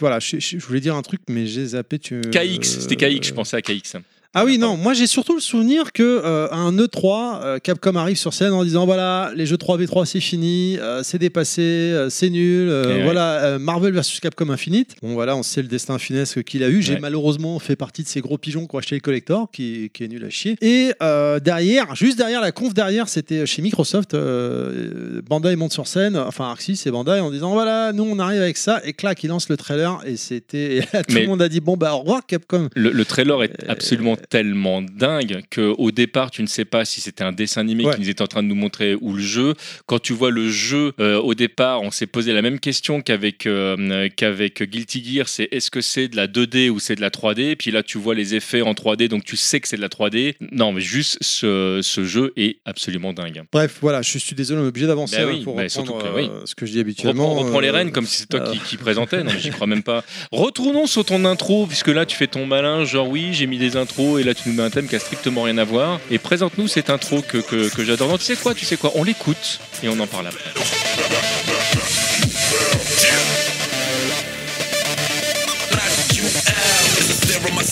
voilà. 0.00 0.18
Je, 0.20 0.38
je- 0.38 0.58
je 0.58 0.64
voulais 0.66 0.80
dire 0.80 0.94
un 0.94 1.02
truc, 1.02 1.20
mais 1.28 1.46
j'ai 1.46 1.66
zappé. 1.66 1.98
Tu... 1.98 2.20
KX, 2.20 2.62
c'était 2.62 2.96
KX, 2.96 3.26
je 3.28 3.34
pensais 3.34 3.56
à 3.56 3.62
KX. 3.62 3.96
Ah 4.34 4.46
oui, 4.46 4.56
non. 4.56 4.78
Moi, 4.78 4.94
j'ai 4.94 5.06
surtout 5.06 5.34
le 5.34 5.40
souvenir 5.42 5.92
que 5.92 6.02
euh, 6.02 6.48
à 6.50 6.56
un 6.56 6.72
E3, 6.74 7.42
euh, 7.44 7.58
Capcom 7.58 7.96
arrive 7.96 8.16
sur 8.16 8.32
scène 8.32 8.52
en 8.54 8.64
disant 8.64 8.86
voilà, 8.86 9.30
les 9.36 9.44
jeux 9.44 9.56
3v3 9.58 10.06
c'est 10.06 10.20
fini, 10.20 10.78
euh, 10.78 11.02
c'est 11.02 11.18
dépassé, 11.18 11.60
euh, 11.60 12.08
c'est 12.08 12.30
nul. 12.30 12.68
euh, 12.70 12.86
ouais. 12.96 13.02
voilà, 13.04 13.44
euh, 13.44 13.58
Marvel 13.58 13.92
versus 13.92 14.20
Capcom 14.20 14.48
Infinite. 14.48 14.94
Bon, 15.02 15.12
voilà, 15.12 15.36
on 15.36 15.42
sait 15.42 15.60
le 15.60 15.68
destin 15.68 15.98
funeste 15.98 16.42
qu'il 16.44 16.64
a 16.64 16.70
eu. 16.70 16.80
J'ai 16.80 16.94
Ouais. 16.94 17.00
malheureusement 17.00 17.58
fait 17.58 17.76
partie 17.76 18.04
de 18.04 18.08
ces 18.08 18.22
gros 18.22 18.38
pigeons 18.38 18.66
qui 18.66 18.74
ont 18.74 18.78
acheté 18.78 18.94
le 18.94 19.02
collector, 19.02 19.50
qui, 19.52 19.90
qui 19.92 20.04
est 20.04 20.08
nul 20.08 20.24
à 20.24 20.30
chier. 20.30 20.56
Et 20.62 20.92
euh, 21.02 21.38
derrière, 21.38 21.94
juste 21.94 22.16
derrière 22.16 22.40
la 22.40 22.52
conf 22.52 22.72
derrière, 22.72 23.08
c'était 23.10 23.44
chez 23.44 23.60
Microsoft. 23.60 24.14
euh, 24.14 25.20
Bandai 25.28 25.56
monte 25.56 25.72
sur 25.74 25.86
scène, 25.86 26.16
enfin 26.16 26.44
Arxis 26.46 26.80
et 26.86 26.90
Bandai 26.90 27.20
en 27.20 27.30
disant 27.30 27.52
voilà, 27.52 27.92
nous 27.92 28.04
on 28.04 28.18
arrive 28.18 28.40
avec 28.40 28.56
ça. 28.56 28.80
Et 28.84 28.94
clac, 28.94 29.22
il 29.24 29.28
lance 29.28 29.50
le 29.50 29.58
trailer 29.58 30.00
et 30.06 30.16
c'était. 30.16 30.80
tout 31.08 31.16
le 31.16 31.26
monde 31.26 31.42
a 31.42 31.50
dit 31.50 31.60
bon 31.60 31.76
bah 31.76 31.92
au 31.94 31.98
revoir 31.98 32.24
Capcom. 32.26 32.68
Le, 32.74 32.90
le 32.92 33.04
trailer 33.04 33.42
est 33.42 33.68
absolument 33.68 34.16
tellement 34.30 34.82
dingue 34.82 35.42
que 35.50 35.74
au 35.78 35.90
départ 35.90 36.30
tu 36.30 36.42
ne 36.42 36.46
sais 36.46 36.64
pas 36.64 36.84
si 36.84 37.00
c'était 37.00 37.24
un 37.24 37.32
dessin 37.32 37.60
animé 37.60 37.84
Ouais. 37.84 37.94
qu'ils 37.96 38.08
étaient 38.08 38.22
en 38.22 38.26
train 38.28 38.42
de 38.42 38.48
nous 38.48 38.54
montrer 38.54 38.94
ou 39.00 39.14
le 39.14 39.22
jeu. 39.22 39.54
Quand 39.86 39.98
tu 39.98 40.12
vois 40.12 40.30
le 40.30 40.48
jeu 40.48 40.92
euh, 41.00 41.18
au 41.20 41.34
départ, 41.34 41.82
on 41.82 41.90
s'est 41.90 42.06
posé 42.06 42.32
la 42.32 42.42
même 42.42 42.60
question 42.60 43.00
qu'avec 43.02 43.46
euh, 43.46 44.08
qu'avec 44.14 44.62
Guilty 44.62 45.02
Gear, 45.04 45.28
c'est 45.28 45.48
est-ce 45.50 45.70
que 45.70 45.80
c'est 45.80 46.08
de 46.08 46.16
la 46.16 46.26
2D 46.28 46.68
ou 46.70 46.78
c'est 46.78 46.94
de 46.94 47.00
la 47.00 47.10
3D 47.10 47.56
Puis 47.56 47.70
là 47.70 47.82
tu 47.82 47.98
vois 47.98 48.14
les 48.14 48.34
effets 48.34 48.62
en 48.62 48.72
3D, 48.72 49.08
donc 49.08 49.24
tu 49.24 49.36
sais 49.36 49.58
que 49.60 49.66
c'est 49.68 49.76
de 49.76 49.80
la 49.82 49.88
3D. 49.88 50.34
Non, 50.52 50.72
mais 50.72 50.80
juste 50.80 51.18
ce, 51.20 51.80
ce 51.82 52.04
jeu 52.04 52.32
est 52.36 52.58
absolument 52.64 53.12
dingue. 53.12 53.42
Bref, 53.52 53.78
voilà, 53.80 54.02
je 54.02 54.18
suis 54.18 54.34
désolé, 54.34 54.60
on 54.60 54.64
est 54.64 54.68
obligé 54.68 54.86
d'avancer 54.86 55.16
Bah 55.16 55.26
oui, 55.26 55.42
pour 55.42 55.56
bah 55.56 55.62
reprendre 55.64 55.86
surtout 55.88 56.04
que, 56.04 56.14
oui. 56.14 56.28
euh, 56.30 56.42
ce 56.44 56.54
que 56.54 56.66
je 56.66 56.72
dis 56.72 56.80
habituellement. 56.80 57.30
Reprends, 57.30 57.44
reprends 57.46 57.60
les 57.60 57.70
rênes 57.70 57.90
comme 57.92 58.06
si 58.06 58.18
c'est 58.18 58.28
toi 58.28 58.40
qui, 58.40 58.58
qui 58.60 58.76
présentais. 58.76 59.24
Non, 59.24 59.32
mais 59.32 59.38
j'y 59.40 59.50
crois 59.50 59.66
même 59.66 59.82
pas. 59.82 60.04
Retournons 60.30 60.86
sur 60.86 61.04
ton 61.04 61.24
intro, 61.24 61.66
puisque 61.66 61.88
là 61.88 62.06
tu 62.06 62.16
fais 62.16 62.26
ton 62.28 62.46
malin, 62.46 62.84
genre 62.84 63.08
oui, 63.08 63.30
j'ai 63.32 63.46
mis 63.46 63.58
des 63.58 63.76
intros 63.76 64.11
et 64.18 64.24
là 64.24 64.34
tu 64.34 64.48
nous 64.48 64.54
mets 64.54 64.62
un 64.62 64.70
thème 64.70 64.88
qui 64.88 64.96
a 64.96 64.98
strictement 64.98 65.42
rien 65.42 65.58
à 65.58 65.64
voir. 65.64 66.00
Et 66.10 66.18
présente-nous 66.18 66.68
cette 66.68 66.90
intro 66.90 67.22
que, 67.22 67.38
que, 67.38 67.74
que 67.74 67.84
j'adore. 67.84 68.08
Non, 68.08 68.18
tu 68.18 68.24
sais 68.24 68.36
quoi, 68.36 68.54
tu 68.54 68.64
sais 68.64 68.76
quoi, 68.76 68.92
on 68.94 69.04
l'écoute 69.04 69.60
et 69.82 69.88
on 69.88 69.98
en 69.98 70.06
parle 70.06 70.28
après. 70.28 70.50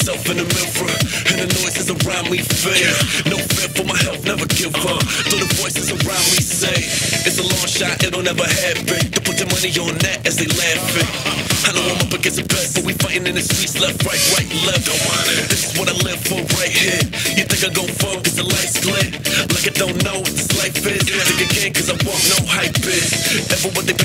Myself 0.00 0.32
and 0.32 0.40
the 1.44 1.48
noises 1.60 1.92
around 1.92 2.32
me 2.32 2.40
fade. 2.40 2.88
No 3.28 3.36
fear 3.36 3.68
for 3.68 3.84
my 3.84 3.92
health, 4.00 4.24
never 4.24 4.48
give 4.48 4.72
up. 4.80 5.04
Though 5.28 5.44
the 5.44 5.50
voices 5.60 5.92
around 5.92 6.24
me 6.32 6.40
say 6.40 6.72
it's 7.28 7.36
a 7.36 7.44
long 7.44 7.68
shot, 7.68 8.00
it'll 8.00 8.24
never 8.24 8.48
happen. 8.48 8.96
Put 9.28 9.36
money 9.52 9.68
on 9.76 9.92
that 10.00 10.24
as 10.24 10.40
they 10.40 10.48
laughing. 10.56 11.04
I 11.68 11.76
know 11.76 11.84
we 12.80 12.96
in 13.28 13.36
the 13.36 13.44
streets, 13.44 13.76
left, 13.76 14.00
right, 14.08 14.16
left. 14.64 14.88
Live 16.00 16.24
for 16.24 16.40
right 16.56 16.72
here. 16.72 17.04
You 17.36 17.44
think 17.44 17.60
I 17.60 17.68
go 17.76 17.84
the 17.84 18.44
lights? 18.48 18.80
Like 19.52 19.68
I 19.68 19.74
don't 19.76 20.00
know 20.02 20.24
life 20.56 20.80
is. 20.80 21.76
Cause 21.76 21.90
I 21.92 21.96
no 22.00 22.46
hype. 22.48 22.72
Ever 23.52 23.68
what 23.76 23.84
the. 23.84 24.00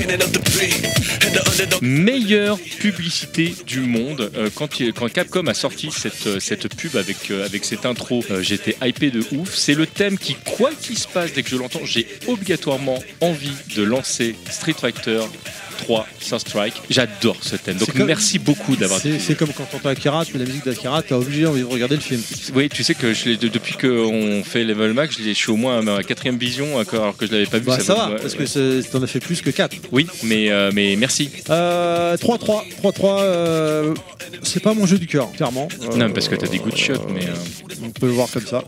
Meilleure 1.82 2.58
publicité 2.80 3.54
du 3.66 3.80
monde. 3.80 4.30
Euh, 4.36 4.50
quand, 4.54 4.68
quand 4.94 5.08
Capcom 5.12 5.46
a 5.46 5.54
sorti 5.54 5.85
cette, 5.90 6.26
euh, 6.26 6.40
cette 6.40 6.74
pub 6.74 6.96
avec, 6.96 7.30
euh, 7.30 7.44
avec 7.44 7.64
cette 7.64 7.86
intro, 7.86 8.24
euh, 8.30 8.42
j'étais 8.42 8.76
hypé 8.82 9.10
de 9.10 9.22
ouf. 9.32 9.54
C'est 9.54 9.74
le 9.74 9.86
thème 9.86 10.18
qui, 10.18 10.34
quoi 10.34 10.70
qu'il 10.72 10.98
se 10.98 11.08
passe, 11.08 11.32
dès 11.32 11.42
que 11.42 11.50
je 11.50 11.56
l'entends, 11.56 11.84
j'ai 11.84 12.06
obligatoirement 12.26 13.02
envie 13.20 13.52
de 13.74 13.82
lancer 13.82 14.34
Street 14.50 14.74
Fighter 14.78 15.20
3 15.76 16.06
Sur 16.20 16.40
Strike. 16.40 16.74
J'adore 16.90 17.36
ce 17.40 17.56
thème. 17.56 17.76
Donc 17.76 17.92
comme- 17.92 18.06
merci 18.06 18.38
beaucoup 18.38 18.76
d'avoir. 18.76 19.00
C'est 19.00 19.18
c'est 19.18 19.34
comme 19.34 19.52
quand 19.52 19.64
t'entends 19.64 19.88
Akira, 19.88 20.24
tu 20.24 20.32
mets 20.34 20.40
la 20.40 20.46
musique 20.46 20.64
d'Akira, 20.64 21.02
t'es 21.02 21.14
obligé 21.14 21.46
envie 21.46 21.60
de 21.60 21.66
regarder 21.66 21.96
le 21.96 22.00
film. 22.00 22.20
Oui, 22.54 22.68
tu 22.68 22.82
sais 22.82 22.94
que 22.94 23.12
je 23.14 23.36
depuis 23.36 23.74
qu'on 23.74 24.42
fait 24.44 24.64
Level 24.64 24.92
Max, 24.92 25.16
je, 25.18 25.30
suis 25.32 25.50
au 25.50 25.56
moins 25.56 25.78
à 25.78 25.82
ma 25.82 26.02
quatrième 26.02 26.38
vision, 26.38 26.78
alors 26.78 27.16
que 27.16 27.26
je 27.26 27.32
l'avais 27.32 27.46
pas 27.46 27.58
vu. 27.58 27.66
Bah 27.66 27.78
ça 27.80 27.94
va, 27.94 28.16
parce 28.20 28.34
que 28.34 28.82
t'en 28.90 29.02
as 29.02 29.06
fait 29.06 29.20
plus 29.20 29.40
que 29.40 29.50
4. 29.50 29.76
Oui, 29.92 30.06
mais, 30.22 30.50
euh, 30.50 30.70
mais 30.72 30.96
merci. 30.96 31.30
Euh, 31.50 32.16
3-3, 32.16 32.64
3-3, 32.82 33.20
euh, 33.20 33.94
c'est 34.42 34.62
pas 34.62 34.74
mon 34.74 34.86
jeu 34.86 34.98
du 34.98 35.06
cœur, 35.06 35.30
clairement. 35.32 35.68
Euh, 35.82 35.96
Non, 35.96 36.10
parce 36.10 36.28
que 36.28 36.34
t'as 36.34 36.46
des 36.46 36.58
goûts 36.58 36.70
de 36.70 36.76
chiottes, 36.76 37.06
mais. 37.12 37.26
On 37.84 37.90
peut 37.90 38.06
le 38.06 38.12
voir 38.12 38.30
comme 38.30 38.46
ça. 38.46 38.64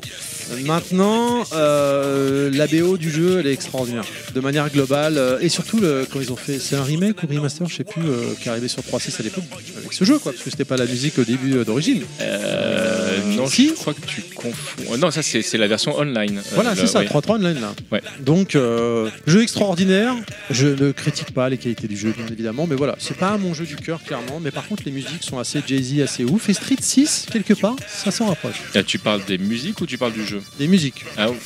Maintenant, 0.64 1.44
la 1.52 2.66
BO 2.66 2.96
du 2.96 3.10
jeu, 3.10 3.38
elle 3.40 3.46
est 3.46 3.52
extraordinaire. 3.52 4.04
De 4.34 4.40
manière 4.40 4.68
globale, 4.70 5.38
et 5.40 5.48
surtout, 5.48 5.80
le, 5.80 6.06
quand 6.10 6.20
ils 6.20 6.32
ont 6.32 6.36
fait. 6.36 6.58
C'est 6.58 6.76
un 6.76 6.82
remake 6.82 6.97
ou 7.06 7.26
remaster, 7.36 7.66
je 7.68 7.76
sais 7.76 7.84
plus, 7.84 8.02
euh, 8.04 8.34
qui 8.40 8.48
est 8.48 8.50
arrivé 8.50 8.68
sur 8.68 8.82
3.6 8.82 9.20
à 9.20 9.22
l'époque, 9.22 9.44
avec 9.76 9.92
ce 9.92 10.04
jeu, 10.04 10.18
quoi, 10.18 10.32
parce 10.32 10.44
que 10.44 10.50
c'était 10.50 10.64
pas 10.64 10.76
la 10.76 10.86
musique 10.86 11.18
au 11.18 11.24
début 11.24 11.54
euh, 11.56 11.64
d'origine. 11.64 12.02
Euh, 12.20 13.18
non, 13.36 13.46
Si. 13.46 13.68
je 13.68 13.72
crois 13.74 13.94
que 13.94 14.00
tu 14.06 14.22
confonds. 14.34 14.96
Non, 14.98 15.10
ça 15.10 15.22
c'est 15.22 15.58
la 15.58 15.66
version 15.68 15.98
online. 15.98 16.38
Euh, 16.38 16.42
Voilà, 16.54 16.74
c'est 16.76 16.86
ça, 16.86 17.00
ouais. 17.00 17.06
3-3 17.06 17.36
online 17.36 17.60
là. 17.60 17.74
Ouais. 17.92 18.02
Donc, 18.20 18.54
euh, 18.54 19.08
jeu 19.26 19.42
extraordinaire. 19.42 20.14
Je 20.50 20.66
ne 20.68 20.92
critique 20.92 21.32
pas 21.32 21.48
les 21.48 21.58
qualités 21.58 21.88
du 21.88 21.96
jeu, 21.96 22.12
bien 22.16 22.26
évidemment, 22.30 22.66
mais 22.66 22.76
voilà, 22.76 22.96
c'est 22.98 23.16
pas 23.16 23.36
mon 23.38 23.54
jeu 23.54 23.64
du 23.64 23.76
cœur, 23.76 24.02
clairement. 24.02 24.40
Mais 24.40 24.50
par 24.50 24.66
contre, 24.66 24.82
les 24.86 24.92
musiques 24.92 25.22
sont 25.22 25.38
assez 25.38 25.60
Jay-Z, 25.66 26.00
assez 26.00 26.24
ouf. 26.24 26.48
Et 26.48 26.54
Street 26.54 26.76
6, 26.80 27.26
quelque 27.32 27.54
part, 27.54 27.76
ça 27.86 28.10
s'en 28.10 28.26
rapproche. 28.26 28.56
Ah, 28.74 28.82
tu 28.82 28.98
parles 28.98 29.24
des 29.26 29.38
musiques 29.38 29.80
ou 29.80 29.86
tu 29.86 29.98
parles 29.98 30.12
du 30.12 30.26
jeu? 30.26 30.42
Des 30.58 30.66
musiques. 30.68 31.04
ah, 31.16 31.30
ou- 31.30 31.36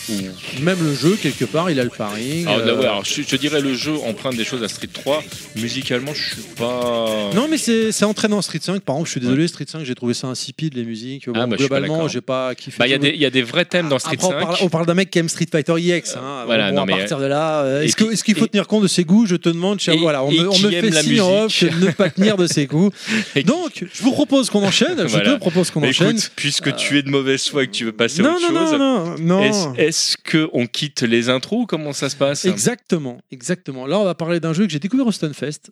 Même 0.63 0.79
le 0.83 0.95
jeu, 0.95 1.17
quelque 1.21 1.45
part, 1.45 1.71
il 1.71 1.79
a 1.81 1.85
le 1.85 1.91
paring. 1.91 2.47
Ah, 2.49 2.59
là, 2.59 2.75
ouais, 2.75 2.85
alors, 2.85 3.05
je, 3.05 3.23
je 3.27 3.37
dirais 3.37 3.61
le 3.61 3.75
jeu 3.75 3.95
emprunte 4.07 4.37
des 4.37 4.45
choses 4.45 4.63
à 4.63 4.69
Street 4.69 4.89
3. 4.93 5.23
Musicalement, 5.57 6.15
je 6.15 6.23
suis 6.35 6.43
pas. 6.57 7.31
Non, 7.35 7.47
mais 7.49 7.59
c'est 7.59 8.05
entraînant 8.05 8.41
Street 8.43 8.59
5. 8.63 8.81
Par 8.83 8.97
contre, 8.97 9.07
je 9.07 9.13
suis 9.13 9.21
désolé, 9.21 9.47
Street 9.49 9.67
5, 9.69 9.85
j'ai 9.85 9.95
trouvé 9.95 10.15
ça 10.15 10.27
insipide, 10.29 10.75
les 10.75 10.85
musiques. 10.85 11.29
Bon, 11.29 11.35
Ah, 11.37 11.47
bah, 11.47 11.57
globalement, 11.57 12.09
j'ai 12.09 12.21
pas 12.23 12.55
kiffé. 12.55 12.77
Bah, 12.79 12.87
il 12.87 12.91
y, 12.91 12.95
a 12.95 12.99
des- 12.99 13.11
il 13.11 13.21
y 13.21 13.27
a 13.27 13.31
des 13.31 13.43
vrais 13.43 13.65
thèmes 13.65 13.89
dans 13.89 13.99
Street 13.99 14.15
Après, 14.15 14.27
on 14.29 14.31
5. 14.31 14.41
parle, 14.41 14.57
on 14.63 14.69
parle 14.69 14.87
d'un 14.87 14.95
mec 14.95 15.11
qui 15.11 15.19
aime 15.19 15.29
Street 15.29 15.47
Fighter 15.51 15.75
EX. 15.79 16.17
Hein. 16.17 16.43
Voilà, 16.47 16.71
Bon, 16.71 16.77
non, 16.77 16.83
à 16.83 16.87
partir 16.99 17.19
de 17.19 17.27
là, 17.27 17.63
euh, 17.63 17.83
et 17.83 17.87
est-ce 17.87 17.97
que- 17.97 18.05
qui- 18.05 18.11
est-ce 18.13 18.25
qu'il 18.25 18.35
faut 18.37 18.47
et- 18.47 18.49
tenir 18.49 18.67
compte 18.67 18.83
de 18.83 18.89
ses 18.89 19.05
goûts? 19.05 19.27
Je 19.27 19.37
te 19.37 19.49
demande. 19.49 19.79
cher- 19.81 19.95
Et- 19.95 19.99
voilà, 19.99 20.25
on 20.25 20.31
me, 20.33 20.49
on 20.49 20.53
fait 20.53 20.81
la 20.91 21.03
signe 21.03 21.21
en 21.21 21.45
off 21.45 21.63
de 21.65 21.87
ne 21.87 21.91
pas 21.91 22.09
tenir 22.11 22.37
de 22.37 22.47
ses 22.47 22.67
goûts. 22.67 22.91
Donc, 23.45 23.85
je 23.93 24.03
vous 24.03 24.13
propose 24.13 24.49
qu'on 24.51 24.65
enchaîne. 24.65 24.97
Je 24.99 25.07
Voilà. 25.09 25.35
te 25.35 25.39
propose 25.41 25.71
qu'on 25.71 25.83
enchaîne. 25.87 26.19
puisque 26.37 26.75
tu 26.77 26.99
es 26.99 27.03
de 27.03 27.11
mauvaise 27.11 27.47
foi 27.49 27.65
et 27.65 27.67
que 27.67 27.73
tu 27.73 27.85
veux 27.85 27.93
passer 27.93 28.21
à 28.21 28.23
non, 28.25 28.35
autre 28.37 28.53
non, 28.53 28.61
chose, 28.71 28.79
non, 28.79 29.17
non, 29.19 29.41
non, 29.43 29.75
est-ce 29.77 30.17
qu'on 30.31 30.67
quitte 30.67 31.03
les 31.03 31.29
intros 31.29 31.63
ou 31.63 31.67
comment 31.67 31.93
ça 31.93 32.09
se 32.09 32.17
passe? 32.17 32.45
Exactement, 32.45 33.19
exactement. 33.31 33.87
Là, 33.87 33.99
on 33.99 34.05
va 34.05 34.15
parler 34.15 34.41
d'un 34.41 34.53
jeu 34.53 34.65
que 34.67 34.73
j'ai 34.73 34.79
découvert 34.79 35.07
au 35.07 35.13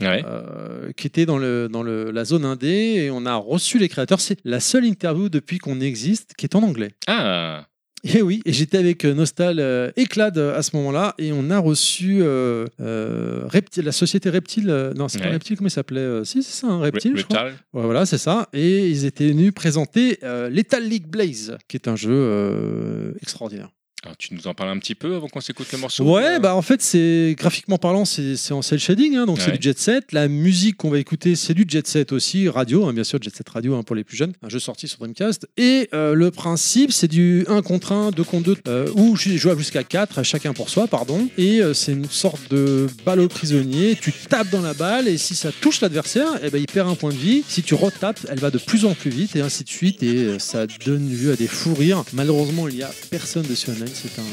Ouais. 0.00 0.24
euh, 0.26 0.92
qui 0.96 1.06
était 1.06 1.26
dans, 1.26 1.38
le, 1.38 1.68
dans 1.70 1.82
le, 1.82 2.10
la 2.10 2.24
zone 2.24 2.44
indé, 2.44 2.68
et 3.04 3.10
on 3.10 3.26
a 3.26 3.34
reçu 3.36 3.78
les 3.78 3.88
créateurs. 3.88 4.20
C'est 4.20 4.38
la 4.44 4.60
seule 4.60 4.84
interview 4.84 5.28
depuis 5.28 5.58
qu'on 5.58 5.80
existe 5.80 6.34
qui 6.36 6.46
est 6.46 6.54
en 6.54 6.62
anglais. 6.62 6.92
Ah, 7.06 7.66
Et 8.02 8.22
oui, 8.22 8.40
et 8.46 8.52
j'étais 8.54 8.78
avec 8.78 9.04
euh, 9.04 9.12
Nostal 9.12 9.58
euh, 9.60 9.90
Éclade 9.96 10.38
euh, 10.38 10.56
à 10.58 10.62
ce 10.62 10.74
moment-là, 10.76 11.14
et 11.18 11.32
on 11.32 11.50
a 11.50 11.58
reçu 11.58 12.20
euh, 12.22 12.64
euh, 12.80 13.42
Reptile, 13.46 13.84
la 13.84 13.92
société 13.92 14.30
Reptile. 14.30 14.92
non, 14.96 15.08
c'est 15.08 15.18
pas 15.18 15.26
Ouais. 15.26 15.32
Reptile, 15.32 15.56
comment 15.58 15.68
il 15.68 15.72
s'appelait 15.72 16.24
Si, 16.24 16.42
c'est 16.42 16.60
ça, 16.62 16.68
un 16.68 16.80
Reptile, 16.80 17.12
je 17.16 17.22
crois. 17.24 17.42
Brutal. 17.42 17.58
Ouais, 17.74 17.82
voilà, 17.84 18.06
c'est 18.06 18.16
ça. 18.18 18.48
Et 18.54 18.88
ils 18.88 19.04
étaient 19.04 19.28
venus 19.28 19.52
présenter 19.52 20.18
Lethal 20.50 20.82
League 20.88 21.06
Blaze, 21.08 21.58
qui 21.68 21.76
est 21.76 21.88
un 21.88 21.96
jeu 21.96 23.14
extraordinaire. 23.22 23.68
Alors, 24.04 24.16
tu 24.16 24.32
nous 24.32 24.46
en 24.46 24.54
parles 24.54 24.70
un 24.70 24.78
petit 24.78 24.94
peu 24.94 25.16
avant 25.16 25.28
qu'on 25.28 25.42
s'écoute 25.42 25.70
le 25.72 25.78
morceau 25.78 26.04
Ouais, 26.04 26.36
euh 26.36 26.38
bah 26.38 26.54
en 26.54 26.62
fait, 26.62 26.80
c'est 26.80 27.34
graphiquement 27.36 27.76
parlant, 27.76 28.06
c'est 28.06 28.34
c'est 28.36 28.54
en 28.54 28.62
cel 28.62 28.78
shading, 28.78 29.16
hein, 29.16 29.26
donc 29.26 29.40
c'est 29.40 29.50
du 29.50 29.60
jet 29.60 29.78
set. 29.78 30.12
La 30.12 30.26
musique 30.26 30.78
qu'on 30.78 30.88
va 30.88 30.98
écouter, 30.98 31.36
c'est 31.36 31.52
du 31.52 31.66
jet 31.68 31.86
set 31.86 32.12
aussi, 32.12 32.48
radio, 32.48 32.86
hein, 32.86 32.94
bien 32.94 33.04
sûr, 33.04 33.20
jet 33.20 33.34
set 33.34 33.46
radio 33.48 33.74
hein, 33.74 33.82
pour 33.82 33.94
les 33.94 34.04
plus 34.04 34.16
jeunes, 34.16 34.32
un 34.42 34.48
jeu 34.48 34.58
sorti 34.58 34.88
sur 34.88 34.98
Dreamcast. 35.00 35.48
Et 35.58 35.90
euh, 35.92 36.14
le 36.14 36.30
principe, 36.30 36.92
c'est 36.92 37.08
du 37.08 37.44
1 37.46 37.60
contre 37.60 37.92
1, 37.92 38.12
2 38.12 38.24
contre 38.24 38.44
2, 38.44 38.56
euh, 38.68 38.90
ou 38.94 39.16
jouable 39.16 39.60
jusqu'à 39.60 39.84
4, 39.84 40.22
chacun 40.22 40.54
pour 40.54 40.70
soi, 40.70 40.86
pardon. 40.86 41.28
Et 41.36 41.60
euh, 41.60 41.74
c'est 41.74 41.92
une 41.92 42.08
sorte 42.08 42.50
de 42.50 42.86
balle 43.04 43.20
au 43.20 43.28
prisonnier. 43.28 43.98
Tu 44.00 44.12
tapes 44.12 44.50
dans 44.50 44.62
la 44.62 44.72
balle, 44.72 45.08
et 45.08 45.18
si 45.18 45.34
ça 45.34 45.50
touche 45.52 45.82
l'adversaire, 45.82 46.28
eh 46.42 46.48
ben, 46.48 46.58
il 46.58 46.66
perd 46.66 46.88
un 46.88 46.94
point 46.94 47.10
de 47.10 47.18
vie. 47.18 47.44
Si 47.46 47.62
tu 47.62 47.74
retapes, 47.74 48.20
elle 48.30 48.40
va 48.40 48.50
de 48.50 48.58
plus 48.58 48.86
en 48.86 48.94
plus 48.94 49.10
vite, 49.10 49.36
et 49.36 49.42
ainsi 49.42 49.62
de 49.64 49.68
suite. 49.68 50.02
Et 50.02 50.24
euh, 50.24 50.38
ça 50.38 50.66
donne 50.86 51.10
lieu 51.10 51.32
à 51.32 51.36
des 51.36 51.48
fous 51.48 51.74
rires. 51.74 52.02
Malheureusement, 52.14 52.66
il 52.66 52.76
y 52.76 52.82
a 52.82 52.90
personne 53.10 53.42
dessus 53.42 53.70
c'est 53.94 54.18
un 54.20 54.24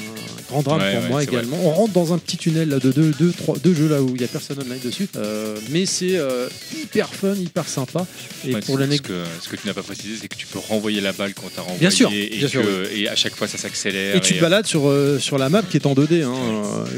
grand 0.50 0.62
drame 0.62 0.80
Ouais, 0.82 0.94
pour 0.94 1.02
ouais, 1.04 1.08
moi 1.10 1.16
vrai. 1.24 1.24
également. 1.26 1.58
On 1.64 1.72
rentre 1.72 1.94
dans 1.94 2.14
un 2.14 2.18
petit 2.18 2.38
tunnel 2.38 2.70
là, 2.70 2.80
de 2.80 2.92
deux, 2.92 3.12
deux, 3.20 3.32
trois, 3.32 3.58
deux 3.58 3.74
jeux 3.74 3.88
là 3.88 4.02
où 4.02 4.12
il 4.16 4.22
y 4.22 4.24
a 4.24 4.28
personne 4.28 4.60
online 4.62 4.80
dessus, 4.84 5.08
Euh, 5.16 5.56
mais 5.70 5.86
c'est 5.86 6.18
euh, 6.18 6.48
hyper 6.76 7.14
fun, 7.14 7.34
hyper 7.36 7.68
sympa. 7.68 8.06
Et 8.46 8.54
Ouais, 8.54 8.62
pour 8.62 8.80
ce, 8.80 9.02
que, 9.02 9.24
ce 9.42 9.50
que 9.50 9.56
tu 9.56 9.68
n'as 9.68 9.74
pas 9.74 9.84
précisé, 9.84 10.16
c'est 10.22 10.28
que 10.28 10.36
tu 10.36 10.48
peux 10.48 10.60
renvoyer 10.60 11.02
la 11.02 11.12
balle 11.14 11.34
quand 11.34 11.50
tu 11.54 11.60
as 11.60 11.64
renvoyé. 11.64 11.80
Bien 11.80 11.90
sûr, 11.90 12.12
et, 12.14 12.30
bien 12.38 12.48
sûr, 12.48 12.64
et 12.94 13.08
à 13.08 13.16
chaque 13.16 13.36
fois, 13.36 13.48
ça 13.48 13.58
s'accélère. 13.58 14.16
Et 14.16 14.22
tu 14.22 14.34
te 14.34 14.38
euh, 14.40 14.42
balades 14.42 14.66
sur, 14.68 14.88
euh, 14.88 15.20
sur 15.20 15.38
la 15.38 15.50
map 15.50 15.62
qui 15.64 15.78
est 15.78 15.86
en 15.86 15.94
2D. 15.94 16.24
hein, 16.24 16.34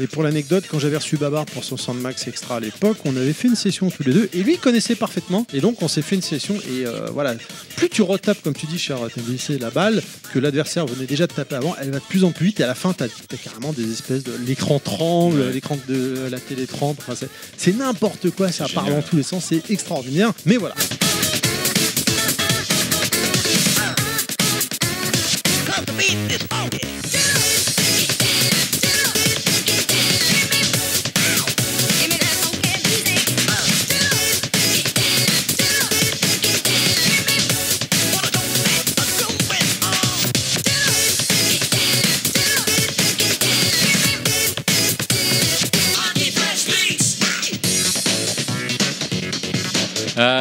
Et 0.02 0.06
pour 0.06 0.22
l'anecdote, 0.22 0.64
quand 0.70 0.78
j'avais 0.78 0.96
reçu 0.96 1.16
Babar 1.16 1.46
pour 1.46 1.64
son 1.64 1.76
Sandmax 1.76 2.26
Extra 2.28 2.56
à 2.56 2.60
l'époque, 2.60 2.98
on 3.04 3.16
avait 3.16 3.32
fait 3.32 3.48
une 3.48 3.56
session 3.56 3.90
tous 3.90 4.02
les 4.04 4.12
deux. 4.12 4.28
Et 4.32 4.42
lui, 4.42 4.54
il 4.54 4.58
connaissait 4.58 4.94
parfaitement. 4.94 5.46
Et 5.52 5.60
donc, 5.60 5.82
on 5.82 5.88
s'est 5.88 6.02
fait 6.02 6.16
une 6.16 6.22
session. 6.22 6.54
Et 6.56 6.84
voilà, 7.12 7.34
plus 7.76 7.88
tu 7.88 8.02
retapes, 8.02 8.40
comme 8.42 8.54
tu 8.54 8.66
dis, 8.66 8.78
cher 8.78 8.98
TMDC, 9.14 9.58
la 9.60 9.70
balle, 9.70 10.02
que 10.32 10.38
l'adversaire 10.38 10.86
venait 10.86 11.06
déjà 11.06 11.26
de 11.26 11.32
taper 11.32 11.56
avant, 11.56 11.74
elle 11.80 11.90
va 11.90 11.98
de 11.98 12.04
plus 12.04 12.24
en 12.24 12.30
plus 12.32 12.49
Et 12.58 12.62
à 12.62 12.66
la 12.66 12.74
fin, 12.74 12.92
tu 12.92 13.04
as, 13.04 13.08
carrément 13.42 13.72
des 13.72 13.92
espèces 13.92 14.24
de. 14.24 14.32
L'écran 14.46 14.78
tremble, 14.80 15.40
Ouais. 15.40 15.52
l'écran 15.52 15.78
de 15.88 16.26
la 16.30 16.40
télé 16.40 16.66
tremble. 16.66 16.98
Enfin, 17.00 17.14
c'est- 17.56 17.72
n'importe 17.76 18.30
quoi, 18.30 18.50
ça 18.50 18.66
part 18.68 18.86
dans 18.86 19.02
tous 19.02 19.16
les 19.16 19.22
sens. 19.22 19.46
C'est 19.48 19.70
extraordinaire. 19.70 20.32
Mais 20.46 20.56
voilà. 20.56 20.74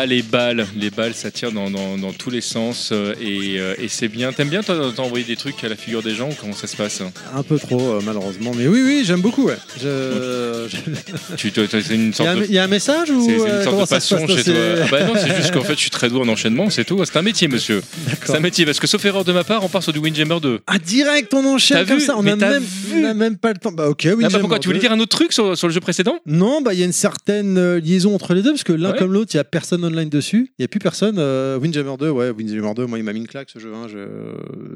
Ah, 0.02 0.06
les 0.06 0.22
balles, 0.22 0.66
les 0.78 0.90
balles, 0.92 1.14
ça 1.14 1.30
tire 1.30 1.52
dans, 1.52 1.70
dans- 1.70 1.98
dans 1.98 2.14
tous 2.14 2.30
les 2.30 2.40
sens 2.42 2.90
euh, 2.94 3.14
et, 3.22 3.60
euh, 3.60 3.74
et 3.78 3.88
c'est 3.90 4.08
bien. 4.08 4.32
T'aimes 4.32 4.48
bien 4.50 4.64
toi, 4.64 4.94
t'envoyer 4.96 5.26
des 5.26 5.36
trucs 5.36 5.62
à 5.64 5.68
la 5.70 5.76
figure 5.76 6.02
des 6.02 6.16
gens 6.16 6.30
ou 6.30 6.34
Comment 6.40 6.54
ça 6.54 6.68
se 6.68 6.78
passe 6.78 7.02
Un 7.36 7.44
peu 7.44 7.58
trop, 7.60 7.82
euh, 7.96 8.02
malheureusement. 8.06 8.52
Mais 8.56 8.68
oui, 8.68 8.82
oui, 8.84 9.04
j'aime 9.06 9.20
beaucoup. 9.22 9.48
Ouais. 9.48 9.58
Je- 9.82 10.68
je- 10.70 11.36
Tu 11.36 11.52
te- 11.52 11.62
t'as- 11.66 11.82
C'est 11.82 11.96
une 11.96 12.14
Il 12.18 12.24
y, 12.24 12.28
a 12.28 12.32
un- 12.32 12.36
de 12.38 12.46
il 12.46 12.52
y 12.54 12.60
a 12.60 12.64
un 12.64 12.68
message 12.68 13.10
ou 13.10 13.26
C'est 13.26 13.40
c'est 13.40 13.50
euh, 13.50 13.60
une 13.60 13.66
comment 13.66 13.86
sorte 13.86 13.90
de 13.92 13.96
ça 13.96 14.00
se 14.00 14.16
passion 14.16 14.28
passe, 14.28 14.36
chez 14.38 14.44
c'est- 14.44 14.54
toi. 14.54 14.84
Ah 14.86 14.88
bah 14.92 15.04
non, 15.06 15.14
c'est 15.16 15.36
juste 15.36 15.52
qu'en 15.54 15.62
fait, 15.64 15.74
je 15.74 15.80
suis 15.80 15.90
très 15.90 16.08
doué 16.10 16.22
en 16.22 16.28
enchaînement, 16.30 16.70
c'est 16.70 16.86
tout. 16.86 17.04
C'est 17.04 17.18
un 17.18 17.22
métier, 17.22 17.48
monsieur. 17.48 17.82
C'est 18.06 18.10
D'accord. 18.20 18.36
un 18.36 18.40
métier. 18.40 18.66
Parce 18.66 18.80
que 18.80 18.88
sauf 18.88 19.04
erreur 19.06 19.26
de 19.26 19.32
ma 19.34 19.44
part, 19.44 19.64
on 19.66 19.70
part 19.70 19.84
sur 19.84 19.92
du 19.94 20.00
Windjammer 20.00 20.40
2. 20.42 20.60
Ah 20.68 20.80
direct, 20.80 21.34
on 21.34 21.46
enchaîne 21.46 21.86
comme 21.86 21.98
vu 21.98 22.06
ça. 22.06 22.16
On 22.18 22.22
Mais 22.24 22.32
a 22.32 22.38
t'as 22.38 22.50
même, 22.52 22.64
vu 22.64 23.04
on 23.06 23.10
a 23.10 23.14
même 23.14 23.38
pas 23.38 23.50
le 23.52 23.58
temps. 23.60 23.72
Bah 23.72 23.90
ok, 23.90 24.08
oui. 24.18 24.24
Ah 24.26 24.30
bah 24.30 24.40
pourquoi 24.40 24.60
Tu 24.60 24.68
voulais 24.70 24.80
dire 24.80 24.92
un 24.92 25.00
autre 25.00 25.16
truc 25.18 25.34
sur, 25.34 25.58
sur 25.58 25.68
le 25.68 25.74
jeu 25.74 25.80
précédent? 25.82 26.20
Non, 26.26 26.62
bah 26.62 26.74
il 26.74 26.80
y 26.80 26.84
a 26.84 26.86
une 26.86 26.92
certaine 26.94 27.58
euh, 27.58 27.80
liaison 27.80 28.16
entre 28.16 28.34
les 28.34 28.42
deux 28.42 28.52
parce 28.52 28.64
que 28.64 28.74
l'un 28.74 28.92
Ouais. 28.92 28.98
comme 28.98 29.12
l'autre, 29.14 29.32
il 29.34 29.38
y 29.38 29.40
a 29.40 29.44
personne 29.44 29.84
online 29.90 30.10
dessus. 30.10 30.52
Il 30.58 30.62
y 30.62 30.66
a 30.66 30.68
plus 30.68 30.80
personne. 30.80 31.18
euh, 31.20 31.58
Windjammer 31.60 31.96
2, 32.00 32.10
ouais, 32.10 32.30
Windjammer 32.30 32.74
2. 32.76 32.86
Moi, 32.86 32.98
il 33.00 33.04
m'a 33.04 33.14
mis 33.14 33.20
une 33.20 33.28
claque 33.28 33.50
ce 33.52 33.60
jeu. 33.60 33.72
hein, 33.76 33.88
je, 33.92 34.00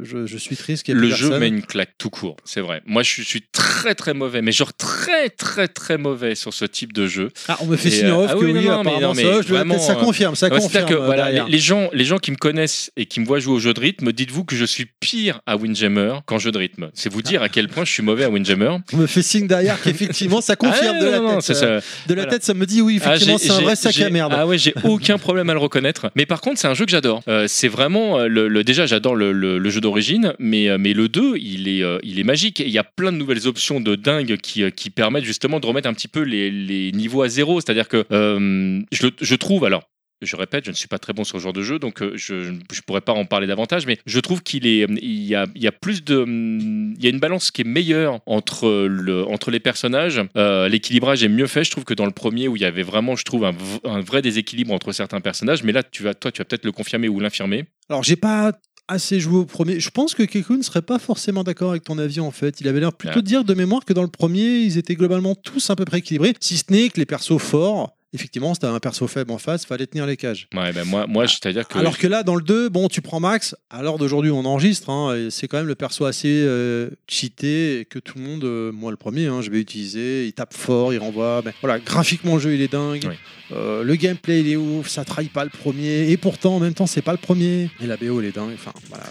je, 0.04 0.26
je 0.26 0.38
suis 0.38 0.56
triste 0.56 0.84
qu'il 0.84 0.96
Le 0.96 1.02
plus 1.08 1.10
jeu 1.16 1.30
personne. 1.30 1.40
met 1.40 1.48
une 1.48 1.62
claque 1.62 1.94
tout 1.98 2.10
court, 2.10 2.36
c'est 2.44 2.62
vrai. 2.62 2.82
Moi, 2.86 3.04
je 3.04 3.10
suis, 3.10 3.24
je 3.24 3.28
suis 3.30 3.44
très 3.52 3.96
très 3.96 4.14
mauvais, 4.14 4.42
mais 4.42 4.52
genre 4.52 4.74
très 4.74 5.30
très 5.30 5.68
très 5.68 5.98
mauvais 5.98 6.36
sur 6.36 6.54
ce 6.54 6.66
type 6.66 6.94
de 6.94 7.08
jeu. 7.08 7.30
Ah, 7.48 7.58
on 7.62 7.66
me 7.68 7.76
fait 7.78 7.90
signe 7.90 8.08
euh, 8.08 8.16
off 8.16 8.32
ah 8.32 8.34
que 8.36 8.40
oui, 8.46 8.52
oui, 8.54 8.66
non, 8.66 8.72
non, 8.78 8.84
mais 8.84 8.90
apparemment 8.92 9.08
non, 9.08 9.14
mais 9.14 9.24
ça, 9.24 9.42
je 9.42 9.48
vraiment, 9.48 9.80
ça 9.80 9.94
euh, 9.94 10.04
confirme, 10.04 10.36
ça 10.36 10.48
Ouais, 10.50 10.60
confirme. 10.60 10.90
Que 10.90 10.94
euh, 10.96 11.06
voilà, 11.06 11.46
les, 11.48 11.60
gens, 11.60 11.90
les 11.94 12.06
gens 12.06 12.18
qui 12.18 12.32
me 12.32 12.38
connaissent 12.38 12.92
et 12.98 13.06
qui 13.06 13.20
me 13.20 13.26
voient 13.26 13.40
jouer 13.40 13.54
au 13.56 13.60
jeu 13.60 13.74
de 13.74 13.80
rythme, 13.80 14.12
dites-vous 14.12 14.44
que 14.44 14.56
je 14.56 14.66
suis 14.66 14.86
pire 15.00 15.42
à 15.46 15.56
Windjammer 15.58 16.20
qu'en 16.26 16.40
jeu 16.40 16.52
de 16.52 16.58
rythme. 16.58 16.90
C'est 16.94 17.12
vous 17.12 17.22
dire 17.22 17.42
à 17.44 17.50
quel 17.50 17.68
point 17.68 17.86
je 17.86 17.92
suis 17.92 18.04
mauvais 18.04 18.24
à 18.24 18.30
Windjammer. 18.30 18.78
On 18.94 18.98
me 18.98 19.08
fait 19.08 19.22
signe 19.22 19.48
derrière 19.48 19.82
qu'effectivement 19.82 20.42
ça 20.42 20.56
confirme 20.56 20.98
Ah, 21.00 21.04
de 21.04 21.10
la 21.10 21.42
tête. 21.42 21.84
De 22.08 22.14
la 22.14 22.26
tête, 22.26 22.44
ça 22.44 22.54
me 22.54 22.66
dit 22.66 22.82
oui, 22.82 23.00
Ah, 23.04 23.16
effectivement, 23.16 23.38
c'est 23.38 23.52
un 23.52 23.62
vrai 23.62 23.76
sac 23.76 24.00
à 24.00 24.10
merde. 24.10 24.34
Ah 24.36 24.48
ouais, 24.48 24.58
j'ai 24.58 24.74
aucun 24.84 25.03
problème 25.18 25.50
à 25.50 25.54
le 25.54 25.60
reconnaître. 25.60 26.12
Mais 26.16 26.26
par 26.26 26.42
contre, 26.42 26.60
c'est 26.60 26.68
un 26.68 26.74
jeu 26.74 26.86
que 26.86 26.92
j'adore. 26.92 27.22
Euh, 27.28 27.46
c'est 27.48 27.68
vraiment 27.68 28.20
euh, 28.20 28.28
le, 28.28 28.48
le- 28.48 28.64
déjà 28.64 28.86
j'adore 28.86 29.16
le, 29.16 29.32
le- 29.32 29.58
le 29.58 29.70
jeu 29.70 29.82
d'origine, 29.82 30.34
mais 30.40 30.70
euh, 30.70 30.78
mais 30.80 30.94
le 30.94 31.08
2, 31.10 31.38
il 31.38 31.68
est 31.68 31.84
euh, 31.84 32.00
il 32.04 32.20
est 32.20 32.24
magique. 32.24 32.60
Il 32.60 32.70
y 32.70 32.78
a 32.78 32.84
plein 32.84 33.12
de 33.12 33.18
nouvelles 33.18 33.48
options 33.48 33.80
de 33.80 33.96
dingue 33.96 34.38
qui 34.38 34.64
qui 34.72 34.90
permettent 34.90 35.26
justement 35.26 35.60
de 35.60 35.66
remettre 35.68 35.88
un 35.90 35.94
petit 35.94 36.08
peu 36.08 36.22
les, 36.22 36.50
les 36.52 36.92
niveaux 36.92 37.22
à 37.22 37.30
zéro. 37.30 37.62
C'est-à-dire 37.62 37.88
que 37.88 38.06
euh, 38.12 38.82
je, 38.92 39.08
je 39.22 39.36
trouve 39.36 39.66
alors. 39.66 39.84
Je 40.22 40.36
répète, 40.36 40.66
je 40.66 40.72
ne 40.72 40.76
suis 40.76 40.88
pas 40.88 41.00
très 41.00 41.14
bon 41.14 41.24
sur 41.24 41.38
ce 41.38 41.44
genre 41.44 41.54
de 41.54 41.64
jeu, 41.64 41.80
donc 41.80 42.02
euh, 42.02 42.14
je 42.16 42.34
ne 42.36 42.60
pourrais 42.86 43.02
pas 43.02 43.14
en 43.14 43.26
parler 43.26 43.48
davantage, 43.48 43.86
mais 43.86 43.98
je 44.06 44.20
trouve 44.20 44.42
qu'il 44.42 44.66
est, 44.66 44.88
il 45.02 45.24
y 45.24 45.36
a, 45.36 45.48
il 45.56 45.62
y 45.62 45.68
a 45.68 45.72
plus 45.72 46.04
de, 46.04 46.18
hum, 46.18 46.94
il 46.98 47.04
y 47.04 47.08
a 47.08 47.10
une 47.10 47.20
balance 47.20 47.52
qui 47.52 47.62
est 47.62 47.66
meilleure 47.66 48.20
entre 48.26 48.88
le, 48.88 49.26
entre 49.28 49.52
les 49.52 49.60
personnages. 49.60 50.22
Euh, 50.38 50.70
L'équilibrage 50.70 51.24
est 51.24 51.30
mieux 51.30 51.48
fait, 51.48 51.64
je 51.64 51.72
trouve, 51.72 51.84
que 51.84 51.94
dans 51.94 52.06
le 52.06 52.12
premier 52.12 52.48
où 52.48 52.56
il 52.56 52.62
y 52.62 52.66
avait 52.66 52.84
vraiment, 52.84 53.16
je 53.16 53.24
trouve, 53.24 53.46
un, 53.46 53.54
vrai 54.02 54.22
déséquilibre 54.22 54.74
entre 54.74 54.92
certains 54.92 55.22
personnages. 55.22 55.64
Mais 55.64 55.72
là, 55.72 55.84
tu 55.84 56.04
vas, 56.04 56.14
toi, 56.14 56.32
tu 56.32 56.40
vas 56.40 56.46
peut-être 56.46 56.66
le 56.66 56.72
confirmer 56.72 57.10
ou 57.10 57.20
l'infirmer. 57.20 57.66
Alors, 57.90 58.04
j'ai 58.04 58.16
pas 58.16 58.54
assez 58.88 59.20
joué 59.20 59.40
au 59.40 59.46
premier. 59.46 59.80
Je 59.80 59.90
pense 59.90 60.14
que 60.14 60.24
Kekun 60.24 60.58
ne 60.58 60.64
serait 60.64 60.82
pas 60.82 61.00
forcément 61.00 61.44
d'accord 61.44 61.72
avec 61.72 61.84
ton 61.84 61.98
avis 61.98 62.20
en 62.20 62.32
fait. 62.32 62.60
Il 62.62 62.68
avait 62.68 62.80
l'air 62.80 62.94
plutôt 62.94 63.22
de 63.22 63.26
dire 63.26 63.44
de 63.44 63.54
mémoire 63.54 63.86
que 63.86 63.94
dans 63.94 64.02
le 64.02 64.10
premier, 64.10 64.60
ils 64.60 64.78
étaient 64.78 64.96
globalement 64.96 65.36
tous 65.36 65.70
à 65.70 65.76
peu 65.76 65.86
près 65.86 66.00
équilibrés, 66.00 66.34
si 66.40 66.58
ce 66.58 66.66
n'est 66.70 66.90
que 66.90 67.00
les 67.00 67.06
persos 67.06 67.38
forts. 67.38 67.96
Effectivement, 68.14 68.54
si 68.54 68.60
t'avais 68.60 68.76
un 68.76 68.80
perso 68.80 69.08
faible 69.08 69.32
en 69.32 69.38
face, 69.38 69.66
fallait 69.66 69.88
tenir 69.88 70.06
les 70.06 70.18
cages. 70.18 70.48
Ouais, 70.54 70.72
ben 70.72 70.86
moi, 70.86 71.08
moi, 71.08 71.28
c'est-à-dire 71.28 71.68
que 71.68 71.78
Alors 71.78 71.98
que 71.98 72.08
là, 72.08 72.24
dans 72.24 72.36
le 72.36 72.44
2, 72.44 72.70
bon, 72.70 72.88
tu 72.88 73.02
prends 73.02 73.20
Max, 73.20 73.56
à 73.70 73.82
l'heure 73.82 73.98
d'aujourd'hui, 73.98 74.32
on 74.32 74.46
enregistre, 74.46 74.90
hein, 74.90 75.30
c'est 75.30 75.48
quand 75.48 75.58
même 75.58 75.68
le 75.68 75.76
perso 75.76 76.06
assez 76.06 76.44
euh, 76.46 76.90
cheaté, 77.08 77.80
et 77.80 77.86
que 77.86 78.00
tout 78.00 78.18
le 78.18 78.24
monde, 78.24 78.44
euh, 78.44 78.72
moi 78.72 78.92
le 78.92 78.98
premier, 78.98 79.28
hein, 79.28 79.42
je 79.42 79.50
vais 79.50 79.60
utiliser, 79.60 80.28
il 80.28 80.34
tape 80.34 80.54
fort, 80.54 80.94
il 80.94 81.00
renvoie, 81.00 81.42
ben, 81.42 81.54
voilà, 81.62 81.80
graphiquement 81.80 82.36
le 82.36 82.40
jeu 82.40 82.54
il 82.54 82.62
est 82.62 82.72
dingue, 82.72 83.04
Oui. 83.08 83.16
Euh, 83.52 83.84
le 83.84 83.96
gameplay 83.96 84.42
il 84.42 84.50
est 84.50 84.56
ouf, 84.56 84.88
ça 84.88 85.06
trahit 85.06 85.32
pas 85.32 85.44
le 85.44 85.50
premier, 85.50 86.10
et 86.10 86.18
pourtant 86.18 86.56
en 86.56 86.60
même 86.60 86.74
temps 86.74 86.88
c'est 86.88 87.02
pas 87.02 87.12
le 87.12 87.18
premier, 87.18 87.70
et 87.82 87.88
la 87.88 87.98
BO 87.98 88.20
elle 88.20 88.28
est 88.28 88.36
dingue, 88.36 88.54
enfin 88.54 88.74
voilà, 88.90 89.06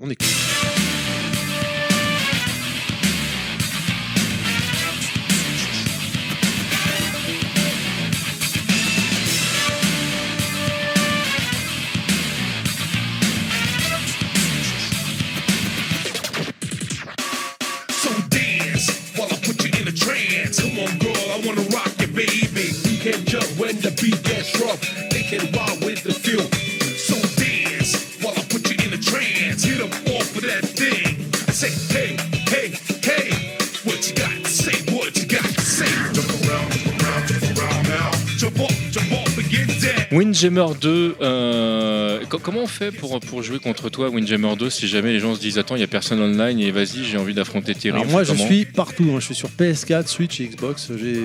on 0.00 0.10
est 0.10 0.16
So 0.22 1.03
Windjammer 40.14 40.66
2, 40.80 41.16
euh, 41.20 42.20
co- 42.28 42.38
comment 42.38 42.60
on 42.62 42.66
fait 42.66 42.92
pour, 42.92 43.18
pour 43.20 43.42
jouer 43.42 43.58
contre 43.58 43.88
toi, 43.90 44.08
Windjammer 44.10 44.54
2, 44.56 44.70
si 44.70 44.86
jamais 44.86 45.12
les 45.12 45.18
gens 45.20 45.34
se 45.34 45.40
disent 45.40 45.58
Attends, 45.58 45.74
il 45.74 45.78
n'y 45.78 45.84
a 45.84 45.88
personne 45.88 46.20
online 46.20 46.60
et 46.60 46.70
vas-y, 46.70 47.04
j'ai 47.04 47.18
envie 47.18 47.34
d'affronter 47.34 47.74
Thierry 47.74 47.98
Alors 48.00 48.10
moi 48.10 48.22
je 48.24 48.34
suis 48.34 48.64
partout, 48.64 49.04
hein. 49.12 49.20
je 49.20 49.24
suis 49.26 49.34
sur 49.34 49.48
PS4, 49.50 50.06
Switch 50.06 50.40
et 50.40 50.46
Xbox, 50.46 50.90
j'ai 51.00 51.18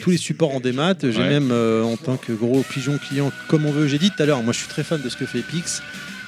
tous 0.00 0.10
les 0.10 0.16
supports 0.16 0.54
en 0.54 0.60
démat, 0.60 0.94
j'ai 1.02 1.08
Ouais. 1.08 1.28
même 1.28 1.50
euh, 1.50 1.82
en 1.82 1.96
tant 1.96 2.16
que 2.16 2.32
gros 2.32 2.62
pigeon 2.62 2.98
client 2.98 3.32
comme 3.48 3.66
on 3.66 3.72
veut, 3.72 3.88
j'ai 3.88 3.98
dit 3.98 4.10
tout 4.10 4.22
à 4.22 4.26
l'heure, 4.26 4.42
moi 4.42 4.52
je 4.52 4.58
suis 4.58 4.68
très 4.68 4.84
fan 4.84 5.00
de 5.02 5.08
ce 5.08 5.16
que 5.16 5.26
fait 5.26 5.38
Epix, 5.40 5.82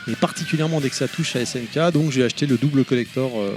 et 0.09 0.13
particulièrement 0.17 0.81
dès 0.81 0.91
que 0.91 0.97
ça 0.97 1.07
touche 1.09 1.37
à 1.37 1.45
SNK, 1.45 1.93
donc 1.93 2.11
j'ai 2.11 2.25
acheté 2.25 2.47
le 2.47 2.57
double 2.57 2.85
collector 2.85 3.33
euh, 3.39 3.51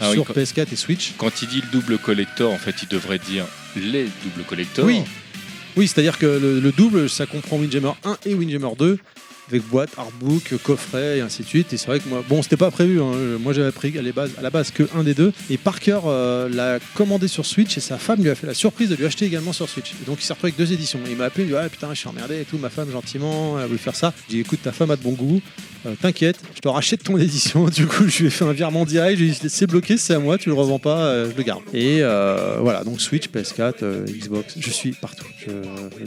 Ah 0.00 0.12
sur 0.12 0.24
quand- 0.24 0.32
PS4 0.34 0.66
et 0.72 0.76
Switch. 0.76 1.12
Quand 1.18 1.42
il 1.42 1.48
dit 1.48 1.60
le 1.60 1.70
double 1.72 1.98
collector, 1.98 2.52
en 2.52 2.58
fait, 2.58 2.74
il 2.82 2.88
devrait 2.88 3.18
dire 3.18 3.44
les 3.76 4.04
doubles 4.24 4.44
collectors. 4.48 4.84
Oui, 4.84 5.02
oui 5.78 5.86
c'est-à-dire 5.86 6.18
que 6.18 6.26
le, 6.26 6.58
le 6.58 6.72
double 6.72 7.08
ça 7.08 7.24
comprend 7.24 7.56
Windjammer 7.56 7.92
1 8.04 8.18
et 8.26 8.34
Windjammer 8.34 8.74
2 8.76 8.98
avec 9.50 9.62
boîte, 9.68 9.90
artbook, 9.96 10.54
coffret 10.62 11.18
et 11.18 11.20
ainsi 11.20 11.42
de 11.42 11.46
suite. 11.48 11.72
Et 11.72 11.76
c'est 11.76 11.86
vrai 11.86 12.00
que 12.00 12.08
moi, 12.08 12.22
bon, 12.28 12.42
c'était 12.42 12.56
pas 12.56 12.70
prévu. 12.70 13.00
hein. 13.00 13.12
Moi, 13.40 13.52
j'avais 13.52 13.72
pris 13.72 13.92
à 13.98 14.42
la 14.42 14.50
base, 14.50 14.70
que 14.70 14.82
un 14.94 15.02
des 15.02 15.14
deux. 15.14 15.32
Et 15.50 15.56
Parker 15.56 16.00
euh, 16.06 16.48
l'a 16.48 16.78
commandé 16.94 17.28
sur 17.28 17.46
Switch 17.46 17.76
et 17.76 17.80
sa 17.80 17.98
femme 17.98 18.22
lui 18.22 18.30
a 18.30 18.34
fait 18.34 18.46
la 18.46 18.54
surprise 18.54 18.88
de 18.88 18.94
lui 18.96 19.06
acheter 19.06 19.24
également 19.26 19.52
sur 19.52 19.68
Switch. 19.68 19.92
Et 20.02 20.06
donc, 20.06 20.18
il 20.20 20.24
s'est 20.24 20.32
retrouvé 20.32 20.52
avec 20.52 20.58
deux 20.66 20.72
éditions. 20.72 21.00
Il 21.08 21.16
m'a 21.16 21.26
appelé, 21.26 21.44
il 21.44 21.50
dit 21.50 21.56
ah, 21.56 21.68
putain, 21.68 21.88
je 21.92 21.98
suis 21.98 22.08
emmerdé 22.08 22.40
et 22.40 22.44
tout. 22.44 22.58
Ma 22.58 22.70
femme 22.70 22.90
gentiment, 22.90 23.58
elle 23.58 23.64
a 23.64 23.66
voulu 23.66 23.78
faire 23.78 23.96
ça. 23.96 24.12
J'ai 24.28 24.36
dit 24.36 24.40
écoute, 24.40 24.60
ta 24.62 24.72
femme 24.72 24.90
a 24.90 24.96
de 24.96 25.02
bon 25.02 25.12
goût. 25.12 25.40
Euh, 25.86 25.94
T'inquiète, 26.00 26.38
je 26.56 26.60
te 26.60 26.68
rachète 26.68 27.04
ton 27.04 27.16
édition. 27.18 27.68
Du 27.68 27.86
coup, 27.86 28.08
je 28.08 28.18
lui 28.18 28.26
ai 28.26 28.30
fait 28.30 28.44
un 28.44 28.52
virement 28.52 28.84
direct. 28.84 29.18
Je 29.18 29.24
lui 29.24 29.30
dit 29.30 29.38
c'est 29.48 29.66
bloqué, 29.66 29.96
c'est 29.96 30.14
à 30.14 30.18
moi, 30.18 30.36
tu 30.36 30.48
le 30.48 30.54
revends 30.56 30.78
pas, 30.80 30.98
euh, 31.06 31.30
je 31.30 31.36
le 31.36 31.42
garde. 31.44 31.62
Et 31.72 31.98
euh, 32.02 32.56
voilà, 32.60 32.82
donc 32.84 33.00
Switch, 33.00 33.28
PS4, 33.28 33.74
euh, 33.82 34.04
Xbox, 34.06 34.54
je 34.58 34.70
suis 34.70 34.92
partout. 34.92 35.26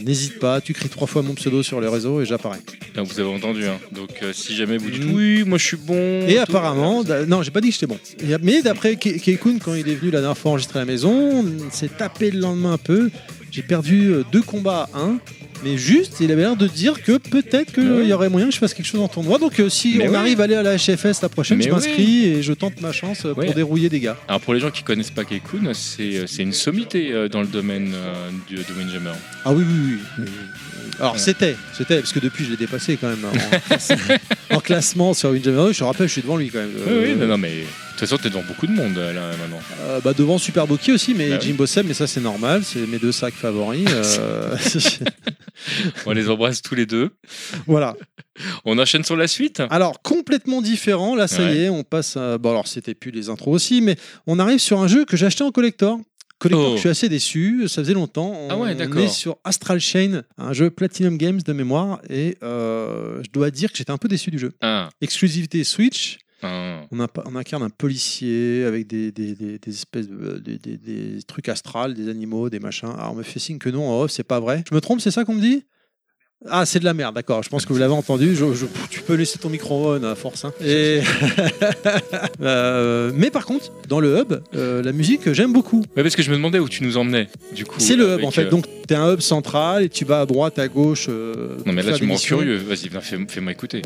N'hésite 0.03 0.39
pas, 0.39 0.59
tu 0.61 0.73
cries 0.73 0.89
trois 0.89 1.07
fois 1.07 1.21
mon 1.21 1.33
pseudo 1.35 1.63
sur 1.63 1.79
les 1.81 1.87
réseaux 1.87 2.21
et 2.21 2.25
j'apparais. 2.25 2.59
Vous 2.95 3.19
avez 3.19 3.29
entendu. 3.33 3.65
hein. 3.65 3.77
Donc 3.91 4.09
euh, 4.23 4.31
si 4.33 4.55
jamais 4.55 4.77
vous 4.77 4.89
dites 4.91 5.03
Mm. 5.05 5.13
oui, 5.13 5.43
moi 5.45 5.57
je 5.57 5.65
suis 5.65 5.77
bon. 5.77 6.25
Et 6.27 6.35
tout, 6.35 6.41
apparemment, 6.41 7.03
d'a- 7.03 7.25
non, 7.25 7.41
j'ai 7.43 7.51
pas 7.51 7.61
dit 7.61 7.69
que 7.69 7.73
j'étais 7.73 7.87
bon. 7.87 7.97
Mais 8.43 8.61
d'après 8.61 8.93
Ke- 8.95 9.19
Keikun, 9.19 9.57
quand 9.63 9.73
il 9.73 9.87
est 9.89 9.95
venu 9.95 10.11
la 10.11 10.19
dernière 10.21 10.37
fois 10.37 10.51
enregistrer 10.51 10.79
à 10.79 10.81
la 10.83 10.85
maison, 10.91 11.11
on 11.45 11.71
s'est 11.71 11.89
tapé 11.89 12.31
le 12.31 12.39
lendemain 12.39 12.73
un 12.73 12.77
peu. 12.77 13.09
J'ai 13.51 13.61
perdu 13.61 14.07
euh, 14.13 14.23
deux 14.31 14.41
combats 14.41 14.87
à 14.93 14.99
un. 14.99 15.17
Mais 15.63 15.77
juste, 15.77 16.17
il 16.21 16.31
avait 16.31 16.41
l'air 16.41 16.55
de 16.55 16.65
dire 16.67 17.03
que 17.03 17.17
peut-être 17.17 17.71
qu'il 17.73 17.91
Ouais. 17.91 18.07
y 18.07 18.13
aurait 18.13 18.29
moyen 18.29 18.47
que 18.47 18.53
je 18.53 18.57
fasse 18.57 18.73
quelque 18.73 18.85
chose 18.87 19.01
en 19.01 19.07
tournoi. 19.07 19.37
Donc 19.37 19.59
euh, 19.59 19.69
si 19.69 19.95
Mais 19.97 20.07
on 20.07 20.11
ouais. 20.13 20.17
arrive 20.17 20.41
à 20.41 20.45
aller 20.45 20.55
à 20.55 20.63
la 20.63 20.77
HFS 20.77 21.21
la 21.21 21.29
prochaine, 21.29 21.57
Mais 21.59 21.65
je 21.65 21.69
m'inscris 21.69 22.25
et 22.25 22.41
je 22.41 22.53
tente 22.53 22.81
ma 22.81 22.91
chance 22.91 23.25
euh, 23.25 23.33
pour 23.35 23.53
dérouiller 23.53 23.89
des 23.89 23.99
gars. 23.99 24.17
Alors 24.27 24.41
pour 24.41 24.53
les 24.55 24.59
gens 24.59 24.71
qui 24.71 24.81
connaissent 24.83 25.11
pas 25.11 25.23
Keikun, 25.25 25.71
c'est 25.73 26.25
une 26.39 26.53
sommité 26.53 27.27
dans 27.29 27.41
le 27.41 27.47
domaine 27.47 27.91
euh, 27.93 28.29
du, 28.47 28.55
de 28.55 28.63
Windjammer. 28.77 29.11
Ah 29.45 29.51
oui, 29.53 29.63
oui, 29.67 29.97
oui. 30.19 30.25
Alors 30.99 31.19
c'était, 31.19 31.55
c'était, 31.77 31.97
parce 31.99 32.13
que 32.13 32.19
depuis 32.19 32.45
je 32.45 32.51
l'ai 32.51 32.57
dépassé 32.57 32.97
quand 32.99 33.09
même 33.09 33.25
en, 33.25 33.59
classe- 33.67 33.91
en 34.51 34.59
classement 34.59 35.13
sur 35.13 35.29
Windjammer. 35.31 35.73
Je 35.73 35.79
te 35.79 35.83
rappelle, 35.83 36.07
je 36.07 36.13
suis 36.13 36.21
devant 36.21 36.37
lui 36.37 36.49
quand 36.49 36.59
même. 36.59 36.71
Oui, 36.87 36.93
oui, 37.03 37.15
non, 37.15 37.27
non, 37.27 37.37
mais 37.37 37.51
toute 38.01 38.09
façon, 38.09 38.21
t'es 38.21 38.29
devant 38.29 38.43
beaucoup 38.47 38.67
de 38.67 38.71
monde 38.73 38.95
là 38.97 39.13
maintenant. 39.39 39.59
Euh, 39.81 39.99
bah, 40.03 40.13
devant 40.13 40.37
Super 40.37 40.67
Boki 40.67 40.91
aussi, 40.91 41.13
mais 41.13 41.29
Bah 41.29 41.37
oui. 41.39 41.47
Jimbo 41.47 41.65
Seb, 41.65 41.87
mais 41.87 41.93
ça 41.93 42.07
c'est 42.07 42.21
normal, 42.21 42.63
c'est 42.63 42.85
mes 42.87 42.99
deux 42.99 43.11
sacs 43.11 43.33
favoris. 43.33 43.85
euh, 43.89 44.55
On 46.05 46.11
les 46.11 46.29
embrasse 46.29 46.61
tous 46.61 46.75
les 46.75 46.85
deux. 46.85 47.11
voilà. 47.67 47.95
On 48.65 48.77
enchaîne 48.79 49.03
sur 49.03 49.15
la 49.15 49.27
suite. 49.27 49.61
Alors 49.69 50.01
complètement 50.01 50.61
différent, 50.61 51.15
là 51.15 51.27
ça 51.27 51.51
y 51.51 51.63
est, 51.63 51.69
on 51.69 51.83
passe. 51.83 52.17
À... 52.17 52.37
Bon 52.37 52.49
alors 52.51 52.67
c'était 52.67 52.93
plus 52.95 53.11
les 53.11 53.29
intros 53.29 53.53
aussi, 53.55 53.81
mais 53.81 53.95
on 54.27 54.39
arrive 54.39 54.59
sur 54.59 54.79
un 54.79 54.87
jeu 54.87 55.05
que 55.05 55.15
j'ai 55.17 55.25
acheté 55.27 55.43
en 55.43 55.51
collector. 55.51 55.99
Collector, 56.39 56.69
Oh. 56.69 56.71
que 56.71 56.75
je 56.77 56.79
suis 56.79 56.89
assez 56.89 57.07
déçu, 57.09 57.65
ça 57.67 57.83
faisait 57.83 57.93
longtemps. 57.93 58.31
On, 58.35 58.47
Ah 58.49 58.57
ouais, 58.57 58.71
on 58.73 58.75
d'accord. 58.75 59.01
est 59.01 59.09
sur 59.09 59.37
Astral 59.43 59.79
Chain, 59.79 60.23
un 60.39 60.53
jeu 60.53 60.71
Platinum 60.71 61.15
Games 61.17 61.39
de 61.39 61.53
mémoire, 61.53 62.01
et 62.09 62.35
euh, 62.41 63.21
je 63.23 63.29
dois 63.31 63.51
dire 63.51 63.71
que 63.71 63.77
j'étais 63.77 63.91
un 63.91 63.99
peu 63.99 64.07
déçu 64.07 64.31
du 64.31 64.39
jeu. 64.39 64.51
Ah, 64.59 64.89
Exclusivité 65.01 65.63
Switch, 65.63 66.17
ah. 66.43 66.81
on, 66.91 66.99
a, 66.99 67.07
on 67.25 67.35
incarne 67.35 67.63
un 67.63 67.69
policier 67.69 68.63
avec 68.65 68.87
des, 68.87 69.11
des, 69.11 69.33
des- 69.35 69.59
des 69.59 69.71
espèces 69.71 70.07
de 70.07 70.37
des, 70.39 70.57
des- 70.57 70.77
des 70.77 71.21
trucs 71.23 71.49
astrales, 71.49 71.93
des 71.93 72.09
animaux, 72.09 72.49
des 72.49 72.59
machins. 72.59 72.89
Alors 72.97 73.11
on 73.13 73.15
me 73.15 73.23
fait 73.23 73.39
signe 73.39 73.57
que 73.59 73.69
non, 73.69 73.87
en 73.89 74.01
off, 74.01 74.11
c'est 74.11 74.23
pas 74.23 74.39
vrai. 74.39 74.63
Je 74.69 74.75
me 74.75 74.81
trompe, 74.81 75.01
c'est 75.01 75.11
ça 75.11 75.23
qu'on 75.25 75.35
me 75.35 75.41
dit? 75.41 75.63
Ah, 76.49 76.65
c'est 76.65 76.79
de 76.79 76.85
la 76.85 76.95
merde, 76.95 77.13
d'accord. 77.13 77.43
Je 77.43 77.49
pense 77.49 77.67
que 77.67 77.71
vous 77.73 77.77
l'avez 77.77 77.93
entendu. 77.93 78.35
Je- 78.35 78.53
je- 78.55 78.65
tu 78.89 79.01
peux 79.01 79.13
laisser 79.13 79.37
ton 79.37 79.49
micro 79.49 79.93
on 79.95 80.03
à 80.03 80.15
force. 80.15 80.43
hein. 80.43 80.51
Et 80.65 81.01
Euh, 82.41 83.11
mais 83.15 83.29
par 83.29 83.45
contre, 83.45 83.71
dans 83.87 83.99
le 83.99 84.17
hub, 84.19 84.33
euh, 84.55 84.81
la 84.81 84.91
musique, 84.91 85.31
j'aime 85.33 85.53
beaucoup. 85.53 85.83
Ouais, 85.95 86.01
parce 86.01 86.15
que 86.15 86.23
je 86.23 86.31
me 86.31 86.35
demandais 86.37 86.57
où 86.57 86.67
tu 86.67 86.83
nous 86.83 86.97
emmenais, 86.97 87.27
du 87.53 87.63
coup. 87.65 87.75
C'est 87.77 87.95
le 87.95 88.15
hub 88.15 88.23
en 88.25 88.31
fait. 88.31 88.45
euh, 88.45 88.49
Donc, 88.49 88.65
tu 88.87 88.95
un 88.95 89.13
hub 89.13 89.19
central 89.21 89.83
et 89.83 89.89
tu 89.89 90.03
vas 90.03 90.21
à 90.21 90.25
droite, 90.25 90.57
à 90.57 90.67
gauche. 90.67 91.05
euh, 91.09 91.57
Non, 91.65 91.73
mais 91.73 91.83
là, 91.83 91.93
tu 91.93 92.05
me 92.05 92.11
rends 92.13 92.17
curieux. 92.17 92.55
Vas-y, 92.57 92.89
fais-moi 93.27 93.51
écouter. 93.51 93.83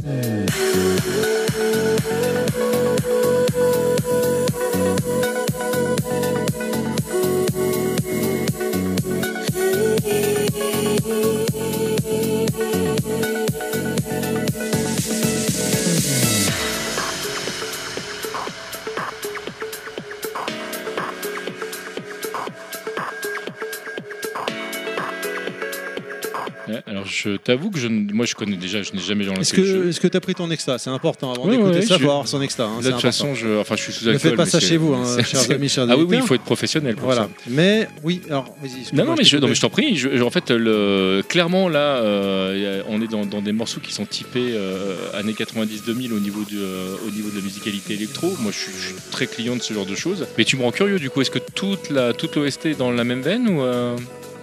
Je 27.25 27.37
t'avoue 27.37 27.69
que 27.71 27.79
je, 27.79 27.87
ne- 27.87 28.11
moi, 28.13 28.25
je 28.25 28.35
connais 28.35 28.55
déjà, 28.57 28.81
je 28.83 28.91
n'ai 28.93 28.99
jamais 29.01 29.23
lancé 29.25 29.41
Est-ce 29.41 29.55
le 29.55 29.61
que 29.61 29.67
jeu. 29.67 29.89
est-ce 29.89 29.99
que 29.99 30.07
tu 30.07 30.17
as 30.17 30.21
pris 30.21 30.35
ton 30.35 30.49
extra 30.51 30.77
C'est 30.77 30.89
important. 30.89 31.33
Avant 31.33 31.45
Ouais, 31.45 31.51
d'écouter 31.57 31.79
ouais, 31.79 31.81
ça, 31.85 31.97
je- 31.97 32.03
faut 32.03 32.09
avoir 32.11 32.27
son 32.27 32.41
extra. 32.41 32.65
hein, 32.65 32.67
Là, 32.67 32.81
c'est 32.81 32.87
de 32.89 32.93
toute 32.95 33.05
important. 33.05 33.11
façon, 33.11 33.35
je, 33.35 33.59
enfin, 33.59 33.75
je 33.75 33.81
suis 33.81 33.93
sous 33.93 34.05
Ne 34.05 34.11
alcool. 34.11 34.21
faites 34.21 34.35
pas 34.37 34.45
mais 34.45 34.49
ça 34.49 34.59
c'est- 34.59 34.67
chez 34.67 34.77
vous, 34.77 34.93
hein, 34.93 35.03
c'est- 35.17 35.23
chers 35.23 35.39
c'est- 35.41 35.53
amis, 35.53 35.69
chers 35.69 35.83
Ah 35.89 35.95
oui, 35.95 35.95
oui, 35.95 36.01
auditeurs. 36.03 36.23
il 36.23 36.27
faut 36.27 36.35
être 36.35 36.41
professionnel 36.43 36.95
pour 36.95 37.05
Voilà. 37.05 37.21
ça. 37.23 37.29
Mais 37.49 37.87
oui, 38.03 38.21
alors 38.29 38.43
vas-y. 38.61 38.69
Non, 38.71 38.77
excuse-moi, 38.79 39.05
non, 39.05 39.15
mais 39.17 39.23
je, 39.23 39.37
non, 39.37 39.47
mais 39.47 39.55
je 39.55 39.61
t'en 39.61 39.69
prie. 39.69 39.95
Je- 39.95 40.09
je- 40.15 40.23
en 40.23 40.29
fait, 40.29 40.51
le, 40.51 41.23
clairement, 41.27 41.69
là, 41.69 41.97
euh, 41.97 42.57
y 42.57 42.65
a- 42.81 42.85
on 42.89 43.01
est 43.01 43.07
dans, 43.11 43.25
dans 43.25 43.41
des 43.41 43.51
morceaux 43.53 43.79
qui 43.81 43.93
sont 43.93 44.05
typés 44.05 44.49
euh, 44.53 44.95
années 45.13 45.33
90-2000 45.33 46.13
au, 46.13 46.19
niveau 46.19 46.43
du, 46.43 46.57
euh, 46.59 46.95
au 47.07 47.11
niveau 47.11 47.29
de 47.29 47.35
la 47.35 47.41
musicalité 47.41 47.93
électro. 47.93 48.33
Moi, 48.39 48.51
je 48.51 48.57
suis, 48.59 48.71
je 48.79 48.85
suis 48.87 48.95
très 49.11 49.27
client 49.27 49.55
de 49.55 49.61
ce 49.61 49.73
genre 49.73 49.85
de 49.85 49.95
choses. 49.95 50.27
Mais 50.37 50.45
tu 50.45 50.57
me 50.57 50.63
rends 50.63 50.71
curieux, 50.71 50.99
du 50.99 51.09
coup. 51.09 51.21
Est-ce 51.21 51.31
que 51.31 51.39
toute 51.39 51.89
la 51.89 52.13
toute 52.13 52.35
l'OST 52.35 52.65
est 52.67 52.75
dans 52.77 52.91
la 52.91 53.03
même 53.03 53.21
veine 53.21 53.47
ou 53.49 53.61
euh, 53.61 53.95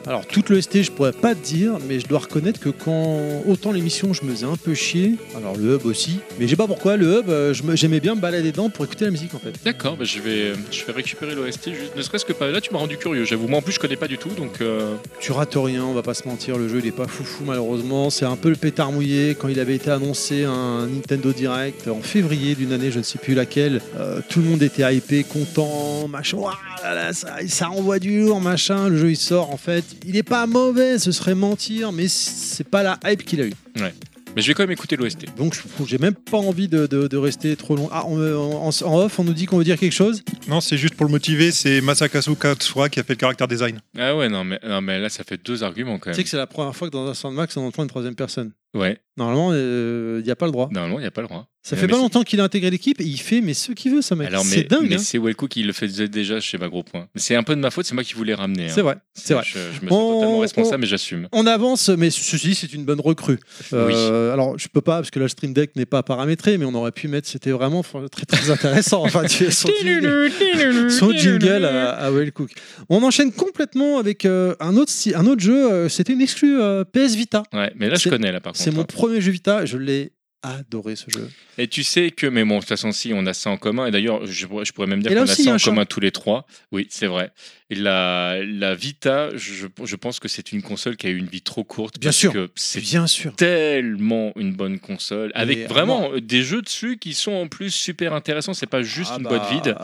Alors, 0.06 0.26
toute 0.26 0.48
l'OST, 0.50 0.82
je 0.82 0.90
pourrais 0.90 1.12
pas 1.12 1.34
te 1.36 1.44
dire, 1.44 1.74
mais 1.88 2.00
je 2.00 2.08
dois 2.08 2.18
reconnaître 2.18 2.58
que 2.58 2.70
quand 2.70 3.42
autant 3.46 3.70
l'émission, 3.70 4.12
je 4.12 4.24
me 4.24 4.32
faisais 4.32 4.46
un 4.46 4.56
peu 4.56 4.74
chier, 4.74 5.14
alors 5.36 5.56
le 5.56 5.74
hub 5.76 5.86
aussi, 5.86 6.18
mais 6.38 6.46
je 6.46 6.50
sais 6.50 6.56
pas 6.56 6.66
pourquoi, 6.66 6.96
le 6.96 7.20
hub, 7.20 7.28
euh, 7.30 7.54
je 7.54 7.62
me- 7.62 7.76
j'aimais 7.76 8.00
bien 8.00 8.16
me 8.16 8.20
balader 8.20 8.50
dedans 8.50 8.68
pour 8.68 8.84
écouter 8.84 9.04
la 9.04 9.12
musique 9.12 9.32
en 9.34 9.38
fait. 9.38 9.52
D'accord, 9.64 9.96
bah, 9.96 10.04
je, 10.04 10.18
vais, 10.20 10.54
je 10.72 10.84
vais 10.84 10.92
récupérer 10.92 11.36
l'OST. 11.36 11.70
juste- 11.72 11.96
Ne 11.96 12.02
serait-ce 12.02 12.24
que 12.24 12.32
pas. 12.32 12.50
Là, 12.50 12.60
tu 12.60 12.72
m'as 12.72 12.78
rendu 12.80 12.96
curieux, 12.96 13.24
j'avoue. 13.24 13.46
Moi, 13.46 13.58
en 13.60 13.62
plus, 13.62 13.74
je 13.74 13.78
connais 13.78 13.96
pas 13.96 14.08
du 14.08 14.18
tout. 14.18 14.30
Donc, 14.30 14.60
euh, 14.60 14.96
Tu 15.20 15.30
rates 15.30 15.54
rien, 15.54 15.84
on 15.84 15.92
va 15.94 16.02
pas 16.02 16.14
se 16.14 16.26
mentir, 16.26 16.58
le 16.58 16.68
jeu 16.68 16.80
il 16.80 16.86
est 16.86 16.90
pas 16.90 17.06
foufou 17.06 17.44
malheureusement, 17.44 18.10
c'est 18.10 18.24
un 18.24 18.36
peu 18.36 18.48
le 18.48 18.56
pétard 18.56 18.90
mouillé 18.90 19.36
quand 19.38 19.46
il 19.48 19.60
avait 19.60 19.76
été 19.76 19.90
annoncé 19.90 20.44
un 20.44 20.88
Nintendo 20.88 21.32
Direct 21.32 21.86
en 21.86 22.00
février 22.02 22.54
d'une 22.56 22.72
année, 22.72 22.90
je 22.90 22.98
ne 22.98 23.04
sais 23.04 23.18
plus 23.18 23.34
laquelle, 23.34 23.80
euh, 23.98 24.20
tout 24.28 24.40
le 24.40 24.46
monde 24.46 24.62
était 24.64 24.82
hypé, 24.96 25.22
content, 25.22 26.08
machin, 26.08 26.38
Ouah 26.38 26.58
là 26.82 26.94
là, 26.94 27.12
ça, 27.12 27.36
ça 27.46 27.70
envoie 27.70 27.98
du 28.00 28.20
lourd, 28.22 28.40
machin, 28.40 28.88
le 28.88 28.96
jeu 28.96 29.10
il 29.10 29.16
sort 29.16 29.50
en 29.52 29.56
fait, 29.56 29.84
il 30.06 30.16
est 30.16 30.22
pas 30.22 30.46
mauvais, 30.46 30.98
ce 30.98 31.12
serait 31.12 31.34
mentir, 31.34 31.92
mais 31.92 32.08
c'est 32.08 32.68
pas 32.68 32.82
la 32.82 32.98
hype 33.04 33.24
qu'il 33.24 33.40
a 33.40 33.46
eu. 33.46 33.52
mais 34.34 34.40
je 34.40 34.48
vais 34.48 34.54
quand 34.54 34.62
même 34.62 34.70
écouter 34.70 34.96
l'OST. 34.96 35.26
Donc 35.36 35.54
je- 35.54 35.84
j'ai 35.86 35.98
même 35.98 36.14
pas 36.14 36.38
envie 36.38 36.66
de, 36.68 36.86
de- 36.86 37.06
de 37.06 37.16
rester 37.18 37.54
trop 37.56 37.76
long. 37.76 37.88
Ah, 37.92 38.04
on- 38.06 38.18
en, 38.34 38.68
en 38.70 38.98
off, 38.98 39.18
on 39.18 39.24
nous 39.24 39.34
dit 39.34 39.44
qu'on 39.46 39.58
veut 39.58 39.64
dire 39.64 39.78
quelque 39.78 39.92
chose? 39.92 40.22
Non, 40.48 40.60
c'est 40.62 40.78
juste 40.78 40.94
pour 40.94 41.04
le 41.06 41.12
motiver, 41.12 41.50
c'est 41.52 41.80
Masakazu 41.82 42.34
Katsura 42.36 42.88
qui 42.88 42.98
a 43.00 43.02
fait 43.02 43.12
le 43.12 43.18
caractère 43.18 43.46
design. 43.48 43.78
Ah 43.98 44.16
ouais, 44.16 44.28
non 44.30 44.42
mais, 44.44 44.58
non, 44.66 44.80
mais 44.80 44.98
là, 45.00 45.08
ça 45.10 45.22
fait 45.24 45.38
deux 45.44 45.62
arguments 45.62 45.98
quand 45.98 46.04
Tu 46.04 46.08
même. 46.10 46.16
sais 46.16 46.24
que 46.24 46.30
c'est 46.30 46.36
la 46.38 46.46
première 46.46 46.74
fois 46.74 46.88
que 46.88 46.92
dans 46.92 47.06
un 47.06 47.14
Sandmax 47.14 47.56
on 47.58 47.66
entend 47.66 47.82
une 47.82 47.88
troisième 47.90 48.14
personne. 48.14 48.52
Ouais, 48.74 48.98
Normalement, 49.18 49.52
il 49.52 50.22
n'y 50.24 50.30
a 50.30 50.36
pas 50.36 50.46
le 50.46 50.52
droit. 50.52 50.68
normalement, 50.72 50.98
il 50.98 51.02
n'y 51.02 51.06
a 51.06 51.10
pas 51.10 51.20
le 51.20 51.28
droit. 51.28 51.46
Ça 51.64 51.76
fait 51.76 51.82
mais 51.82 51.88
pas 51.88 51.94
c'est- 51.96 52.00
longtemps 52.02 52.22
qu'il 52.24 52.40
a 52.40 52.44
intégré 52.44 52.70
l'équipe 52.70 52.98
et 53.00 53.04
il 53.04 53.20
fait 53.20 53.40
mais 53.42 53.52
ce 53.54 53.70
qu'il 53.72 53.92
veut, 53.94 54.00
ça 54.02 54.16
mec. 54.16 54.26
Alors, 54.26 54.44
mais, 54.44 54.50
C'est 54.50 54.64
dingue. 54.64 54.86
mais 54.88 54.94
hein. 54.96 54.98
c'est 54.98 55.18
Welco 55.18 55.46
qui 55.46 55.62
le 55.62 55.72
faisait 55.74 56.08
déjà 56.08 56.40
chez 56.40 56.56
ma 56.58 56.68
gros 56.68 56.82
point. 56.82 57.06
C'est 57.14 57.36
un 57.36 57.42
peu 57.44 57.54
de 57.54 57.60
ma 57.60 57.70
faute, 57.70 57.84
c'est 57.86 57.94
moi 57.94 58.02
qui 58.02 58.14
voulais 58.14 58.32
ramener. 58.34 58.64
hein. 58.64 58.72
C'est 58.74 58.80
vrai, 58.80 58.96
c'est 59.14 59.34
vrai. 59.34 59.44
Je, 59.46 59.58
je 59.58 59.84
me 59.86 59.92
On- 59.92 59.94
sens 59.94 60.12
totalement 60.14 60.36
on- 60.38 60.40
responsable, 60.40 60.80
mais 60.80 60.86
j'assume. 60.88 61.28
On 61.30 61.46
avance, 61.46 61.90
mais 61.90 62.10
ceci 62.10 62.54
c'est 62.56 62.72
une 62.72 62.84
bonne 62.86 63.00
recrue. 63.00 63.38
Euh, 63.74 64.32
Alors 64.32 64.58
je 64.58 64.66
peux 64.68 64.80
pas 64.80 64.96
parce 64.96 65.10
que 65.10 65.20
la 65.20 65.28
Stream 65.28 65.52
Deck 65.52 65.76
n'est 65.76 65.86
pas 65.86 66.02
paramétré, 66.02 66.56
mais 66.58 66.64
on 66.64 66.74
aurait 66.74 66.90
pu 66.90 67.06
mettre. 67.06 67.28
C'était 67.28 67.50
vraiment 67.52 67.84
très 68.10 68.24
très 68.26 68.50
intéressant. 68.50 69.02
enfin, 69.04 69.24
tu 69.26 69.52
son 69.52 69.68
jingle, 69.82 70.90
son 70.90 71.12
jingle 71.12 71.64
à, 71.66 71.90
à 71.92 72.10
Will 72.10 72.32
Cook. 72.32 72.50
On 72.88 73.02
enchaîne 73.04 73.30
complètement 73.30 73.98
avec 73.98 74.24
euh, 74.24 74.54
un 74.58 74.76
autre 74.76 74.90
si- 74.90 75.14
un 75.14 75.26
autre 75.26 75.42
jeu. 75.42 75.70
euh, 75.70 75.88
C'était 75.88 76.14
une 76.14 76.22
exclue 76.22 76.58
euh, 76.60 76.82
PS 76.84 77.14
Vita. 77.14 77.42
Ouais, 77.52 77.72
mais 77.76 77.88
là, 77.88 77.94
je 77.96 78.00
C'est- 78.04 78.10
connais, 78.10 78.32
là, 78.32 78.40
par 78.40 78.52
contre. 78.52 78.61
C'est 78.62 78.70
mon 78.70 78.84
premier 78.84 79.20
jeu 79.20 79.32
Vita. 79.32 79.66
Je 79.66 79.76
l'ai 79.76 80.12
adoré 80.42 80.96
ce 80.96 81.06
jeu. 81.10 81.28
Et 81.58 81.68
tu 81.68 81.84
sais 81.84 82.10
que, 82.10 82.26
mais 82.26 82.44
bon, 82.44 82.56
de 82.56 82.60
toute 82.60 82.68
façon, 82.68 82.92
si, 82.92 83.12
on 83.14 83.26
a 83.26 83.34
ça 83.34 83.50
en 83.50 83.56
commun. 83.56 83.86
Et 83.86 83.90
d'ailleurs, 83.90 84.26
je, 84.26 84.46
pourrais- 84.46 84.64
je 84.64 84.72
pourrais 84.72 84.86
même 84.88 85.02
dire 85.02 85.12
qu'on 85.14 85.22
a 85.22 85.26
ça 85.26 85.54
en 85.54 85.56
commun 85.58 85.84
tous 85.84 86.00
les 86.00 86.10
trois. 86.10 86.46
Oui, 86.72 86.86
c'est 86.90 87.06
vrai. 87.06 87.30
Et 87.70 87.74
la, 87.74 88.38
la 88.44 88.74
Vita, 88.74 89.30
je, 89.36 89.66
je 89.84 89.96
pense 89.96 90.20
que 90.20 90.28
c'est 90.28 90.52
une 90.52 90.60
console 90.62 90.96
qui 90.96 91.06
a 91.06 91.10
eu 91.10 91.16
une 91.16 91.26
vie 91.26 91.40
trop 91.42 91.64
courte. 91.64 91.98
Bien 91.98 92.08
parce 92.08 92.18
sûr. 92.18 92.32
que 92.32 92.50
c'est 92.54 92.80
Bien 92.80 93.06
sûr. 93.06 93.34
tellement 93.34 94.32
une 94.36 94.52
bonne 94.52 94.78
console. 94.78 95.30
Avec 95.34 95.68
vraiment 95.68 96.10
des 96.20 96.42
jeux 96.42 96.60
dessus 96.62 96.98
qui 96.98 97.14
sont 97.14 97.32
en 97.32 97.48
plus 97.48 97.70
super 97.70 98.12
intéressants. 98.12 98.52
C'est 98.54 98.66
pas 98.66 98.82
juste 98.82 99.10
Ah 99.14 99.18
une 99.18 99.24
bah, 99.24 99.30
boîte 99.38 99.50
vide. 99.50 99.76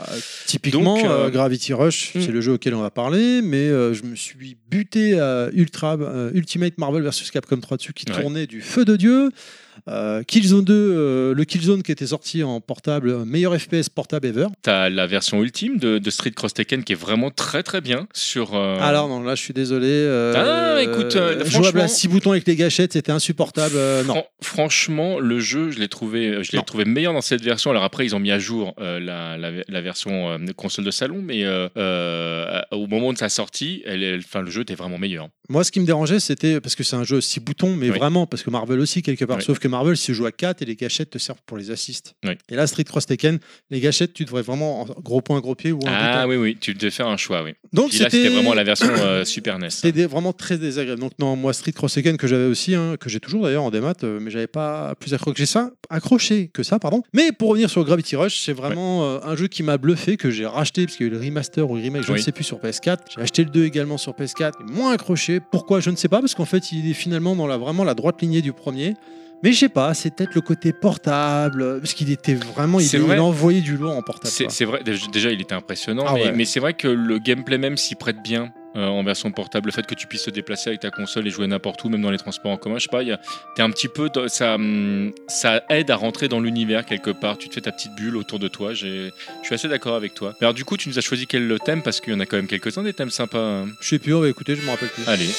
Typiquement, 0.45 0.95
Donc, 0.97 1.05
euh, 1.05 1.25
euh, 1.25 1.29
Gravity 1.29 1.73
Rush, 1.73 2.15
hmm. 2.15 2.21
c'est 2.21 2.31
le 2.31 2.41
jeu 2.41 2.53
auquel 2.53 2.75
on 2.75 2.81
va 2.81 2.91
parler, 2.91 3.41
mais 3.41 3.57
euh, 3.57 3.93
je 3.93 4.03
me 4.03 4.15
suis 4.15 4.57
buté 4.69 5.19
à 5.19 5.49
Ultra, 5.53 5.97
euh, 5.99 6.31
Ultimate 6.33 6.77
Marvel 6.77 7.03
vs 7.03 7.31
Capcom 7.31 7.57
3 7.59 7.77
dessus 7.77 7.93
qui 7.93 8.05
Ouais. 8.09 8.21
tournait 8.21 8.47
du 8.47 8.61
feu 8.61 8.85
de 8.85 8.95
Dieu. 8.95 9.29
Euh, 9.87 10.23
Killzone 10.23 10.63
2, 10.65 10.73
euh, 10.73 11.33
le 11.33 11.43
Killzone 11.45 11.83
qui 11.83 11.91
était 11.91 12.07
sorti 12.07 12.43
en 12.43 12.59
portable, 12.61 13.09
euh, 13.09 13.25
meilleur 13.25 13.55
FPS 13.59 13.89
portable 13.89 14.27
ever. 14.27 14.47
T'as 14.61 14.89
la 14.89 15.07
version 15.07 15.41
ultime 15.41 15.77
de, 15.77 15.97
de 15.97 16.09
Street 16.09 16.31
Cross 16.31 16.53
Tekken 16.53 16.83
qui 16.83 16.93
est 16.93 16.95
vraiment 16.99 17.31
très 17.31 17.63
très 17.63 17.81
bien 17.81 18.07
sur. 18.13 18.55
euh, 18.55 18.77
Alors 18.81 19.07
non, 19.07 19.21
là 19.23 19.35
je 19.35 19.41
suis 19.41 19.53
désolé. 19.53 20.05
Ah, 20.35 20.79
écoute, 20.81 21.15
euh, 21.15 21.43
jouable 21.45 21.49
franchement- 21.67 21.83
à 21.83 21.87
6 21.87 22.07
boutons 22.07 22.31
avec 22.31 22.45
les 22.47 22.55
gâchettes, 22.55 22.93
c'était 22.93 23.11
insupportable. 23.11 23.75
non. 24.05 24.13
Fran- 24.13 24.27
franchement, 24.41 25.19
le 25.19 25.39
jeu, 25.39 25.71
je 25.71 25.79
l'ai 25.79 25.87
trouvé, 25.87 26.43
je 26.43 26.51
l'ai 26.55 26.61
trouvé 26.63 26.85
meilleur 26.85 27.13
dans 27.13 27.21
cette 27.21 27.41
version. 27.43 27.71
Alors 27.71 27.83
après, 27.83 28.05
ils 28.05 28.15
ont 28.15 28.19
mis 28.19 28.31
à 28.31 28.39
jour 28.39 28.73
la, 28.79 29.37
la- 29.37 29.51
la 29.67 29.81
version 29.81 30.37
console 30.55 30.85
de 30.85 30.91
salon, 30.91 31.21
mais 31.23 31.45
au 32.71 32.87
moment 32.87 33.13
de 33.13 33.17
sa 33.17 33.29
sortie, 33.29 33.81
elle, 33.85 34.21
le 34.33 34.49
jeu 34.49 34.61
était 34.61 34.75
vraiment 34.75 34.97
meilleur. 34.97 35.29
Moi, 35.49 35.63
ce 35.63 35.71
qui 35.71 35.79
me 35.79 35.85
dérangeait, 35.85 36.19
c'était 36.19 36.61
parce 36.61 36.75
que 36.75 36.83
c'est 36.83 36.95
un 36.95 37.03
jeu 37.03 37.21
6 37.21 37.39
boutons, 37.39 37.75
mais 37.75 37.89
Oui. 37.89 37.97
vraiment, 37.97 38.27
parce 38.27 38.43
que 38.43 38.49
Marvel 38.51 38.79
aussi, 38.79 39.01
quelque 39.01 39.25
part. 39.25 39.37
Oui. 39.37 39.43
Sauf 39.43 39.57
que 39.57 39.67
Marvel 39.69 39.95
se 39.95 40.11
joue 40.11 40.25
à 40.25 40.31
4 40.31 40.61
et 40.61 40.65
les 40.65 40.75
gâchettes 40.75 41.09
te 41.11 41.17
servent 41.17 41.41
pour 41.45 41.57
les 41.57 41.71
assists. 41.71 42.15
Oui. 42.25 42.31
Et 42.49 42.55
là, 42.55 42.67
Street 42.67 42.83
Cross 42.83 43.05
Tekken, 43.05 43.39
les 43.69 43.79
gâchettes, 43.79 44.13
tu 44.13 44.25
devrais 44.25 44.41
vraiment 44.41 44.81
en 44.81 44.85
gros 45.01 45.21
point, 45.21 45.39
gros 45.39 45.55
pied 45.55 45.71
ou 45.71 45.79
un 45.85 45.91
Ah 45.91 46.27
oui, 46.27 46.35
oui, 46.35 46.57
tu 46.59 46.73
devais 46.73 46.91
faire 46.91 47.07
un 47.07 47.17
choix, 47.17 47.43
oui. 47.43 47.53
Donc 47.71 47.93
c'était 47.93 48.27
vraiment 48.29 48.53
la 48.53 48.63
version 48.63 48.89
euh, 48.97 49.23
Super 49.25 49.57
NES. 49.59 49.69
C'était 49.69 49.91
des- 49.91 50.05
vraiment 50.05 50.33
très 50.33 50.57
désagréable. 50.57 50.99
Donc 50.99 51.13
non, 51.19 51.35
moi 51.35 51.53
Street 51.53 51.71
Cross 51.71 51.93
Tekken 51.93 52.17
que 52.17 52.27
j'avais 52.27 52.45
aussi, 52.45 52.75
hein, 52.75 52.95
que 52.99 53.09
j'ai 53.09 53.19
toujours 53.19 53.43
d'ailleurs 53.43 53.63
en 53.63 53.71
démat, 53.71 53.93
euh, 54.03 54.19
mais 54.21 54.31
j'avais 54.31 54.47
pas 54.47 54.95
plus 54.95 55.13
accroché 55.13 55.45
ça, 55.45 55.71
accroché 55.89 56.49
que 56.49 56.63
ça, 56.63 56.79
pardon. 56.79 57.03
Mais 57.13 57.31
pour 57.31 57.49
revenir 57.49 57.69
sur 57.69 57.83
Gravity 57.83 58.15
Rush, 58.15 58.39
c'est 58.39 58.53
vraiment 58.53 59.03
euh, 59.05 59.19
un 59.23 59.35
jeu 59.35 59.47
qui 59.47 59.63
m'a 59.63 59.77
bluffé, 59.77 60.17
que 60.17 60.31
j'ai 60.31 60.45
racheté 60.45 60.85
parce 60.85 60.97
qu'il 60.97 61.07
y 61.07 61.09
a 61.09 61.13
eu 61.13 61.15
le 61.19 61.23
remaster 61.25 61.69
ou 61.69 61.75
le 61.75 61.81
remake, 61.81 62.03
je 62.03 62.11
Oui. 62.11 62.19
ne 62.19 62.23
sais 62.23 62.31
plus 62.31 62.43
sur 62.43 62.57
PS4. 62.59 62.97
J'ai 63.15 63.21
acheté 63.21 63.43
le 63.43 63.49
2 63.49 63.65
également 63.65 63.97
sur 63.97 64.13
PS4, 64.13 64.53
et 64.61 64.71
moins 64.71 64.91
accroché. 64.93 65.39
Pourquoi? 65.51 65.79
Je 65.79 65.89
ne 65.89 65.95
sais 65.95 66.07
pas, 66.07 66.19
parce 66.19 66.33
qu'en 66.35 66.45
fait 66.45 66.71
il 66.71 66.89
est 66.89 66.93
finalement 66.93 67.35
dans 67.35 67.47
la 67.47 67.57
vraiment 67.57 67.83
la 67.83 67.93
droite 67.93 68.21
lignée 68.21 68.41
du 68.41 68.53
premier. 68.53 68.95
Mais 69.43 69.53
je 69.53 69.59
sais 69.59 69.69
pas, 69.69 69.93
c'est 69.93 70.13
peut-être 70.13 70.35
le 70.35 70.41
côté 70.41 70.73
portable, 70.73 71.61
euh, 71.61 71.79
parce 71.79 71.93
qu'il 71.93 72.11
était 72.11 72.33
vraiment, 72.35 72.79
il, 72.79 72.87
vrai. 72.99 73.15
a 73.17 73.23
envoyé 73.23 73.61
du 73.61 73.77
lourd 73.77 73.95
en 73.95 74.01
portable. 74.01 74.33
C'est 74.49 74.65
vrai, 74.65 74.81
déjà- 74.83 75.31
il 75.31 75.39
était 75.41 75.55
impressionnant, 75.55 76.03
Ah 76.07 76.13
mais, 76.15 76.23
ouais. 76.25 76.31
mais 76.33 76.43
c'est 76.45 76.59
vrai 76.59 76.73
que 76.73 76.87
le 76.89 77.19
gameplay 77.19 77.57
même 77.57 77.77
s'y 77.77 77.95
prête 77.95 78.21
bien 78.21 78.51
euh, 78.75 78.85
en 78.85 79.01
version 79.03 79.31
portable. 79.31 79.67
Le 79.67 79.71
fait 79.71 79.85
que 79.85 79.95
tu 79.95 80.05
puisses 80.07 80.23
te 80.25 80.29
déplacer 80.29 80.69
avec 80.69 80.81
ta 80.81 80.91
console 80.91 81.25
et 81.25 81.29
jouer 81.31 81.47
n'importe 81.47 81.83
où, 81.85 81.89
même 81.89 82.01
dans 82.01 82.11
les 82.11 82.17
transports 82.17 82.51
en 82.51 82.57
commun, 82.57 82.77
je 82.77 82.83
sais 82.83 82.87
pas, 82.91 83.01
t'es 83.55 83.61
un 83.63 83.71
petit 83.71 83.87
peu, 83.87 84.09
ça, 84.27 84.55
hum, 84.55 85.11
ça 85.27 85.63
aide 85.69 85.89
à 85.89 85.95
rentrer 85.95 86.27
dans 86.27 86.39
l'univers 86.41 86.85
quelque 86.85 87.09
part. 87.11 87.37
Tu 87.37 87.47
te 87.49 87.53
fais 87.55 87.61
ta 87.61 87.71
petite 87.71 87.95
bulle 87.95 88.17
autour 88.17 88.37
de 88.39 88.47
toi. 88.49 88.73
Je 88.73 89.09
suis 89.43 89.55
assez 89.55 89.67
d'accord 89.69 89.95
avec 89.95 90.13
toi. 90.13 90.35
Alors 90.41 90.53
du 90.53 90.65
coup, 90.65 90.75
tu 90.77 90.87
nous 90.89 90.97
as 90.99 91.01
choisi 91.01 91.25
quel 91.27 91.57
thème? 91.65 91.81
Parce 91.81 92.01
qu'il 92.01 92.13
y 92.13 92.15
en 92.15 92.19
a 92.19 92.25
quand 92.25 92.35
même 92.37 92.47
quelques-uns 92.47 92.83
des 92.83 92.93
thèmes 92.93 93.09
sympas. 93.09 93.39
hein. 93.39 93.67
Je 93.81 93.87
sais 93.87 93.99
plus, 93.99 94.13
on 94.13 94.19
va 94.21 94.27
écouter, 94.29 94.55
je 94.55 94.61
me 94.61 94.69
rappelle 94.69 94.89
plus. 94.89 95.03
Allez. 95.07 95.29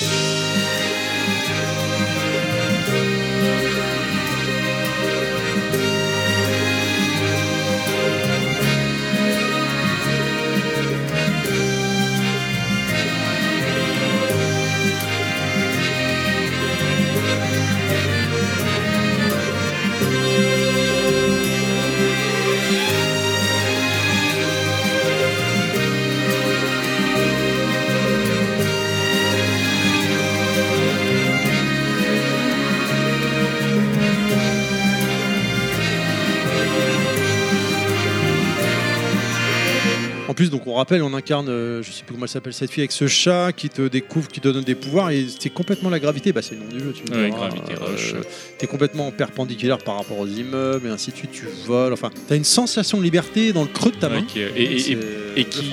Rappelle, 40.80 41.02
on 41.02 41.14
incarne, 41.14 41.48
euh, 41.48 41.82
je 41.82 41.90
sais 41.92 42.02
plus 42.02 42.12
comment 42.14 42.24
elle 42.26 42.30
s'appelle 42.30 42.52
cette 42.52 42.70
fille, 42.70 42.82
avec 42.82 42.92
ce 42.92 43.06
chat 43.06 43.52
qui 43.52 43.68
te 43.68 43.86
découvre, 43.88 44.28
qui 44.28 44.40
te 44.40 44.48
donne 44.48 44.64
des 44.64 44.74
pouvoirs, 44.74 45.10
et 45.10 45.24
c'est 45.38 45.50
complètement 45.50 45.88
la 45.90 46.00
gravité. 46.00 46.32
Bah, 46.32 46.42
c'est 46.42 46.56
le 46.56 46.60
nom 46.62 46.66
du 46.68 46.80
jeu, 46.80 46.92
tu 46.92 47.10
me 47.10 47.16
Ouais, 47.16 47.30
diras. 47.30 47.48
Gravity 47.48 47.74
Rush. 47.74 48.14
T'es 48.58 48.66
complètement 48.66 49.10
perpendiculaire 49.12 49.78
par 49.78 49.96
rapport 49.96 50.18
aux 50.18 50.26
immeubles, 50.26 50.88
et 50.88 50.90
ainsi 50.90 51.12
de 51.12 51.16
suite. 51.16 51.30
Tu 51.32 51.46
voles. 51.66 51.92
Enfin, 51.92 52.10
t'as 52.28 52.36
une 52.36 52.44
sensation 52.44 52.98
de 52.98 53.02
liberté 53.04 53.52
dans 53.52 53.62
le 53.62 53.68
creux 53.68 53.92
de 53.92 53.96
ta 53.96 54.08
main. 54.08 54.22
Et, 54.36 54.62
et- 54.74 54.78
C'est 54.80 54.98
et 55.36 55.44
qui. 55.44 55.70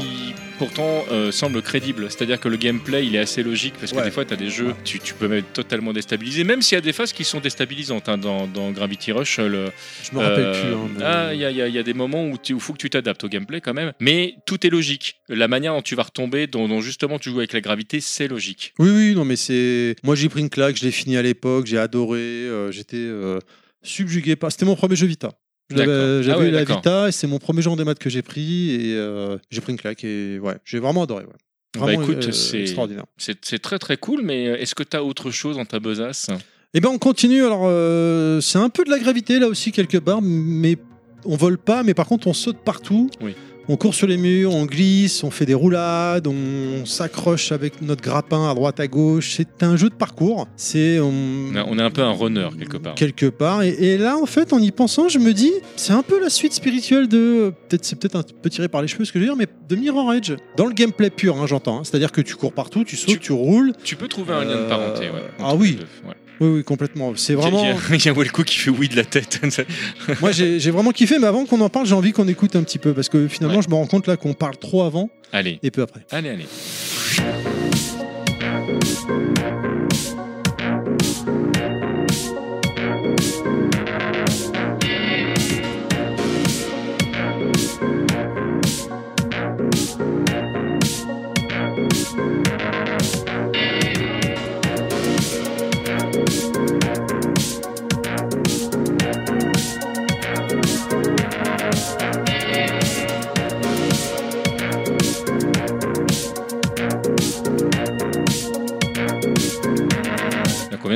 Pourtant 0.58 1.06
euh, 1.12 1.32
semble 1.32 1.62
crédible. 1.62 2.08
C'est-à-dire 2.10 2.40
que 2.40 2.48
le 2.50 2.58
gameplay 2.58 3.06
il 3.06 3.16
est 3.16 3.20
assez 3.20 3.44
logique 3.44 3.74
parce 3.80 3.92
que 3.92 3.98
Ouais. 3.98 4.04
des 4.04 4.12
fois 4.12 4.26
tu 4.26 4.34
as 4.34 4.38
des 4.38 4.50
jeux, 4.50 4.74
tu, 4.84 5.00
tu 5.00 5.14
peux 5.14 5.32
être 5.34 5.54
totalement 5.54 5.94
déstabilisé, 5.94 6.44
même 6.44 6.62
s'il 6.62 6.76
y 6.76 6.80
a 6.80 6.82
des 6.82 6.94
phases 6.94 7.14
qui 7.14 7.24
sont 7.24 7.40
déstabilisantes 7.40 8.10
hein, 8.10 8.18
dans, 8.18 8.48
dans 8.48 8.72
Gravity 8.72 9.12
Rush. 9.12 9.38
Le, 9.40 9.72
Je 10.04 10.16
me 10.16 10.22
rappelle 10.22 10.40
euh, 10.46 10.62
plus. 10.62 10.74
hein, 10.74 10.90
mais- 10.98 11.04
ah, 11.04 11.34
il 11.34 11.40
y, 11.40 11.46
a- 11.46 11.68
y 11.68 11.78
y 11.80 11.84
des 11.84 11.94
moments 11.94 12.26
où 12.28 12.38
il 12.50 12.60
faut 12.60 12.74
que 12.74 12.78
tu 12.80 12.90
t'adaptes 12.90 13.24
au 13.24 13.30
gameplay 13.30 13.62
quand 13.62 13.74
même, 13.74 13.94
mais 14.00 14.36
tout 14.46 14.66
est 14.66 14.70
logique. 14.70 15.16
La 15.30 15.48
manière 15.48 15.74
dont 15.74 15.82
tu 15.82 15.96
vas 15.96 16.04
retomber, 16.04 16.48
dont, 16.48 16.68
dont 16.68 16.82
justement 16.82 17.20
tu 17.20 17.30
joues 17.30 17.40
avec 17.40 17.54
la 17.54 17.62
gravité, 17.62 18.00
c'est 18.02 18.28
logique. 18.28 18.74
Oui, 18.80 18.90
oui, 18.90 19.16
non, 19.16 19.26
mais 19.26 19.36
c'est. 19.36 19.96
Moi, 20.04 20.16
j'ai 20.16 20.30
pris 20.30 20.42
une 20.42 20.50
claque, 20.50 20.78
je 20.78 20.84
l'ai 20.86 20.92
fini 20.92 21.18
à 21.18 21.22
l'époque, 21.22 21.66
j'ai 21.68 21.78
adoré, 21.78 22.20
euh, 22.20 22.72
j'étais 22.72 22.98
euh, 22.98 23.40
subjugué 23.84 24.36
par. 24.36 24.52
C'était 24.52 24.66
mon 24.66 24.76
premier 24.76 24.96
jeu 24.96 25.08
Vita. 25.08 25.32
J'avais 25.70 26.24
j'avais 26.24 26.32
Ah 26.32 26.40
ouais, 26.40 26.48
eu 26.48 26.52
la. 26.52 26.64
Vita 26.64 27.08
et 27.10 27.12
c'est 27.12 27.28
mon 27.28 27.40
premier 27.40 27.62
jeu 27.62 27.70
en 27.70 27.76
démat 27.76 27.96
que 27.96 28.10
j'ai 28.10 28.22
pris 28.22 28.72
et 28.72 28.96
euh, 28.96 29.38
j'ai 29.52 29.62
pris 29.62 29.74
une 29.74 29.80
claque 29.80 30.04
et 30.04 30.40
ouais, 30.40 30.56
j'ai 30.66 30.80
vraiment 30.80 31.04
adoré. 31.04 31.24
Ouais. 31.26 31.30
Bah, 31.74 31.82
Vraiment 31.82 32.02
écoute, 32.04 32.26
euh, 32.28 32.32
c'est- 32.32 32.62
extraordinaire. 32.62 33.06
C'est 33.18 33.38
c'est 33.44 33.60
très 33.60 33.78
très 33.78 33.98
cool, 33.98 34.22
mais 34.24 34.44
est-ce 34.46 34.74
que 34.76 34.84
tu 34.84 34.96
as 34.96 35.04
autre 35.04 35.30
chose 35.32 35.58
dans 35.58 35.66
ta 35.66 35.80
besace? 35.80 36.30
Eh 36.74 36.80
ben 36.80 36.90
on 36.90 36.98
continue. 36.98 37.44
Alors 37.46 37.64
euh, 37.66 38.40
c'est 38.42 38.58
un 38.58 38.70
peu 38.70 38.84
de 38.84 38.90
la 38.90 39.00
gravité 39.00 39.40
là 39.40 39.48
aussi 39.48 39.72
quelque 39.72 39.98
part, 39.98 40.22
mais 40.22 40.78
on 41.26 41.36
vole 41.36 41.58
pas, 41.58 41.84
mais 41.84 41.94
par 41.94 42.06
contre 42.08 42.28
on 42.28 42.34
saute 42.34 42.58
partout. 42.64 43.10
Oui. 43.22 43.36
On 43.70 43.76
court 43.76 43.94
sur 43.94 44.08
les 44.08 44.16
murs, 44.16 44.54
on 44.56 44.66
glisse, 44.66 45.26
on 45.26 45.30
fait 45.32 45.46
des 45.46 45.54
roulades, 45.54 46.26
on 46.26 46.86
s'accroche 46.86 47.52
avec 47.52 47.82
notre 47.82 48.02
grappin 48.02 48.50
à 48.50 48.54
droite 48.54 48.80
à 48.80 48.88
gauche. 48.88 49.34
C'est 49.36 49.62
un 49.62 49.76
jeu 49.76 49.90
de 49.90 49.94
parcours. 49.96 50.48
C'est 50.56 51.00
on- 51.00 51.52
on, 51.54 51.78
est 51.78 51.82
un 51.82 51.90
peu 51.92 52.02
un 52.02 52.12
runner 52.14 52.48
quelque 52.58 52.78
part. 52.78 52.96
quelque 52.96 53.26
part. 53.26 53.64
Et, 53.64 53.70
et 53.80 53.98
là, 53.98 54.18
en 54.18 54.26
fait, 54.26 54.54
en 54.54 54.60
y 54.60 54.72
pensant, 54.72 55.10
je 55.10 55.20
me 55.20 55.34
dis, 55.34 55.52
c'est 55.76 55.92
un 55.92 56.02
peu 56.02 56.18
la 56.22 56.30
suite 56.30 56.54
spirituelle 56.54 57.10
de. 57.10 57.52
Peut-être, 57.68 57.84
c'est 57.84 58.00
peut-être 58.00 58.16
un 58.16 58.24
peu 58.42 58.50
tiré 58.50 58.70
par 58.70 58.82
les 58.82 58.88
cheveux 58.88 59.04
ce 59.04 59.12
que 59.12 59.20
je 59.20 59.26
veux 59.26 59.30
dire, 59.32 59.38
mais 59.38 59.48
de 59.68 59.76
Mirror 59.76 60.14
Edge. 60.14 60.32
Dans 60.56 60.66
le 60.66 60.74
gameplay 60.74 61.10
pur, 61.10 61.36
hein, 61.36 61.46
j'entends. 61.46 61.80
hein. 61.80 61.84
C'est-à-dire 61.84 62.14
que 62.14 62.22
tu 62.22 62.36
cours 62.36 62.54
partout, 62.54 62.86
tu 62.86 62.96
sautes, 62.96 63.10
Tu- 63.16 63.20
tu, 63.20 63.32
roules. 63.34 63.74
Tu 63.84 63.98
peux 63.98 64.08
trouver 64.08 64.34
un 64.34 64.46
lien 64.46 64.52
de 64.56 64.62
Euh, 64.62 64.70
parenté. 64.70 65.02
ouais, 65.10 65.24
ah 65.40 65.48
entre 65.48 65.58
oui. 65.58 65.72
deux, 65.76 66.08
ouais. 66.08 66.16
Oui, 66.40 66.48
oui, 66.50 66.64
complètement. 66.64 67.14
C'est 67.16 67.34
vraiment. 67.34 67.64
Il 67.64 67.68
y 68.06 68.08
a- 68.08 68.12
a 68.12 68.14
Welco 68.14 68.44
qui 68.44 68.58
fait 68.58 68.70
oui 68.70 68.88
de 68.90 68.96
la 68.96 69.04
tête. 69.06 69.40
Moi, 70.22 70.32
j'ai 70.32 70.60
j'ai 70.60 70.72
vraiment 70.72 70.92
kiffé, 70.92 71.18
mais 71.20 71.28
avant 71.28 71.46
qu'on 71.46 71.62
en 71.62 71.70
parle, 71.70 71.86
j'ai 71.86 71.96
envie 71.96 72.12
qu'on 72.12 72.28
écoute 72.28 72.56
un 72.56 72.64
petit 72.64 72.78
peu 72.80 72.94
parce 72.94 73.10
que 73.10 73.28
finalement, 73.28 73.58
Ouais. 73.58 73.64
je 73.64 73.70
me 73.70 73.76
rends 73.76 73.88
compte 73.88 74.08
là 74.08 74.18
qu'on 74.18 74.34
parle 74.34 74.58
trop 74.58 74.84
avant 74.84 75.10
allez, 75.32 75.60
et 75.64 75.72
peu 75.72 75.82
après. 75.82 76.02
allez, 76.12 76.30
allez. 76.30 76.46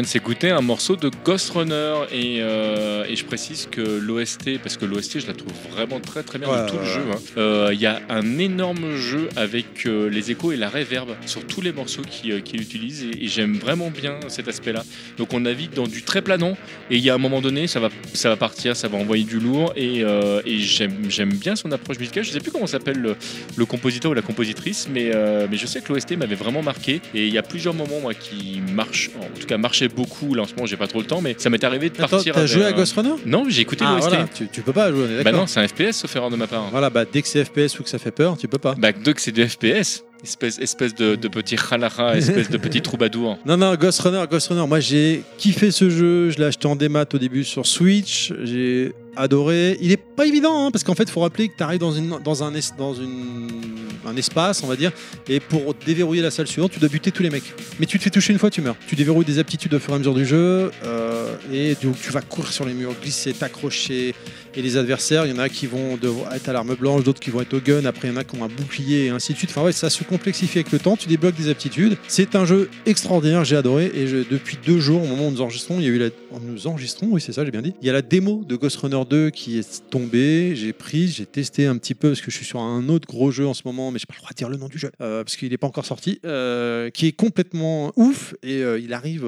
Vient 0.02 0.08
de 0.08 0.08
s'écouter 0.08 0.50
un 0.50 0.62
morceau 0.62 0.96
de 0.96 1.12
Ghost 1.24 1.52
Runner 1.52 1.94
et, 2.12 2.38
euh, 2.42 3.06
et 3.08 3.16
je 3.16 3.24
précise 3.24 3.68
que 3.70 3.82
l'OST, 3.82 4.58
parce 4.64 4.76
que 4.78 4.86
l'OST 4.86 5.20
je 5.20 5.28
la 5.28 5.34
trouve 5.34 5.54
vraiment 5.72 6.00
très 6.00 6.24
très 6.24 6.40
bien 6.40 6.50
Ouais, 6.50 6.64
de 6.64 6.70
tout 6.70 6.76
ouais, 6.78 6.82
le 6.82 6.88
jeu. 6.88 7.02
hein. 7.14 7.20
Euh, 7.38 7.70
Il 7.72 7.80
y 7.80 7.86
a 7.86 8.02
un 8.10 8.40
énorme 8.40 8.96
jeu 8.96 9.30
avec 9.36 9.86
euh, 9.86 10.10
les 10.10 10.32
échos 10.32 10.52
et 10.54 10.58
la 10.58 10.70
réverb 10.70 11.10
sur 11.28 11.46
tous 11.46 11.62
les 11.62 11.72
morceaux 11.72 12.02
qu'il 12.02 12.42
qu'il 12.42 12.62
utilise 12.62 13.04
et, 13.04 13.26
et 13.26 13.28
j'aime 13.28 13.58
vraiment 13.58 13.92
bien 13.92 14.16
cet 14.28 14.48
aspect-là. 14.48 14.84
Donc 15.20 15.34
on 15.34 15.42
navigue 15.42 15.74
dans 15.74 15.86
du 15.88 16.02
très 16.02 16.24
planant 16.24 16.58
et 16.90 16.96
il 16.98 17.04
y 17.04 17.12
a 17.12 17.14
un 17.14 17.20
moment 17.20 17.42
donné 17.42 17.68
ça 17.68 17.80
va, 17.80 17.90
ça 18.14 18.30
va 18.30 18.38
partir, 18.38 18.76
ça 18.76 18.88
va 18.88 18.98
envoyer 18.98 19.24
du 19.24 19.40
lourd 19.40 19.72
et, 19.76 20.00
et 20.46 20.58
j'aime 20.60 20.96
j'aime 21.10 21.34
bien 21.34 21.56
son 21.56 21.72
approche 21.72 22.00
musicale. 22.00 22.24
Je 22.24 22.32
sais 22.32 22.40
plus 22.40 22.52
comment 22.52 22.66
s'appelle 22.68 22.98
le, 22.98 23.16
le 23.56 23.66
compositeur 23.66 24.10
ou 24.12 24.14
la 24.16 24.22
compositrice, 24.24 24.88
mais, 24.92 25.12
mais 25.50 25.58
je 25.58 25.66
sais 25.68 25.82
que 25.82 25.94
l'OST 25.94 26.18
m'avait 26.18 26.36
vraiment 26.36 26.64
marqué 26.64 27.02
et 27.14 27.28
il 27.28 27.34
y 27.34 27.38
a 27.38 27.44
plusieurs 27.44 27.74
moments 27.76 28.00
moi 28.02 28.14
qui 28.16 28.62
marchent, 28.74 29.12
en 29.20 29.40
tout 29.40 29.46
cas 29.46 29.58
marchaient 29.58 29.90
beaucoup. 29.96 30.34
Là 30.34 30.44
en 30.44 30.46
ce 30.48 30.54
moment 30.54 30.66
j'ai 30.66 30.78
pas 30.78 30.88
trop 30.88 31.00
le 31.00 31.06
temps, 31.06 31.22
mais 31.22 31.36
ça 31.38 31.50
m'est 31.50 31.64
arrivé 31.64 31.90
de 31.90 31.96
Attends, 31.96 32.08
partir. 32.18 32.34
t'as 32.36 32.46
joué 32.46 32.66
à 32.66 32.72
Ghost 32.74 32.94
Runner 32.96 33.14
Non, 33.26 33.46
j'ai 33.48 33.62
écouté 33.62 33.84
Ah, 33.88 33.98
voilà, 34.00 34.26
tu, 34.34 34.48
tu 34.48 34.62
peux 34.62 34.74
pas 34.74 34.92
jouer, 34.92 35.06
on 35.10 35.20
est 35.20 35.24
Bah 35.24 35.32
non, 35.32 35.48
c'est 35.48 35.60
un 35.60 35.68
FPS 35.68 35.92
sauf 35.94 36.16
erreur 36.16 36.30
de 36.30 36.36
ma 36.36 36.48
part. 36.48 36.70
Voilà, 36.72 36.90
bah 36.90 37.06
dès 37.12 37.22
que 37.22 37.28
c'est 37.28 37.44
FPS 37.44 37.80
ou 37.80 37.84
que 37.84 37.90
ça 37.90 38.00
fait 38.00 38.12
peur, 38.12 38.38
tu 38.38 38.48
peux 38.48 38.58
pas. 38.58 38.76
Bah 38.78 38.92
donc 38.92 39.20
c'est 39.20 39.32
du 39.32 39.48
FPS. 39.48 40.04
Espèce, 40.24 40.60
espèce 40.60 40.94
de, 40.94 41.16
de 41.16 41.28
petit 41.28 41.56
khalara, 41.56 42.16
espèce 42.18 42.50
de 42.52 42.58
petit 42.58 42.82
troubadour. 42.82 43.40
Non, 43.46 43.58
non, 43.58 43.74
Ghost 43.76 44.02
Runner, 44.02 44.24
Ghost 44.30 44.50
Runner, 44.50 44.68
moi 44.68 44.80
j'ai 44.80 45.24
kiffé 45.40 45.72
ce 45.72 45.90
jeu, 45.90 46.30
je 46.30 46.38
l'ai 46.38 46.46
acheté 46.46 46.68
en 46.68 46.76
démat 46.76 47.06
au 47.12 47.18
début 47.18 47.44
sur 47.44 47.66
Switch, 47.66 48.32
j'ai 48.44 48.94
adoré. 49.16 49.78
Il 49.82 49.92
est 49.92 49.98
pas 49.98 50.26
évident, 50.26 50.66
hein, 50.66 50.72
parce 50.72 50.84
qu'en 50.84 50.96
fait, 50.96 51.04
il 51.04 51.12
faut 51.12 51.22
rappeler 51.22 51.50
que 51.50 51.58
tu 51.58 51.64
arrives 51.64 51.80
dans, 51.80 51.92
une, 51.92 52.18
dans, 52.24 52.44
un, 52.44 52.52
dans 52.78 52.96
un 54.06 54.16
espace, 54.16 54.64
on 54.64 54.68
va 54.68 54.76
dire, 54.76 54.92
et 55.28 55.40
pour 55.40 55.74
déverrouiller 55.74 56.22
la 56.22 56.32
salle 56.32 56.48
suivante, 56.48 56.72
tu 56.72 56.80
dois 56.80 56.90
buter 56.90 57.12
tous 57.12 57.24
les 57.24 57.30
mecs. 57.30 57.54
Mais 57.80 57.86
tu 57.86 57.98
te 57.98 58.04
fais 58.04 58.10
toucher 58.10 58.34
une 58.34 58.40
fois, 58.40 58.50
tu 58.50 58.62
meurs. 58.62 58.76
Tu 58.88 58.96
déverrouilles 58.96 59.26
des 59.26 59.40
aptitudes 59.40 59.74
au 59.74 59.80
fur 59.80 59.92
et 59.94 59.96
à 59.96 60.00
mesure 60.00 60.14
du 60.14 60.26
jeu, 60.26 60.72
euh, 60.84 61.36
et 61.52 61.76
donc 61.82 62.00
tu 62.02 62.12
vas 62.12 62.22
courir 62.22 62.52
sur 62.52 62.66
les 62.66 62.74
murs, 62.74 62.94
glisser, 63.02 63.34
t'accrocher, 63.34 64.16
Et 64.54 64.62
les 64.62 64.76
adversaires, 64.76 65.26
il 65.26 65.30
y 65.30 65.34
en 65.34 65.40
a 65.40 65.48
qui 65.48 65.66
vont 65.66 65.98
être 66.34 66.50
à 66.50 66.54
l'arme 66.54 66.76
blanche, 66.76 67.04
d'autres 67.06 67.22
qui 67.22 67.30
vont 67.30 67.40
être 67.42 67.54
au 67.54 67.62
gun, 67.62 67.86
après 67.86 68.10
il 68.10 68.12
y 68.12 68.14
en 68.14 68.18
a 68.18 68.24
qui 68.26 68.36
ont 68.36 68.44
un 68.44 68.50
bouclier 68.50 69.06
et 69.06 69.10
ainsi 69.10 69.32
de 69.32 69.38
suite. 69.38 69.50
Enfin 69.52 69.64
ouais, 69.64 69.72
ça 69.72 69.90
se 69.90 70.04
complexifie 70.04 70.58
avec 70.60 70.72
le 70.74 70.80
temps, 70.80 70.98
tu 70.98 71.08
débloques 71.08 71.36
des 71.36 71.50
aptitudes. 71.50 71.98
C'est 72.10 72.36
un 72.36 72.44
jeu 72.46 72.70
extraordinaire, 72.86 73.46
j'ai 73.46 73.56
adoré. 73.56 73.90
Et 73.96 74.08
je- 74.08 74.18
depuis 74.30 74.58
deux 74.66 74.80
jours, 74.80 75.04
au 75.04 75.08
moment 75.08 75.28
où 75.30 75.32
nous 75.32 75.42
enregistrons, 75.42 75.80
il 75.80 75.84
y 75.84 75.88
a 75.88 75.90
eu 75.90 75.98
la... 76.00 76.10
Nous 76.42 76.68
enregistrons, 76.68 77.08
oui 77.12 77.22
c'est 77.22 77.32
ça, 77.32 77.46
j'ai 77.46 77.52
bien 77.52 77.62
dit. 77.62 77.74
Il 77.82 77.88
y 77.88 77.90
a 77.90 77.94
la 77.94 78.02
démo 78.02 78.44
de 78.46 78.56
Ghost 78.58 78.76
Runner 78.78 79.02
2 79.10 79.30
qui 79.30 79.58
est 79.58 79.84
tombée, 79.90 80.54
j'ai 80.56 80.74
pris, 80.74 81.08
j'ai 81.08 81.26
testé 81.26 81.66
un 81.66 81.78
petit 81.78 81.96
peu 81.96 82.10
parce 82.10 82.22
que 82.22 82.30
je 82.32 82.36
suis 82.36 82.46
sur 82.46 82.60
un 82.60 82.90
autre 82.90 83.08
gros 83.08 83.32
jeu 83.32 83.48
en 83.48 83.54
ce 83.54 83.62
moment, 83.66 83.92
mais 83.92 84.00
j'ai 84.00 84.06
pas 84.06 84.16
le 84.16 84.20
droit 84.20 84.32
de 84.32 84.36
dire 84.36 84.50
le 84.50 84.58
nom 84.58 84.68
du 84.68 84.78
jeu 84.80 84.92
euh, 85.02 85.24
parce 85.24 85.38
qu'il 85.38 85.50
n'est 85.50 85.58
pas 85.58 85.68
encore 85.68 85.86
sorti, 85.86 86.20
euh, 86.26 86.90
qui 86.90 87.08
est 87.08 87.12
complètement 87.14 87.94
ouf 87.96 88.34
et 88.44 88.64
euh, 88.64 88.80
il 88.80 88.92
arrive 88.94 89.26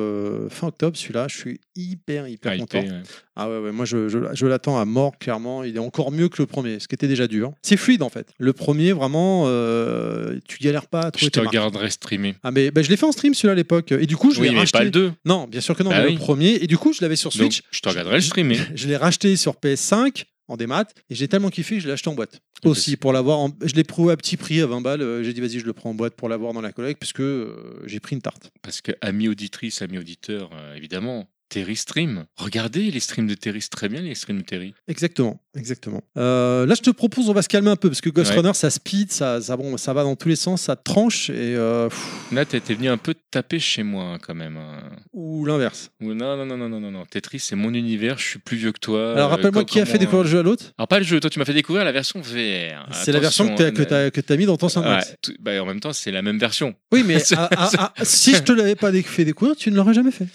fin 0.50 0.68
octobre 0.68 0.98
celui-là. 0.98 1.28
Je 1.30 1.38
suis 1.38 1.60
hyper 1.76 2.28
hyper 2.28 2.58
content. 2.58 2.80
ouais. 2.88 3.02
Ah 3.36 3.50
ouais, 3.50 3.58
ouais 3.60 3.72
moi 3.72 3.86
je, 3.86 4.10
je- 4.10 4.20
je 4.34 4.46
l'attends 4.46 4.80
à 4.80 4.86
mort, 4.86 5.18
clairement. 5.18 5.64
Il 5.64 5.76
est 5.76 5.80
encore 5.80 6.12
mieux 6.12 6.30
que 6.30 6.42
le 6.42 6.46
premier, 6.46 6.80
ce 6.80 6.88
qui 6.88 6.94
était 6.96 7.08
déjà 7.08 7.28
dur. 7.28 7.52
C'est 7.64 7.78
fluide 7.78 8.04
en 8.04 8.10
fait. 8.10 8.28
Le 8.38 8.54
premier, 8.54 8.92
vraiment, 8.94 9.46
euh, 9.48 10.40
tu 10.48 10.58
galères 10.60 10.88
pas 10.88 11.02
à 11.02 11.06
Je 11.08 11.10
trouver 11.12 11.30
te 11.32 11.34
tes 11.34 11.40
marques. 11.42 11.50
regarderai 11.56 11.90
streamer. 11.90 12.36
Ah, 12.44 12.52
mais 12.52 12.70
bah, 12.72 12.82
je 12.84 12.90
l'ai 12.90 12.98
fait 12.98 13.06
en 13.06 13.12
stream 13.12 13.34
celui-là 13.34 13.54
à 13.54 13.56
l'époque. 13.56 13.92
Et 13.92 14.06
du 14.06 14.16
coup, 14.18 14.32
je 14.32 14.40
Oui, 14.42 14.50
l'ai 14.50 14.56
racheté. 14.58 14.78
pas 14.78 14.84
le 14.84 14.92
2. 14.92 15.12
Non, 15.26 15.48
bien 15.48 15.62
sûr 15.62 15.76
que 15.76 15.84
non, 15.84 15.90
Bah 15.90 16.02
mais 16.02 16.08
oui. 16.08 16.14
le 16.14 16.20
premier. 16.20 16.60
Et 16.62 16.68
du 16.68 16.78
coup, 16.78 16.94
je 16.94 17.02
l'avais 17.02 17.16
sur 17.16 17.32
Donc, 17.32 17.54
Switch. 17.54 17.64
je 17.72 17.80
te 17.80 17.90
regarderai 17.90 18.16
le 18.16 18.22
streamer. 18.22 18.58
Je 18.76 18.88
l'ai 18.88 18.98
racheté 18.98 19.36
sur 19.36 19.54
PS5 19.56 20.26
en 20.50 20.58
démat 20.58 20.86
et 21.10 21.16
j'ai 21.16 21.30
tellement 21.30 21.50
kiffé 21.50 21.76
que 21.78 21.82
je 21.82 21.88
l'ai 21.88 21.94
acheté 21.94 22.10
en 22.10 22.16
boîte 22.16 22.42
aussi 22.66 22.92
bah, 22.92 22.98
pour 23.00 23.14
l'avoir 23.14 23.40
en... 23.40 23.50
je 23.64 23.74
l'ai 23.76 23.86
prouvé 23.86 24.12
à 24.12 24.18
petit 24.18 24.36
prix 24.36 24.60
à 24.60 24.68
20 24.68 24.82
balles 24.82 25.24
j'ai 25.24 25.32
dit 25.32 25.40
vas-y 25.40 25.60
je 25.60 25.66
le 25.66 25.72
prends 25.72 25.92
en 25.92 25.94
boîte 25.94 26.16
pour 26.16 26.28
l'avoir 26.28 26.52
dans 26.52 26.60
la 26.60 26.74
collecte 26.74 27.00
parce 27.00 27.14
que 27.14 27.24
euh, 27.24 27.82
j'ai 27.86 28.02
pris 28.02 28.16
une 28.18 28.22
tarte 28.22 28.52
Parce 28.62 28.82
que, 28.82 28.92
amis 29.00 29.30
auditrices, 29.30 29.82
amis 29.82 29.98
auditeurs, 30.00 30.50
euh, 30.54 30.76
évidemment, 30.76 31.30
Terry 31.54 31.76
Stream. 31.76 32.26
Regardez 32.38 32.90
les 32.90 33.00
streams 33.00 33.28
de 33.28 33.36
Terry, 33.36 33.62
c'est 33.62 33.70
très 33.70 33.88
bien 33.90 34.02
les 34.02 34.16
streams 34.16 34.40
de 34.40 34.46
Terry. 34.46 34.74
exactement 34.88 35.40
exactement 35.56 36.02
Euh, 36.18 36.66
là 36.66 36.74
je 36.76 36.82
te 36.82 36.90
propose 36.90 37.30
on 37.30 37.34
va 37.34 37.44
se 37.44 37.48
calmer 37.48 37.70
un 37.70 37.76
peu 37.76 37.88
parce 37.90 38.02
que 38.02 38.10
Ghost 38.10 38.32
Ouais. 38.32 38.38
Runner 38.38 38.54
ça 38.56 38.72
speed 38.72 39.12
ça, 39.12 39.40
ça, 39.40 39.56
bon, 39.56 39.78
ça 39.78 39.94
va 39.94 40.02
dans 40.04 40.16
tous 40.16 40.30
les 40.30 40.36
sens 40.36 40.62
ça 40.64 40.76
tranche 40.76 41.30
et 41.30 41.56
euh, 41.56 41.90
Là, 42.32 42.44
t'es 42.46 42.60
venu 42.74 42.90
un 42.90 42.98
peu 42.98 43.14
taper 43.30 43.60
chez 43.60 43.84
moi, 43.84 44.04
hein, 44.06 44.18
quand 44.20 44.34
même. 44.34 44.58
hein. 44.58 44.82
ou 45.14 45.46
l'inverse 45.46 45.92
Ou 46.02 46.14
non, 46.16 46.36
non, 46.38 46.46
non, 46.48 46.58
non, 46.58 46.70
non, 46.70 46.80
non, 46.80 46.90
non. 46.92 47.06
Tetris, 47.06 47.40
c'est 47.40 47.56
mon 47.56 47.72
univers, 47.74 48.18
je 48.18 48.26
suis 48.28 48.40
plus 48.40 48.58
vieux 48.58 48.72
que 48.72 48.80
toi. 48.80 49.12
alors 49.14 49.28
Euh, 49.32 49.36
rappelle-moi 49.36 49.64
qui 49.66 49.80
a 49.80 49.86
fait 49.86 50.00
découvrir 50.00 50.24
le 50.24 50.30
jeu 50.30 50.40
à 50.40 50.44
l'autre 50.44 50.74
Alors, 50.80 50.88
pas 50.88 50.98
le 51.00 51.06
jeu, 51.06 51.20
toi, 51.20 51.30
tu 51.30 51.38
m'as 51.38 51.46
fait 51.46 51.54
découvrir 51.54 51.86
la 51.86 51.92
version 51.92 52.20
VR. 52.22 52.88
c'est 52.92 53.12
la 53.12 53.20
version 53.20 53.54
que 53.56 53.70
tu 53.70 53.94
as, 53.94 53.98
euh, 53.98 54.10
t'as 54.10 54.38
mis 54.38 54.46
dans 54.48 54.58
ton 54.58 54.70
Sandbox 54.70 55.16
ouais, 55.28 55.36
bah, 55.40 55.62
en 55.62 55.66
même 55.68 55.80
temps, 55.80 55.94
c'est 55.94 56.12
la 56.12 56.24
même 56.24 56.40
version. 56.40 56.74
oui 56.92 57.04
mais 57.06 57.18
ah, 57.38 57.50
ah, 57.56 57.94
ah, 57.98 58.06
si 58.06 58.34
je 58.34 58.42
te 58.42 58.52
l'avais 58.52 58.76
pas 58.76 58.92
fait 59.04 59.26
découvrir 59.26 59.56
tu 59.56 59.70
ne 59.70 59.76
l'aurais 59.76 59.94
jamais 59.94 60.12
fait 60.12 60.28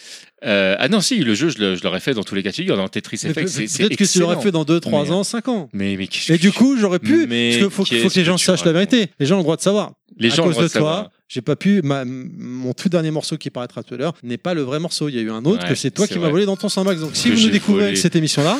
Euh, 0.44 0.76
ah 0.78 0.88
non, 0.88 1.00
si, 1.08 1.18
le 1.18 1.34
jeu, 1.34 1.48
je 1.48 1.58
le- 1.58 1.74
je 1.76 1.82
l'aurais 1.82 2.00
fait 2.00 2.14
dans 2.14 2.22
tous 2.24 2.34
les 2.34 2.42
cas 2.42 2.50
de 2.50 2.54
figure, 2.54 2.76
dans 2.76 2.88
Tetris 2.88 3.18
Mais 3.24 3.30
Effect. 3.30 3.46
peut- 3.46 3.52
c'est- 3.52 3.66
c'est 3.66 3.82
peut-être 3.84 3.98
que 3.98 4.04
tu 4.04 4.18
l'aurais 4.20 4.34
excellent. 4.34 4.42
fait 4.42 4.50
dans 4.52 4.64
2 4.64 4.80
3 4.80 5.04
Mais- 5.04 5.10
ans 5.10 5.24
5 5.24 5.48
ans 5.48 5.68
Mais, 5.72 5.96
mais, 5.96 6.06
qu'est-ce 6.06 6.32
Et 6.32 6.36
que- 6.38 6.42
du 6.42 6.52
coup, 6.52 6.76
j'aurais 6.78 6.98
pu, 6.98 7.26
Mais 7.26 7.48
parce 7.50 7.56
qu'il 7.56 7.64
faut, 7.64 7.70
faut 7.70 7.84
qu'est-ce 7.84 8.14
que 8.14 8.18
les 8.20 8.24
gens 8.24 8.36
tu 8.36 8.44
sachent 8.44 8.64
la 8.64 8.72
racontes 8.72 8.90
vérité. 8.92 9.10
Les 9.18 9.26
gens 9.26 9.34
ont 9.36 9.38
le 9.38 9.44
droit 9.44 9.56
de 9.56 9.62
savoir. 9.62 9.92
les 10.18 10.30
gens 10.30 10.42
à 10.42 10.46
ont 10.46 10.48
le 10.48 10.48
cause 10.48 10.54
droit 10.54 10.62
de 10.64 10.68
de 10.68 10.72
savoir. 10.72 11.02
toi, 11.04 11.12
j'ai 11.28 11.40
pas 11.42 11.54
pu. 11.56 11.80
ma- 11.82 12.04
mon 12.04 12.72
tout 12.74 12.88
dernier 12.88 13.10
morceau 13.10 13.36
qui 13.36 13.50
paraîtra 13.50 13.82
tout 13.82 13.94
à 13.94 13.96
l'heure 13.96 14.14
n'est 14.22 14.36
pas 14.38 14.52
le 14.54 14.62
vrai 14.62 14.80
morceau. 14.80 15.08
Il 15.08 15.14
y 15.14 15.18
a 15.18 15.22
eu 15.22 15.30
un 15.30 15.44
autre 15.44 15.62
Ouais, 15.62 15.68
que 15.68 15.74
c'est 15.76 15.90
toi 15.92 16.06
c'est 16.06 16.14
qui 16.14 16.18
m'as 16.18 16.24
vrai. 16.26 16.32
volé 16.32 16.46
dans 16.46 16.56
ton 16.56 16.68
Sandmax. 16.68 17.00
Donc 17.00 17.10
si 17.14 17.24
Que 17.24 17.28
vous 17.28 17.34
nous 17.36 17.40
j'ai 17.46 17.50
découvrez 17.50 17.74
volé. 17.82 17.86
avec 17.88 17.98
cette 17.98 18.16
émission-là, 18.16 18.58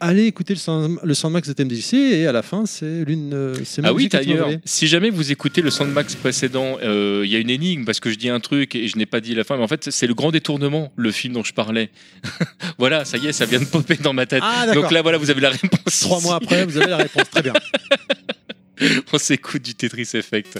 allez 0.00 0.26
écouter 0.26 0.54
le, 0.54 0.58
Sound- 0.58 0.98
le 1.02 1.14
Sandmax 1.14 1.48
de 1.48 1.52
TMDJC 1.52 1.94
et 1.94 2.26
à 2.26 2.32
la 2.32 2.42
fin, 2.42 2.66
c'est 2.66 3.04
l'une. 3.04 3.32
euh, 3.34 3.54
Ah 3.82 3.92
oui, 3.92 4.08
d'ailleurs, 4.08 4.48
si 4.64 4.86
jamais 4.86 5.10
vous 5.10 5.32
écoutez 5.32 5.60
le 5.62 5.70
Soundmax 5.70 6.14
précédent, 6.16 6.78
euh, 6.82 7.22
il 7.24 7.30
y 7.30 7.36
a 7.36 7.38
une 7.38 7.50
énigme 7.50 7.84
parce 7.84 8.00
que 8.00 8.10
je 8.10 8.16
dis 8.16 8.28
un 8.28 8.40
truc 8.40 8.74
et 8.74 8.88
je 8.88 8.96
n'ai 8.98 9.06
pas 9.06 9.20
dit 9.20 9.34
la 9.34 9.44
fin, 9.44 9.56
mais 9.56 9.62
en 9.62 9.68
fait, 9.68 9.90
c'est 9.90 10.06
le 10.06 10.14
grand 10.14 10.30
détournement, 10.30 10.92
le 10.96 11.10
film 11.12 11.34
dont 11.34 11.44
je 11.44 11.52
parlais. 11.52 11.90
voilà, 12.78 13.04
ça 13.04 13.16
y 13.18 13.26
est, 13.26 13.32
ça 13.32 13.44
vient 13.46 13.60
de 13.60 13.64
popper 13.64 13.96
dans 13.96 14.12
ma 14.12 14.26
tête. 14.26 14.42
Ah. 14.44 14.72
Donc 14.74 14.90
là, 14.90 15.02
voilà, 15.02 15.18
vous 15.18 15.30
avez 15.30 15.40
la 15.40 15.50
réponse. 15.50 16.00
Trois 16.00 16.20
mois 16.20 16.36
après, 16.36 16.64
vous 16.64 16.76
avez 16.76 16.90
la 16.90 16.96
réponse. 16.98 17.28
Très 17.30 17.42
bien. 17.42 17.52
On 19.12 19.18
s'écoute 19.18 19.62
du 19.62 19.74
Tetris 19.74 20.08
Effect. 20.14 20.58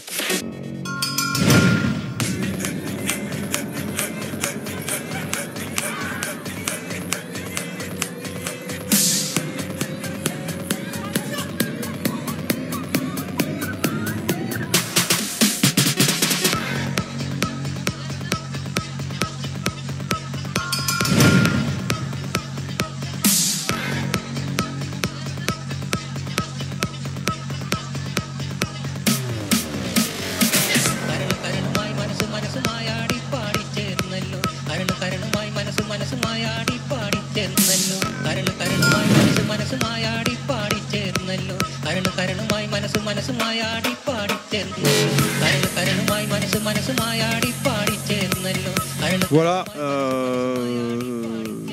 Euh, 49.78 50.98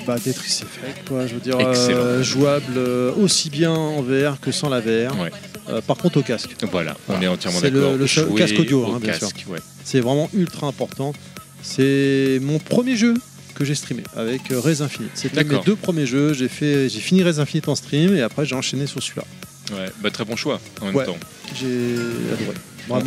bah, 0.05 0.17
Tetris 0.19 0.61
quoi. 1.07 1.27
Je 1.27 1.33
veux 1.35 1.39
dire, 1.39 1.57
euh, 1.59 2.23
jouable 2.23 2.77
euh, 2.77 3.11
aussi 3.15 3.49
bien 3.49 3.71
en 3.71 4.01
VR 4.01 4.39
que 4.39 4.51
sans 4.51 4.69
la 4.69 4.79
VR. 4.79 5.19
Ouais. 5.19 5.31
Euh, 5.69 5.81
par 5.81 5.97
contre, 5.97 6.17
au 6.17 6.21
casque. 6.21 6.55
Voilà, 6.71 6.95
on 7.07 7.21
est 7.21 7.27
entièrement 7.27 7.59
d'accord. 7.59 7.95
C'est 8.07 8.21
le, 8.21 8.35
casque 8.35 8.59
audio, 8.59 8.85
hein, 8.85 8.99
bien 9.01 9.13
casque, 9.13 9.39
sûr. 9.39 9.49
Ouais. 9.49 9.59
C'est 9.83 9.99
vraiment 9.99 10.29
ultra 10.33 10.67
important. 10.67 11.13
C'est 11.61 12.39
mon 12.41 12.59
premier 12.59 12.95
jeu 12.95 13.15
que 13.55 13.65
j'ai 13.65 13.73
streamé 13.73 14.03
avec 14.15 14.41
Res 14.49 14.81
Infinite. 14.81 15.11
C'était 15.15 15.43
mes 15.43 15.59
deux 15.65 15.75
premiers 15.75 16.05
jeux. 16.05 16.33
J'ai 16.33 16.49
fait, 16.49 16.89
j'ai 16.89 16.99
fini 16.99 17.23
Res 17.23 17.39
Infinite 17.39 17.67
en 17.67 17.75
stream 17.75 18.15
et 18.15 18.21
après 18.21 18.45
j'ai 18.45 18.55
enchaîné 18.55 18.85
sur 18.85 19.01
celui-là. 19.01 19.25
Ouais, 19.71 19.91
bah, 20.01 20.11
très 20.11 20.25
bon 20.25 20.35
choix 20.35 20.59
en 20.81 20.91
même 20.91 21.05
temps. 21.05 21.17
J'ai 21.59 21.95
adoré. 22.33 22.57
On, 22.89 23.01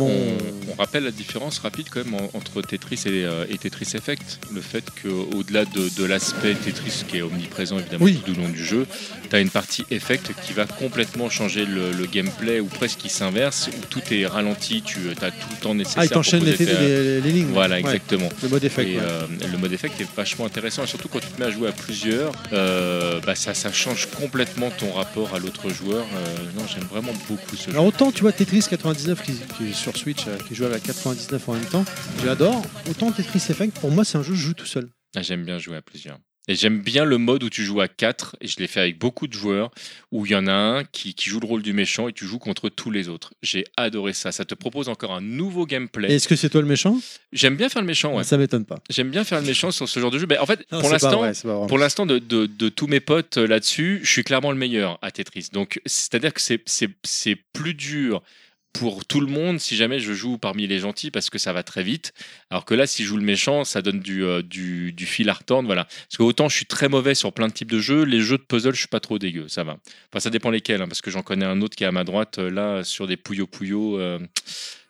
on 0.71 0.75
rappelle 0.77 1.03
la 1.03 1.11
différence 1.11 1.59
rapide 1.59 1.87
quand 1.91 2.03
même 2.03 2.15
en- 2.15 2.29
entre 2.37 2.61
Tetris 2.61 3.01
et, 3.05 3.23
euh, 3.25 3.45
et 3.49 3.57
Tetris 3.57 3.89
Effect. 3.95 4.39
Le 4.53 4.61
fait 4.61 4.83
qu'au-delà 5.01 5.65
de, 5.65 5.89
de 5.97 6.03
l'aspect 6.05 6.53
Tetris 6.55 7.03
qui 7.07 7.17
est 7.17 7.21
omniprésent 7.21 7.79
évidemment 7.79 8.03
Oui. 8.05 8.21
tout 8.25 8.31
au 8.31 8.35
long 8.35 8.49
du 8.49 8.63
jeu, 8.63 8.85
tu 9.29 9.35
as 9.35 9.39
une 9.39 9.49
partie 9.49 9.85
Effect 9.91 10.31
qui 10.45 10.53
va 10.53 10.65
complètement 10.65 11.29
changer 11.29 11.65
le, 11.65 11.91
le 11.91 12.05
gameplay 12.05 12.59
ou 12.59 12.65
presque 12.65 12.99
qui 12.99 13.09
s'inverse, 13.09 13.69
où 13.69 13.85
tout 13.89 14.01
est 14.11 14.25
ralenti, 14.25 14.81
tu 14.81 14.97
as 15.21 15.31
tout 15.31 15.47
le 15.51 15.57
temps 15.61 15.75
nécessaire. 15.75 16.01
Ah, 16.01 16.05
il 16.05 16.09
t'enchaîne 16.11 16.43
les, 16.43 17.21
lignes. 17.21 17.47
Voilà, 17.53 17.75
Ouais, 17.75 17.81
exactement. 17.81 18.29
Le 18.43 18.49
mode 18.49 18.63
effect. 18.63 18.89
Et 18.89 18.95
ouais. 18.97 19.01
euh, 19.03 19.21
le 19.51 19.57
mode 19.57 19.71
effect 19.73 19.99
est 20.01 20.07
vachement 20.15 20.45
intéressant 20.45 20.83
et 20.83 20.87
surtout 20.87 21.07
quand 21.07 21.19
tu 21.19 21.27
te 21.27 21.39
mets 21.39 21.47
à 21.47 21.51
jouer 21.51 21.69
à 21.69 21.71
plusieurs, 21.71 22.31
euh, 22.53 23.19
bah, 23.25 23.35
ça, 23.35 23.53
ça 23.53 23.71
change 23.71 24.07
complètement 24.19 24.69
ton 24.71 24.91
rapport 24.93 25.33
à 25.35 25.39
l'autre 25.39 25.69
joueur. 25.69 26.05
Non, 26.57 26.63
j'aime 26.73 26.85
vraiment 26.91 27.13
beaucoup 27.29 27.55
ce 27.55 27.65
jeu. 27.65 27.71
Alors 27.71 27.85
autant 27.85 28.11
tu 28.11 28.21
vois 28.21 28.31
Tetris 28.31 28.63
99 28.69 29.21
qui, 29.23 29.33
qui 29.57 29.68
sur 29.73 29.95
Switch, 29.97 30.27
euh, 30.27 30.37
qui 30.47 30.55
joue 30.55 30.65
à 30.65 30.69
la 30.69 30.79
99 30.79 31.49
en 31.49 31.53
même 31.53 31.65
temps, 31.65 31.85
j'adore. 32.23 32.61
Autant 32.89 33.11
Tetris 33.11 33.43
Effect, 33.49 33.79
pour 33.79 33.91
moi 33.91 34.03
c'est 34.03 34.17
un 34.17 34.23
jeu 34.23 34.31
que 34.31 34.37
je 34.37 34.43
joue 34.47 34.53
tout 34.53 34.65
seul. 34.65 34.89
Ah, 35.15 35.21
j'aime 35.21 35.43
bien 35.45 35.57
jouer 35.57 35.77
à 35.77 35.81
plusieurs. 35.81 36.19
Et 36.47 36.55
j'aime 36.55 36.81
bien 36.81 37.05
le 37.05 37.19
mode 37.19 37.43
où 37.43 37.49
tu 37.51 37.63
joues 37.63 37.79
à 37.79 37.87
4, 37.87 38.37
et 38.41 38.47
je 38.47 38.55
l'ai 38.57 38.65
fait 38.65 38.79
avec 38.79 38.97
beaucoup 38.97 39.27
de 39.27 39.33
joueurs, 39.33 39.69
où 40.11 40.25
il 40.25 40.31
y 40.31 40.35
en 40.35 40.47
a 40.47 40.51
un 40.51 40.83
qui, 40.83 41.13
qui 41.13 41.29
joue 41.29 41.39
le 41.39 41.45
rôle 41.45 41.61
du 41.61 41.73
méchant 41.73 42.07
et 42.07 42.13
tu 42.13 42.25
joues 42.25 42.39
contre 42.39 42.69
tous 42.69 42.89
les 42.89 43.07
autres. 43.07 43.35
J'ai 43.43 43.65
adoré 43.77 44.13
ça. 44.13 44.31
Ça 44.31 44.45
te 44.45 44.55
propose 44.55 44.89
encore 44.89 45.13
un 45.13 45.21
nouveau 45.21 45.67
gameplay. 45.67 46.11
Est-ce 46.11 46.27
que 46.27 46.35
c'est 46.35 46.49
toi 46.49 46.61
le 46.61 46.67
méchant? 46.67 46.99
J'aime 47.31 47.55
bien 47.55 47.69
faire 47.69 47.83
le 47.83 47.87
méchant, 47.87 48.15
ouais. 48.15 48.23
Ça 48.23 48.35
m'étonne 48.37 48.65
pas. 48.65 48.77
J'aime 48.89 49.11
bien 49.11 49.23
faire 49.23 49.39
le 49.41 49.45
méchant 49.45 49.69
sur 49.69 49.87
ce 49.87 49.99
genre 49.99 50.09
de 50.09 50.17
jeu. 50.17 50.25
Ben, 50.25 50.39
en 50.41 50.47
fait, 50.47 50.65
Non, 50.71 50.79
pour 50.79 50.89
l'instant, 51.77 52.07
pour 52.07 52.07
de, 52.07 52.17
de- 52.17 52.47
de 52.47 52.69
tous 52.69 52.87
mes 52.87 52.99
potes 52.99 53.37
euh, 53.37 53.45
là-dessus, 53.45 53.99
je 54.03 54.09
suis 54.09 54.23
clairement 54.23 54.51
le 54.51 54.57
meilleur 54.57 54.97
à 55.03 55.11
Tetris. 55.11 55.49
Donc, 55.53 55.79
c'est-à-dire 55.85 56.33
que 56.33 56.41
c'est 56.41 57.35
plus 57.53 57.75
dur 57.75 58.23
pour 58.71 59.05
tout 59.05 59.19
le 59.19 59.27
monde 59.27 59.59
si 59.59 59.75
jamais 59.75 59.99
je 59.99 60.13
joue 60.13 60.37
parmi 60.37 60.67
les 60.67 60.79
gentils 60.79 61.11
parce 61.11 61.29
que 61.29 61.37
ça 61.37 61.53
va 61.53 61.63
très 61.63 61.83
vite. 61.83 62.13
Alors 62.49 62.65
que 62.65 62.73
là, 62.73 62.87
si 62.87 63.03
je 63.03 63.07
joue 63.09 63.17
le 63.17 63.23
méchant, 63.23 63.63
ça 63.63 63.81
donne 63.81 63.99
du, 63.99 64.23
euh, 64.23 64.41
du, 64.41 64.93
du 64.93 65.05
fil 65.05 65.29
à 65.29 65.33
retordre. 65.33 65.65
Voilà. 65.65 65.85
Parce 65.85 66.17
que 66.17 66.23
autant 66.23 66.49
je 66.49 66.55
suis 66.55 66.65
très 66.65 66.87
mauvais 66.87 67.15
sur 67.15 67.33
plein 67.33 67.47
de 67.47 67.53
types 67.53 67.71
de 67.71 67.79
jeux, 67.79 68.03
les 68.03 68.21
jeux 68.21 68.37
de 68.37 68.43
puzzle, 68.43 68.73
je 68.73 68.79
suis 68.79 68.87
pas 68.87 68.99
trop 68.99 69.19
dégueu. 69.19 69.47
Ça 69.47 69.63
va. 69.63 69.77
Enfin, 70.11 70.19
ça 70.19 70.29
dépend 70.29 70.49
lesquels, 70.49 70.81
hein, 70.81 70.87
parce 70.87 71.01
que 71.01 71.11
j'en 71.11 71.21
connais 71.23 71.45
un 71.45 71.61
autre 71.61 71.75
qui 71.75 71.83
est 71.83 71.87
à 71.87 71.91
ma 71.91 72.03
droite, 72.03 72.39
euh, 72.39 72.49
là, 72.49 72.83
sur 72.83 73.07
des 73.07 73.17
Puyo 73.17 73.47
Puyo. 73.47 73.99
euh, 73.99 74.19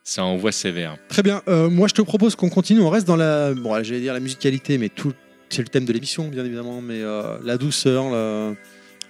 ça 0.04 0.24
envoie 0.24 0.52
sévère. 0.52 0.98
Très 1.08 1.22
bien. 1.22 1.44
Euh, 1.48 1.70
moi 1.70 1.88
je 1.88 1.94
te 1.94 2.02
propose 2.02 2.36
qu'on 2.36 2.50
continue. 2.50 2.82
On 2.82 2.90
reste 2.90 3.08
dans 3.08 3.16
la. 3.16 3.54
Bon, 3.54 3.82
j'allais 3.84 4.02
dire 4.02 4.14
la 4.14 4.20
musicalité, 4.20 4.78
mais 4.78 4.90
tout. 4.90 5.14
C'est 5.50 5.62
le 5.62 5.68
thème 5.68 5.86
de 5.86 5.94
l'émission, 5.94 6.28
bien 6.28 6.46
évidemment, 6.46 6.82
mais 6.82 7.02
la 7.44 7.58
douceur. 7.58 8.10
La... 8.12 8.54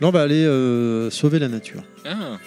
Là, 0.01 0.07
on 0.07 0.11
va 0.11 0.21
aller 0.21 0.45
euh, 0.45 1.09
sauver 1.09 1.39
la 1.39 1.49
nature. 1.49 1.83
Ah, 2.05 2.37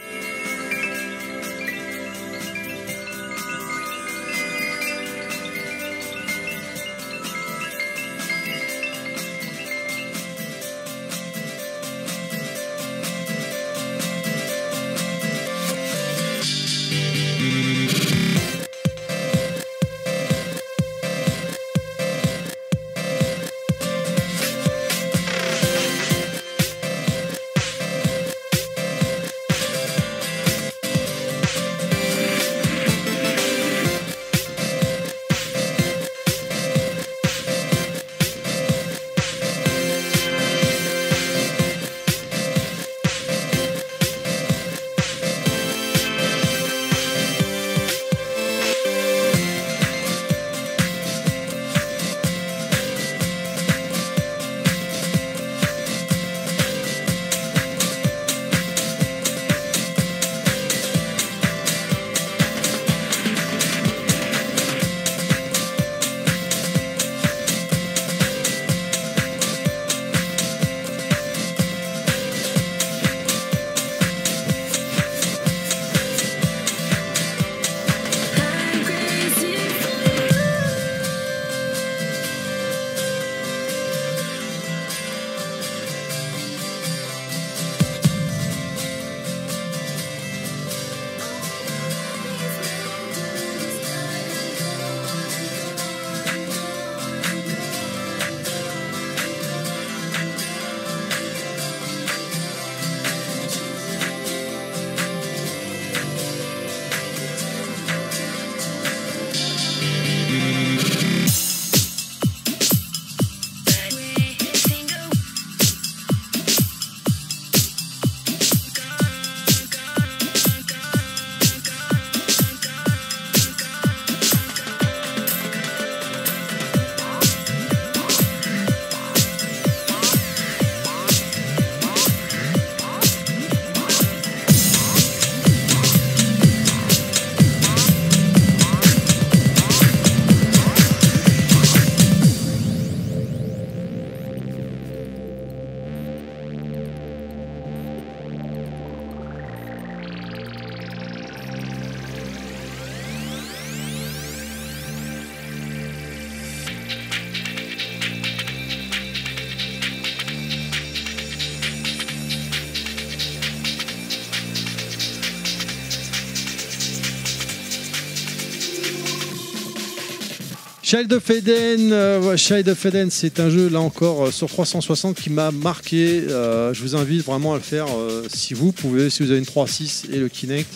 Child 170.93 171.11
of 171.15 171.31
Eden, 171.31 171.91
euh, 171.91 172.35
of 172.35 172.87
c'est 173.09 173.41
un 173.41 173.49
jeu 173.49 173.71
là 173.71 173.81
encore 173.81 174.27
euh, 174.27 174.31
sur 174.31 174.49
360 174.49 175.19
qui 175.19 175.31
m'a 175.31 175.51
marqué. 175.51 176.23
Euh, 176.29 176.75
je 176.75 176.83
vous 176.83 176.95
invite 176.97 177.25
vraiment 177.25 177.55
à 177.55 177.57
le 177.57 177.63
faire 177.63 177.87
euh, 177.97 178.27
si 178.29 178.53
vous 178.53 178.73
pouvez, 178.73 179.09
si 179.09 179.23
vous 179.23 179.31
avez 179.31 179.39
une 179.39 179.47
3.6 179.47 180.13
et 180.13 180.19
le 180.19 180.29
Kinect. 180.29 180.69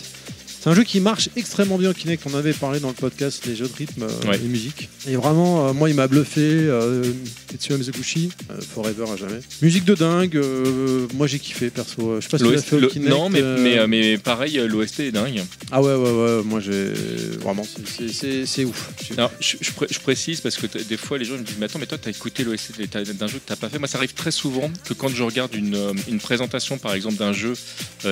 C'est 0.66 0.72
un 0.72 0.74
jeu 0.74 0.82
qui 0.82 0.98
marche 0.98 1.28
extrêmement 1.36 1.78
bien 1.78 1.90
au 1.90 1.94
Kinect. 1.94 2.24
On 2.26 2.34
avait 2.36 2.52
parlé 2.52 2.80
dans 2.80 2.88
le 2.88 2.94
podcast 2.94 3.46
les 3.46 3.54
jeux 3.54 3.68
de 3.68 3.72
rythme 3.72 4.02
euh, 4.02 4.28
Ouais. 4.28 4.34
et 4.34 4.48
musique. 4.48 4.88
Et 5.08 5.14
vraiment, 5.14 5.68
euh, 5.68 5.72
moi, 5.72 5.88
il 5.88 5.94
m'a 5.94 6.08
bluffé. 6.08 6.40
Euh, 6.42 7.04
Tetsuya 7.46 7.78
Mizoguchi, 7.78 8.30
euh, 8.50 8.60
Forever 8.74 9.04
à 9.12 9.16
jamais. 9.16 9.38
Musique 9.62 9.84
de 9.84 9.94
dingue. 9.94 10.40
moi, 11.14 11.28
j'ai 11.28 11.38
kiffé 11.38 11.70
perso. 11.70 12.16
Je 12.16 12.24
sais 12.24 12.30
pas 12.30 12.38
si 12.38 12.44
tu 12.44 12.58
fait 12.58 12.80
le- 12.80 12.88
Kinect. 12.88 13.08
non, 13.08 13.30
mais, 13.30 13.42
mais, 13.60 13.86
mais 13.86 14.18
pareil, 14.18 14.60
l'OST 14.66 14.98
est 15.04 15.12
dingue. 15.12 15.40
Ah 15.70 15.80
ouais, 15.80 15.94
ouais, 15.94 16.10
ouais. 16.10 16.42
Moi, 16.44 16.58
j'ai 16.58 16.90
vraiment, 17.40 17.62
c'est- 17.64 18.64
ouf. 18.64 18.90
Alors, 19.16 19.30
je, 19.38 19.58
je 19.60 19.70
pré- 19.70 19.86
je 19.88 20.00
précise 20.00 20.40
parce 20.40 20.56
que 20.56 20.66
des 20.66 20.96
fois 20.96 21.16
les 21.16 21.24
gens 21.26 21.34
me 21.34 21.44
disent 21.44 21.58
Mais 21.60 21.66
attends, 21.66 21.78
mais 21.78 21.86
toi, 21.86 21.96
t'as 21.96 22.10
écouté 22.10 22.42
l'OST 22.42 22.72
d'un 22.90 23.28
jeu 23.28 23.38
que 23.38 23.46
t'as 23.46 23.54
pas 23.54 23.68
fait. 23.68 23.78
Moi, 23.78 23.86
ça 23.86 23.98
arrive 23.98 24.14
très 24.14 24.32
souvent 24.32 24.68
que 24.84 24.94
quand 24.94 25.06
je 25.06 25.22
regarde 25.22 25.54
une, 25.54 25.92
une 26.08 26.18
présentation, 26.18 26.76
par 26.76 26.92
exemple, 26.92 27.14
d'un 27.18 27.32
jeu 27.32 27.52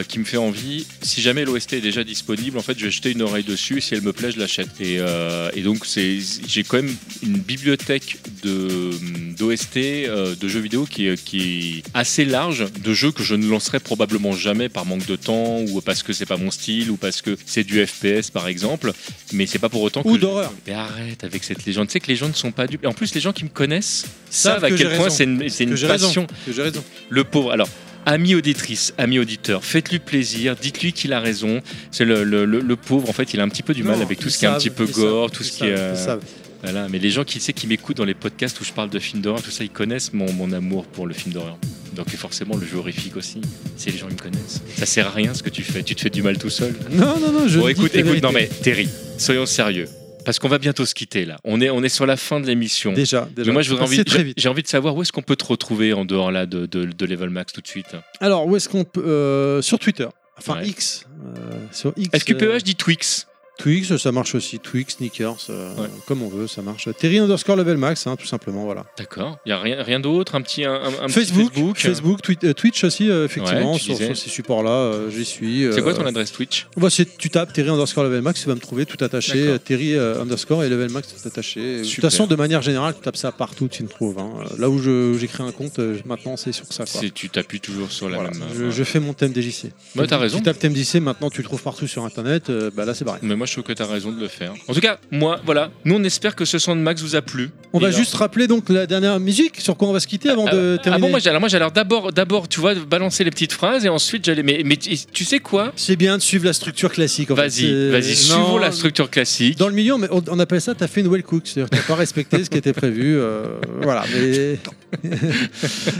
qui 0.06 0.20
me 0.20 0.24
fait 0.24 0.36
envie, 0.36 0.86
si 1.02 1.20
jamais 1.20 1.44
l'OST 1.44 1.72
est 1.72 1.80
déjà 1.80 2.04
disponible, 2.04 2.43
en 2.56 2.62
fait, 2.62 2.78
je 2.78 2.84
vais 2.86 2.90
jeter 2.90 3.12
une 3.12 3.22
oreille 3.22 3.44
dessus. 3.44 3.78
Et 3.78 3.80
si 3.80 3.94
elle 3.94 4.02
me 4.02 4.12
plaît, 4.12 4.30
je 4.30 4.38
l'achète. 4.38 4.68
Et, 4.80 4.96
euh, 5.00 5.50
et 5.54 5.62
donc, 5.62 5.84
j'ai 5.86 6.62
quand 6.64 6.76
même 6.78 6.94
une 7.22 7.38
bibliothèque 7.38 8.18
de 8.42 8.90
d'OST 9.38 9.76
euh, 9.76 10.34
de 10.36 10.48
jeux 10.48 10.60
vidéo 10.60 10.86
qui 10.88 11.08
est, 11.08 11.22
qui 11.22 11.78
est 11.78 11.82
assez 11.94 12.24
large, 12.24 12.66
de 12.82 12.92
jeux 12.94 13.10
que 13.10 13.22
je 13.22 13.34
ne 13.34 13.46
lancerai 13.46 13.80
probablement 13.80 14.32
jamais 14.32 14.68
par 14.68 14.86
manque 14.86 15.06
de 15.06 15.16
temps 15.16 15.60
ou 15.62 15.80
parce 15.80 16.02
que 16.02 16.12
c'est 16.12 16.26
pas 16.26 16.36
mon 16.36 16.50
style 16.50 16.90
ou 16.90 16.96
parce 16.96 17.20
que 17.22 17.36
c'est 17.46 17.64
du 17.64 17.84
FPS, 17.84 18.30
par 18.30 18.46
exemple. 18.48 18.92
Mais 19.32 19.46
c'est 19.46 19.58
pas 19.58 19.68
pour 19.68 19.82
autant 19.82 20.02
que 20.02 20.08
Ou 20.08 20.14
je- 20.14 20.20
d'horreur. 20.20 20.52
mais 20.66 20.72
arrête 20.74 21.24
avec 21.24 21.42
cette 21.44 21.64
légende. 21.66 21.88
Tu 21.88 21.92
sais 21.94 22.00
que 22.00 22.08
les 22.08 22.16
gens 22.16 22.28
ne 22.28 22.32
sont 22.34 22.52
pas 22.52 22.66
dupes. 22.66 22.84
En 22.86 22.92
plus, 22.92 23.14
les 23.14 23.20
gens 23.20 23.32
qui 23.32 23.44
me 23.44 23.48
connaissent 23.48 24.06
savent, 24.30 24.54
Savent 24.60 24.64
à 24.64 24.70
que 24.70 24.74
quel 24.76 24.96
point 24.96 25.10
c'est 25.10 25.24
une, 25.24 25.38
Que 25.48 25.62
une 25.62 25.76
passion. 25.88 26.26
Que 26.46 26.52
j'ai 26.52 26.62
raison. 26.62 26.84
Le 27.08 27.24
pauvre. 27.24 27.50
Alors, 27.52 27.68
amis 28.06 28.34
auditrices, 28.34 28.94
amis 28.98 29.18
auditeurs, 29.18 29.64
faites-lui 29.64 29.98
plaisir, 29.98 30.56
dites-lui 30.56 30.92
qu'il 30.92 31.12
a 31.12 31.20
raison. 31.20 31.60
C'est 31.90 32.04
le, 32.04 32.24
le- 32.24 32.44
le- 32.44 32.60
le 32.60 32.76
pauvre, 32.76 33.08
en 33.08 33.12
fait, 33.12 33.34
il 33.34 33.40
a 33.40 33.42
un 33.44 33.48
petit 33.48 33.62
peu 33.62 33.74
du 33.74 33.82
mal 33.82 33.96
Non, 33.98 34.02
avec 34.02 34.18
tout 34.18 34.30
ce 34.30 34.38
qui 34.38 34.44
est 34.44 34.48
un 34.48 34.54
petit 34.58 34.70
peu 34.70 34.86
gore, 34.86 35.28
savent, 35.28 35.36
tout 35.36 35.44
ce 35.44 35.52
qui 35.52 35.64
est. 35.64 35.94
savent, 35.96 36.18
euh, 36.22 36.60
voilà. 36.62 36.88
Mais 36.88 36.98
les 36.98 37.10
gens 37.10 37.24
qui, 37.24 37.38
qui 37.40 37.66
m'écoutent 37.66 37.96
dans 37.98 38.04
les 38.06 38.14
podcasts 38.14 38.58
où 38.60 38.64
je 38.64 38.72
parle 38.72 38.88
de 38.90 38.98
films 38.98 39.20
d'horreur, 39.22 39.42
tout 39.42 39.50
ça, 39.50 39.64
ils 39.64 39.70
connaissent 39.70 40.12
mon, 40.12 40.32
mon 40.32 40.50
amour 40.52 40.86
pour 40.86 41.06
le 41.06 41.12
film 41.14 41.34
d'horreur. 41.34 41.58
Donc 41.94 42.08
forcément, 42.10 42.56
le 42.56 42.66
jeu 42.66 42.76
horrifique 42.78 43.16
aussi, 43.16 43.40
si 43.76 43.90
les 43.90 43.98
gens 43.98 44.06
ils 44.08 44.14
me 44.14 44.18
connaissent. 44.20 44.60
Ça 44.76 44.86
sert 44.86 45.06
à 45.06 45.10
rien 45.10 45.32
ce 45.34 45.42
que 45.42 45.50
tu 45.50 45.62
fais, 45.62 45.82
tu 45.82 45.94
te 45.94 46.00
fais 46.00 46.10
du 46.10 46.22
mal 46.22 46.38
tout 46.38 46.50
seul. 46.50 46.74
Non, 46.90 47.18
non, 47.20 47.30
non, 47.32 47.46
je 47.48 47.60
Bon, 47.60 47.68
écoute, 47.68 47.94
écoute, 47.94 48.20
non 48.22 48.32
mais. 48.32 48.48
Terry, 48.62 48.88
soyons 49.18 49.46
sérieux. 49.46 49.86
Parce 50.24 50.38
qu'on 50.38 50.48
va 50.48 50.58
bientôt 50.58 50.84
se 50.86 50.94
quitter 50.94 51.24
là. 51.24 51.36
On 51.44 51.60
est, 51.60 51.70
on 51.70 51.82
est 51.82 51.88
sur 51.88 52.06
la 52.06 52.16
fin 52.16 52.40
de 52.40 52.46
l'émission. 52.46 52.92
Déjà, 52.92 53.28
déjà. 53.34 53.46
Mais 53.48 53.52
moi, 53.52 53.62
C'est 53.62 53.72
envie, 53.72 54.04
très 54.04 54.18
j'ai- 54.18 54.24
vite. 54.24 54.38
j'ai 54.40 54.48
envie 54.48 54.62
de 54.62 54.68
savoir 54.68 54.96
où 54.96 55.02
est-ce 55.02 55.12
qu'on 55.12 55.22
peut 55.22 55.36
te 55.36 55.44
retrouver 55.44 55.92
en 55.92 56.04
dehors 56.04 56.30
là 56.32 56.46
de, 56.46 56.66
de, 56.66 56.84
de 56.84 57.06
Level 57.06 57.30
Max 57.30 57.52
tout 57.52 57.60
de 57.60 57.68
suite. 57.68 57.94
Alors, 58.20 58.46
où 58.46 58.56
est-ce 58.56 58.68
qu'on 58.68 58.84
peut. 58.84 59.04
euh, 59.04 59.62
sur 59.62 59.78
Twitter. 59.78 60.08
Enfin, 60.38 60.54
Ouais. 60.58 60.66
X. 60.68 61.06
euh, 61.24 61.56
sur 61.72 61.92
X. 61.96 62.10
Est-ce 62.12 62.24
que 62.24 62.32
euh, 62.34 62.38
PEH 62.58 62.62
dit 62.64 62.74
Twix? 62.74 63.26
Twix, 63.58 63.96
ça 63.96 64.10
marche 64.12 64.34
aussi. 64.34 64.58
Twix, 64.58 64.96
Sneakers, 64.96 65.36
euh, 65.50 65.74
Ouais. 65.76 65.88
comme 66.06 66.22
on 66.22 66.28
veut, 66.28 66.46
ça 66.48 66.60
marche. 66.60 66.88
Terry 66.98 67.18
underscore 67.18 67.54
level 67.56 67.76
max, 67.76 68.06
hein, 68.06 68.16
tout 68.16 68.26
simplement, 68.26 68.64
voilà. 68.64 68.84
D'accord. 68.98 69.38
Il 69.46 69.50
y 69.50 69.52
a 69.52 69.58
rien, 69.60 69.82
rien 69.82 70.00
d'autre, 70.00 70.34
un 70.34 70.42
petit, 70.42 70.64
un, 70.64 70.72
un- 70.74 70.86
un 71.02 71.06
petit 71.06 71.12
Facebook, 71.12 71.76
Facebook. 71.78 72.20
Twi- 72.22 72.38
euh, 72.44 72.52
Twitch 72.52 72.82
aussi, 72.84 73.08
euh, 73.08 73.24
effectivement, 73.26 73.74
Ouais, 73.74 73.78
sur, 73.78 73.96
ces 73.96 74.14
supports-là, 74.14 74.70
euh, 74.70 75.10
j'y 75.10 75.24
suis. 75.24 75.66
C'est 75.72 75.82
quoi 75.82 75.92
euh, 75.92 75.96
ton 75.96 76.06
adresse 76.06 76.32
Twitch? 76.32 76.66
bah, 76.76 76.88
Tu 77.18 77.30
tapes 77.30 77.52
Terry 77.52 77.68
underscore 77.70 78.04
level 78.04 78.22
max, 78.22 78.40
tu 78.42 78.48
vas 78.48 78.54
me 78.56 78.60
trouver 78.60 78.86
tout 78.86 79.02
attaché. 79.04 79.46
Euh, 79.46 79.58
Terry 79.58 79.94
euh, 79.94 80.20
underscore 80.20 80.64
et 80.64 80.68
level 80.68 80.90
max 80.90 81.08
tout 81.14 81.28
attaché. 81.28 81.82
De 81.82 81.84
toute 81.88 82.00
façon, 82.00 82.26
de 82.26 82.34
manière 82.36 82.60
générale, 82.62 82.94
tu 82.94 83.02
tapes 83.02 83.16
ça 83.16 83.30
partout, 83.32 83.68
tu 83.68 83.82
me 83.84 83.88
trouves. 83.88 84.18
hein. 84.18 84.32
Là 84.58 84.68
où 84.68 84.78
j'ai 84.82 85.28
créé 85.28 85.46
un 85.46 85.52
compte, 85.52 85.78
euh, 85.78 85.96
maintenant, 86.06 86.36
c'est 86.36 86.52
sur 86.52 86.66
ça. 86.72 86.84
Quoi. 86.86 87.02
Tu 87.14 87.30
t'appuies 87.30 87.60
toujours 87.60 87.90
sur 87.92 88.08
la 88.08 88.16
Voilà. 88.16 88.30
même. 88.30 88.70
Je, 88.72 88.84
fais 88.84 88.98
mon 89.00 89.12
thème 89.12 89.32
DJC. 89.34 89.70
Ouais, 89.96 90.06
t'as 90.06 90.18
raison. 90.18 90.38
Tu 90.38 90.42
tapes 90.44 90.58
thème 90.58 90.74
DJC, 90.74 90.96
maintenant 91.00 91.30
tu 91.30 91.38
le 91.38 91.44
trouves 91.44 91.62
partout 91.62 91.86
sur 91.86 92.04
internet. 92.04 92.50
euh, 92.50 92.70
bah 92.74 92.84
là, 92.84 92.94
c'est 92.94 93.04
pareil. 93.04 93.20
Mais 93.22 93.36
moi, 93.36 93.43
je 93.46 93.52
trouve 93.52 93.64
que 93.64 93.72
tu 93.72 93.82
as 93.82 93.86
raison 93.86 94.10
de 94.12 94.20
le 94.20 94.28
faire. 94.28 94.52
En 94.68 94.74
tout 94.74 94.80
cas, 94.80 94.98
moi, 95.10 95.40
voilà. 95.44 95.70
Nous, 95.84 95.94
on 95.94 96.02
espère 96.04 96.34
que 96.36 96.44
ce 96.44 96.58
son 96.58 96.74
de 96.76 96.80
Max 96.80 97.00
vous 97.02 97.16
a 97.16 97.22
plu. 97.22 97.50
On 97.72 97.78
va 97.78 97.88
euh, 97.88 97.92
juste 97.92 98.14
rappeler 98.14 98.46
donc 98.46 98.68
la 98.68 98.86
dernière 98.86 99.18
musique 99.20 99.60
sur 99.60 99.76
quoi 99.76 99.88
on 99.88 99.92
va 99.92 100.00
se 100.00 100.06
quitter 100.06 100.30
avant 100.30 100.46
Ah, 100.48 100.54
de 100.54 100.76
ah 100.78 100.82
terminer. 100.82 101.06
bon, 101.06 101.10
moi, 101.10 101.18
j'ai- 101.18 101.28
alors 101.30 101.40
moi, 101.40 101.48
j'ai 101.48 101.56
alors 101.56 101.72
d'abord, 101.72 102.12
d'abord, 102.12 102.48
tu 102.48 102.60
vois, 102.60 102.74
balancer 102.74 103.24
les 103.24 103.30
petites 103.30 103.52
phrases 103.52 103.84
et 103.84 103.88
ensuite 103.88 104.24
j'allais. 104.24 104.42
Mais, 104.42 104.62
mais 104.64 104.76
tu 104.76 105.24
sais 105.24 105.40
quoi? 105.40 105.72
C'est 105.76 105.96
bien 105.96 106.16
de 106.16 106.22
suivre 106.22 106.44
la 106.44 106.52
structure 106.52 106.92
classique. 106.92 107.30
Vas-y, 107.30 107.90
vas-y, 107.90 108.14
suivons 108.14 108.58
la 108.58 108.70
structure 108.72 109.10
classique. 109.10 109.58
Dans 109.58 109.68
le 109.68 109.74
milieu, 109.74 109.94
on- 109.94 110.02
on, 110.18 110.22
on 110.28 110.38
appelle 110.38 110.60
ça 110.60 110.74
t'as 110.74 110.86
fait 110.86 111.00
une 111.00 111.08
well 111.08 111.22
cook, 111.22 111.42
c'est-à-dire 111.44 111.70
t'as 111.70 111.82
pas 111.86 111.94
respecté 111.96 112.44
ce 112.44 112.50
qui 112.50 112.58
était 112.58 112.72
prévu. 112.72 113.16
euh, 113.18 113.44
voilà, 113.82 114.04
mais, 114.14 114.58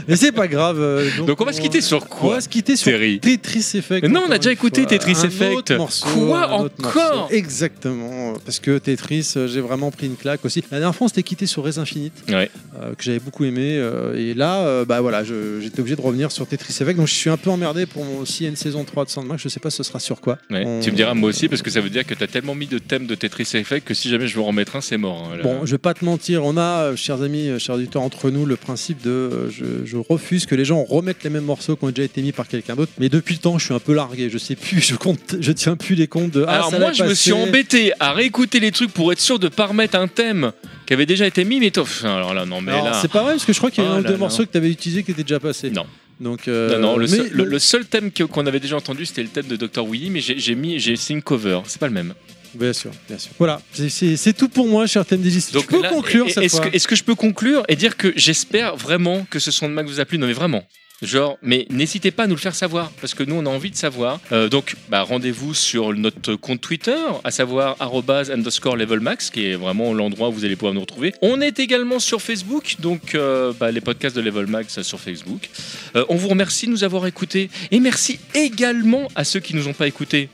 mais 0.07 0.15
c'est 0.15 0.31
pas 0.31 0.47
grave. 0.47 0.77
euh, 0.79 1.09
Donc, 1.25 1.39
on 1.41 1.45
va 1.45 1.53
se 1.53 1.61
quitter 1.61 1.81
sur 1.81 2.03
On 2.03 2.05
quoi 2.05 2.35
va 2.35 2.41
se 2.41 2.49
quitter 2.49 2.75
sur 2.75 2.91
Terry 2.91 3.19
Tetris 3.19 3.71
Effect. 3.75 4.03
Mais 4.03 4.09
non, 4.09 4.23
on 4.27 4.31
a 4.31 4.37
déjà 4.37 4.51
écouté. 4.51 4.85
Tetris 4.85 5.15
Un 5.21 5.25
Effect. 5.25 5.55
autre 5.55 5.75
morceau, 5.75 6.05
Quoi, 6.07 6.47
encore? 6.51 7.29
Exactement, 7.35 8.33
parce 8.45 8.59
que 8.59 8.77
Tetris, 8.77 9.33
euh, 9.37 9.47
j'ai 9.47 9.61
vraiment 9.61 9.91
pris 9.91 10.07
une 10.07 10.15
claque 10.15 10.43
aussi. 10.45 10.61
La 10.71 10.79
dernière 10.79 10.95
fois, 10.95 11.05
on 11.05 11.07
s'était 11.07 11.23
quitté 11.23 11.45
sur 11.45 11.63
Res 11.63 11.77
Infinite, 11.79 12.13
Ouais. 12.29 12.49
euh, 12.81 12.93
que 12.95 13.03
j'avais 13.03 13.19
beaucoup 13.19 13.43
aimé, 13.45 13.77
euh, 13.77 14.15
et 14.15 14.33
là, 14.33 14.59
euh, 14.65 14.85
bah 14.85 15.01
voilà, 15.01 15.23
j'étais 15.23 15.79
obligé 15.79 15.95
de 15.95 16.01
revenir 16.01 16.31
sur 16.31 16.45
Tetris 16.47 16.73
Effect, 16.81 16.97
donc 16.97 17.07
je 17.07 17.13
suis 17.13 17.29
un 17.29 17.37
peu 17.37 17.49
emmerdé 17.49 17.85
pour 17.85 18.03
mon 18.05 18.25
s'il 18.25 18.43
y 18.43 18.47
a 18.47 18.49
une 18.49 18.55
saison 18.55 18.83
3 18.83 19.05
de 19.05 19.09
Sandmax, 19.09 19.41
je 19.43 19.49
sais 19.49 19.59
pas 19.59 19.69
ce 19.69 19.83
sera 19.83 19.99
sur 19.99 20.21
quoi. 20.21 20.37
Ouais. 20.49 20.63
On- 20.65 20.79
Tu 20.81 20.91
me 20.91 20.95
diras 20.95 21.13
moi 21.13 21.29
aussi 21.29 21.47
parce 21.47 21.61
que 21.61 21.69
ça 21.71 21.81
veut 21.81 21.89
dire 21.89 22.05
que 22.05 22.13
tu 22.13 22.23
as 22.23 22.27
tellement 22.27 22.55
mis 22.55 22.67
de 22.67 22.77
thèmes 22.77 23.07
de 23.07 23.15
Tetris 23.15 23.47
Effect 23.55 23.87
que 23.87 23.93
si 23.93 24.09
jamais 24.09 24.27
je 24.27 24.35
veux 24.35 24.41
en 24.41 24.45
remettre 24.47 24.75
un, 24.75 24.81
c'est 24.81 24.97
mort. 24.97 25.31
hein. 25.33 25.37
Bon, 25.43 25.65
je 25.65 25.71
vais 25.71 25.77
pas 25.77 25.93
te 25.93 26.03
mentir, 26.05 26.43
on 26.45 26.57
a, 26.57 26.95
chers 26.95 27.21
amis, 27.21 27.49
chers 27.59 27.75
auditeurs, 27.75 28.01
entre 28.01 28.29
nous, 28.29 28.45
le 28.45 28.55
principe 28.55 29.01
de 29.01 29.49
je, 29.49 29.65
je 29.85 29.97
refuse 29.97 30.45
que 30.45 30.55
les 30.55 30.65
gens 30.65 30.83
remettent 30.83 31.23
les 31.23 31.29
mêmes 31.29 31.43
morceaux 31.45 31.75
qui 31.75 31.83
ont 31.85 31.89
déjà 31.89 32.03
été 32.03 32.21
mis 32.21 32.31
par 32.31 32.47
quelqu'un 32.47 32.75
d'autre. 32.75 32.91
Mais 32.99 33.09
depuis 33.09 33.35
le 33.35 33.39
temps, 33.39 33.57
je 33.57 33.65
suis 33.65 33.73
un 33.73 33.79
peu 33.79 33.93
largué. 33.93 34.29
Je 34.29 34.37
sais 34.37 34.55
plus, 34.55 34.81
je 34.81 34.95
compte, 34.95 35.35
je 35.39 35.51
tiens 35.51 35.75
plus 35.75 35.95
les 35.95 36.07
comptes 36.07 36.31
de. 36.31 36.45
ah, 36.47 36.55
Alors 36.55 36.71
moi 36.79 36.91
je 36.93 37.03
me 37.03 37.09
passé. 37.09 37.24
Suis 37.25 37.33
embêté 37.33 37.91
à 37.99 38.13
réécouter 38.13 38.59
les 38.59 38.71
trucs 38.71 38.91
pour 38.91 39.11
être 39.11 39.19
sûr 39.19 39.39
de 39.39 39.47
pas 39.47 39.65
remettre 39.67 39.97
un 39.97 40.07
thème 40.07 40.51
qui 40.85 40.93
avait 40.93 41.05
déjà 41.05 41.25
été 41.27 41.43
mis 41.45 41.59
mais 41.59 41.71
toi, 41.71 41.83
pff, 41.83 42.03
alors 42.05 42.33
là 42.33 42.45
non 42.45 42.61
mais 42.61 42.71
Alors, 42.71 42.85
là 42.85 42.99
c'est 43.01 43.11
pas 43.11 43.23
vrai 43.23 43.33
parce 43.33 43.45
que 43.45 43.53
je 43.53 43.57
crois 43.57 43.71
qu'il 43.71 43.83
y 43.83 43.87
a 43.87 43.89
Oh 43.91 43.93
un 43.95 43.99
ou 43.99 44.03
deux 44.03 44.17
morceaux 44.17 44.45
que 44.45 44.51
tu 44.51 44.57
avais 44.57 44.69
utilisés 44.69 45.03
qui 45.03 45.11
étaient 45.11 45.23
déjà 45.23 45.39
passés. 45.39 45.69
Non. 45.69 45.85
Donc, 46.21 46.47
euh, 46.47 46.79
non, 46.79 46.91
non, 46.93 46.97
le, 46.97 47.07
seul, 47.07 47.29
le- 47.31 47.43
le 47.43 47.59
seul 47.59 47.85
thème 47.85 48.09
que- 48.09 48.23
qu'on 48.23 48.45
avait 48.47 48.61
déjà 48.61 48.77
entendu 48.77 49.05
c'était 49.05 49.23
le 49.23 49.27
thème 49.29 49.47
de 49.47 49.57
Dr 49.57 49.85
Willy 49.85 50.09
mais 50.09 50.21
j'ai 50.21 50.55
mis 50.55 50.79
j'ai 50.79 50.95
c'est 50.95 51.13
une 51.13 51.21
cover 51.21 51.59
c'est 51.67 51.79
pas 51.79 51.87
le 51.87 51.93
même 51.93 52.13
Bien 52.53 52.71
sûr, 52.71 52.91
bien 53.09 53.17
sûr. 53.17 53.31
Voilà, 53.37 53.61
c'est- 53.73 54.31
tout 54.31 54.47
pour 54.47 54.65
moi, 54.69 54.87
cher 54.87 55.05
TMDJ. 55.05 55.51
donc 55.51 55.63
tu 55.63 55.67
peux 55.73 55.81
là, 55.81 55.89
conclure 55.89 56.27
et- 56.27 56.31
cette 56.31 56.43
est-ce 56.45 56.55
fois. 56.55 56.69
que, 56.69 56.75
est-ce 56.77 56.87
que 56.87 56.95
je 56.95 57.03
peux 57.03 57.15
conclure 57.15 57.63
et 57.67 57.75
dire 57.75 57.97
que 57.97 58.13
j'espère 58.15 58.77
vraiment 58.77 59.27
que 59.29 59.39
ce 59.39 59.51
son 59.51 59.67
de 59.67 59.73
Mac 59.73 59.85
vous 59.87 59.99
a 59.99 60.05
plu? 60.05 60.17
Non 60.17 60.25
mais 60.27 60.31
vraiment 60.31 60.63
Genre, 61.01 61.37
mais 61.41 61.67
n'hésitez 61.69 62.11
pas 62.11 62.23
à 62.23 62.27
nous 62.27 62.35
le 62.35 62.39
faire 62.39 62.55
savoir, 62.55 62.89
parce 63.01 63.13
que 63.13 63.23
nous, 63.23 63.35
on 63.35 63.45
a 63.45 63.49
envie 63.49 63.69
de 63.69 63.75
savoir. 63.75 64.19
Euh, 64.31 64.47
donc, 64.47 64.75
bah, 64.87 65.01
rendez-vous 65.01 65.53
sur 65.53 65.93
notre 65.93 66.35
compte 66.35 66.61
Twitter, 66.61 66.95
à 67.23 67.31
savoir 67.31 67.75
underscore 67.81 68.77
levelmax, 68.77 69.29
qui 69.29 69.47
est 69.47 69.55
vraiment 69.55 69.93
l'endroit 69.93 70.29
où 70.29 70.31
vous 70.31 70.45
allez 70.45 70.55
pouvoir 70.55 70.73
nous 70.73 70.81
retrouver. 70.81 71.13
On 71.21 71.41
est 71.41 71.59
également 71.59 71.99
sur 71.99 72.21
Facebook, 72.21 72.75
donc 72.79 73.13
euh, 73.13 73.51
bah, 73.59 73.71
les 73.71 73.81
podcasts 73.81 74.15
de 74.15 74.21
Levelmax 74.21 74.81
sur 74.83 74.99
Facebook. 74.99 75.49
Euh, 75.95 76.05
on 76.07 76.15
vous 76.15 76.29
remercie 76.29 76.65
de 76.65 76.71
nous 76.71 76.83
avoir 76.83 77.05
écoutés, 77.07 77.49
et 77.71 77.79
merci 77.79 78.19
également 78.33 79.09
à 79.15 79.25
ceux 79.25 79.41
qui 79.41 79.55
nous 79.55 79.67
ont 79.67 79.73
pas 79.73 79.87
écoutés. 79.87 80.29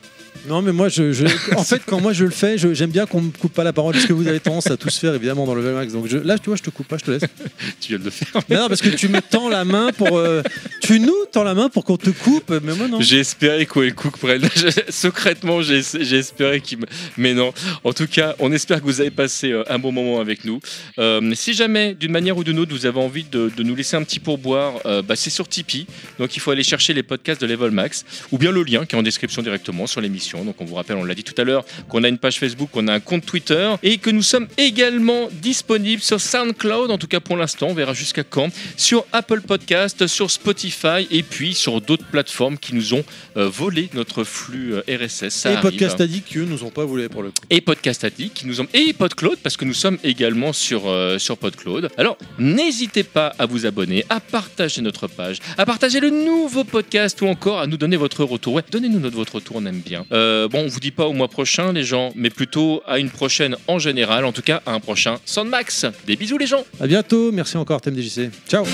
Non, 0.48 0.62
mais 0.62 0.72
moi, 0.72 0.90
je, 0.90 1.12
je- 1.14 1.26
en 1.56 1.64
fait, 1.64 1.82
quand 1.86 2.02
moi 2.02 2.14
je 2.14 2.26
le 2.26 2.32
fais, 2.32 2.58
j'aime 2.58 2.90
bien 2.90 3.06
qu'on 3.06 3.22
me 3.22 3.30
coupe 3.32 3.54
pas 3.54 3.64
la 3.64 3.74
parole, 3.74 3.94
parce 3.94 4.06
que 4.06 4.14
vous 4.14 4.28
avez 4.28 4.40
tendance 4.40 4.68
à 4.72 4.78
tous 4.78 4.98
faire 4.98 5.14
évidemment 5.14 5.46
dans 5.46 5.54
le 5.56 5.62
Max. 5.74 5.94
Donc 5.94 6.08
je- 6.08 6.18
là, 6.18 6.38
tu 6.40 6.46
vois, 6.48 6.56
je 6.56 6.64
te 6.64 6.70
coupe 6.72 6.88
pas, 6.88 6.98
je 6.98 7.06
te 7.06 7.12
laisse. 7.12 7.22
Tu 7.80 7.90
viens 7.90 8.00
de 8.00 8.04
le 8.06 8.10
faire. 8.10 8.42
Mais 8.50 8.56
non, 8.58 8.68
parce 8.68 8.82
que 8.82 8.90
tu 8.90 9.08
me 9.08 9.22
tends 9.22 9.50
la 9.50 9.66
main 9.66 9.92
pour. 9.98 10.18
euh, 10.18 10.42
tu 10.82 11.00
nous 11.00 11.16
tends 11.32 11.44
la 11.44 11.54
main 11.54 11.70
pour 11.70 11.84
qu'on 11.86 11.98
te 11.98 12.10
coupe, 12.10 12.52
mais 12.64 12.74
moi 12.76 12.88
non. 12.88 13.02
J'ai 13.02 13.20
espéré 13.20 13.66
qu'Oel 13.66 13.94
Cook 13.96 14.18
prenne. 14.18 14.48
Secrètement, 14.90 15.62
j'ai 15.62 15.82
j'ai 16.02 16.18
espéré 16.18 16.60
qu'il 16.62 16.80
me. 16.80 16.86
Mais 17.18 17.34
non. 17.34 17.54
En 17.84 17.94
tout 17.94 18.08
cas, 18.08 18.36
on 18.40 18.52
espère 18.52 18.80
que 18.82 18.86
vous 18.86 19.02
avez 19.02 19.12
passé 19.12 19.52
euh, 19.52 19.64
un 19.70 19.80
bon 19.80 19.92
moment 19.92 20.20
avec 20.20 20.44
nous. 20.46 20.60
Euh, 21.00 21.32
si 21.36 21.54
jamais, 21.54 21.94
d'une 21.94 22.12
manière 22.12 22.38
ou 22.38 22.44
d'une 22.44 22.60
autre, 22.60 22.72
vous 22.74 22.86
avez 22.86 23.00
envie 23.00 23.24
de, 23.24 23.52
de 23.56 23.64
nous 23.64 23.76
laisser 23.76 23.96
un 23.96 24.04
petit 24.04 24.20
pourboire, 24.20 24.74
euh, 24.86 25.02
bah, 25.02 25.16
c'est 25.16 25.30
sur 25.30 25.48
Tipeee. 25.48 25.88
Donc 26.20 26.36
il 26.36 26.40
faut 26.40 26.52
aller 26.52 26.64
chercher 26.64 26.94
les 26.94 27.04
podcasts 27.04 27.42
de 27.42 27.48
Level 27.48 27.72
Max 27.72 28.06
ou 28.32 28.38
bien 28.38 28.52
le 28.52 28.64
lien 28.64 28.86
qui 28.86 28.96
est 28.96 29.00
en 29.00 29.04
description 29.04 29.42
directement 29.42 29.88
sur 29.88 30.02
l'émission. 30.02 30.31
Donc 30.40 30.56
on 30.60 30.66
vous 30.66 30.76
rappelle, 30.76 30.98
on 30.98 31.04
l'a 31.04 31.16
dit 31.16 31.24
tout 31.24 31.40
à 31.40 31.44
l'heure, 31.44 31.66
qu'on 31.90 32.04
a 32.04 32.08
une 32.08 32.18
page 32.18 32.40
Facebook, 32.40 32.70
qu'on 32.72 32.88
a 32.88 32.94
un 32.94 33.00
compte 33.00 33.26
Twitter 33.26 33.74
et 33.84 33.98
que 33.98 34.10
nous 34.10 34.22
sommes 34.22 34.48
également 34.58 35.30
disponibles 35.32 36.02
sur 36.02 36.20
SoundCloud, 36.22 36.92
en 36.92 36.98
tout 36.98 37.08
cas 37.08 37.20
pour 37.20 37.38
l'instant, 37.38 37.68
on 37.70 37.74
verra 37.74 37.94
jusqu'à 37.94 38.24
quand, 38.24 38.50
sur 38.78 39.06
Apple 39.12 39.42
Podcast, 39.42 40.08
sur 40.08 40.32
Spotify 40.32 41.08
et 41.12 41.24
puis 41.24 41.54
sur 41.54 41.82
d'autres 41.82 42.06
plateformes 42.06 42.58
qui 42.58 42.74
nous 42.76 42.94
ont 42.94 43.04
euh, 43.38 43.48
volé 43.50 43.90
notre 43.94 44.24
flux 44.24 44.74
euh, 44.74 44.82
RSS. 45.06 45.30
Ça 45.30 45.52
Et 45.52 45.56
arrive. 45.56 45.72
Podcast 45.72 46.02
Addict, 46.02 46.28
qui 46.28 46.38
eux 46.40 46.46
nous 46.46 46.64
ont 46.64 46.70
pas 46.70 46.86
voulu 46.86 47.08
pour 47.10 47.24
le 47.24 47.30
coup. 47.30 47.36
et 47.50 47.62
Podcast 47.62 48.04
Addict 48.04 48.34
qui 48.34 48.48
nous 48.48 48.62
ont 48.62 48.68
et 48.74 48.94
PodCloud 48.94 49.38
parce 49.44 49.58
que 49.58 49.66
nous 49.66 49.74
sommes 49.74 49.98
également 50.04 50.54
sur 50.54 50.88
euh, 50.88 51.18
sur 51.18 51.38
PodCloud. 51.38 51.90
Alors 51.98 52.18
n'hésitez 52.40 53.04
pas 53.04 53.34
à 53.40 53.46
vous 53.46 53.66
abonner, 53.66 54.06
à 54.10 54.20
partager 54.20 54.82
notre 54.82 55.08
page, 55.08 55.38
à 55.58 55.66
partager 55.66 56.00
le 56.00 56.10
nouveau 56.10 56.64
podcast 56.64 57.22
ou 57.22 57.28
encore 57.28 57.60
à 57.60 57.68
nous 57.68 57.78
donner 57.78 57.98
votre 57.98 58.24
retour. 58.24 58.54
Ouais, 58.54 58.64
donnez-nous 58.72 59.00
notre 59.00 59.16
votre 59.16 59.36
retour, 59.36 59.58
on 59.58 59.66
aime 59.66 59.80
bien. 59.80 60.06
Euh, 60.22 60.48
bon, 60.48 60.66
on 60.66 60.68
vous 60.68 60.80
dit 60.80 60.92
pas 60.92 61.06
au 61.08 61.14
mois 61.14 61.28
prochain, 61.28 61.74
les 61.74 61.84
gens, 61.84 62.12
mais 62.16 62.30
plutôt 62.30 62.84
à 62.86 63.00
une 63.00 63.10
prochaine 63.10 63.56
en 63.68 63.80
général. 63.80 64.26
En 64.26 64.32
tout 64.32 64.44
cas, 64.44 64.62
à 64.66 64.74
un 64.74 64.80
prochain 64.80 65.18
Soundmax. 65.26 65.86
Des 66.06 66.16
bisous, 66.16 66.38
les 66.38 66.48
gens. 66.48 66.64
À 66.80 66.88
bientôt. 66.88 67.32
Merci 67.32 67.58
encore, 67.58 67.82
TMDJC. 67.82 68.30
Ciao. 68.48 68.66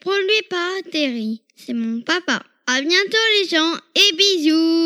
Produit 0.00 0.42
par 0.48 0.90
Terry. 0.90 1.42
C'est 1.56 1.72
mon 1.72 2.00
papa. 2.00 2.42
À 2.66 2.80
bientôt 2.80 3.26
les 3.40 3.48
gens 3.48 3.74
et 3.94 4.16
bisous 4.16 4.85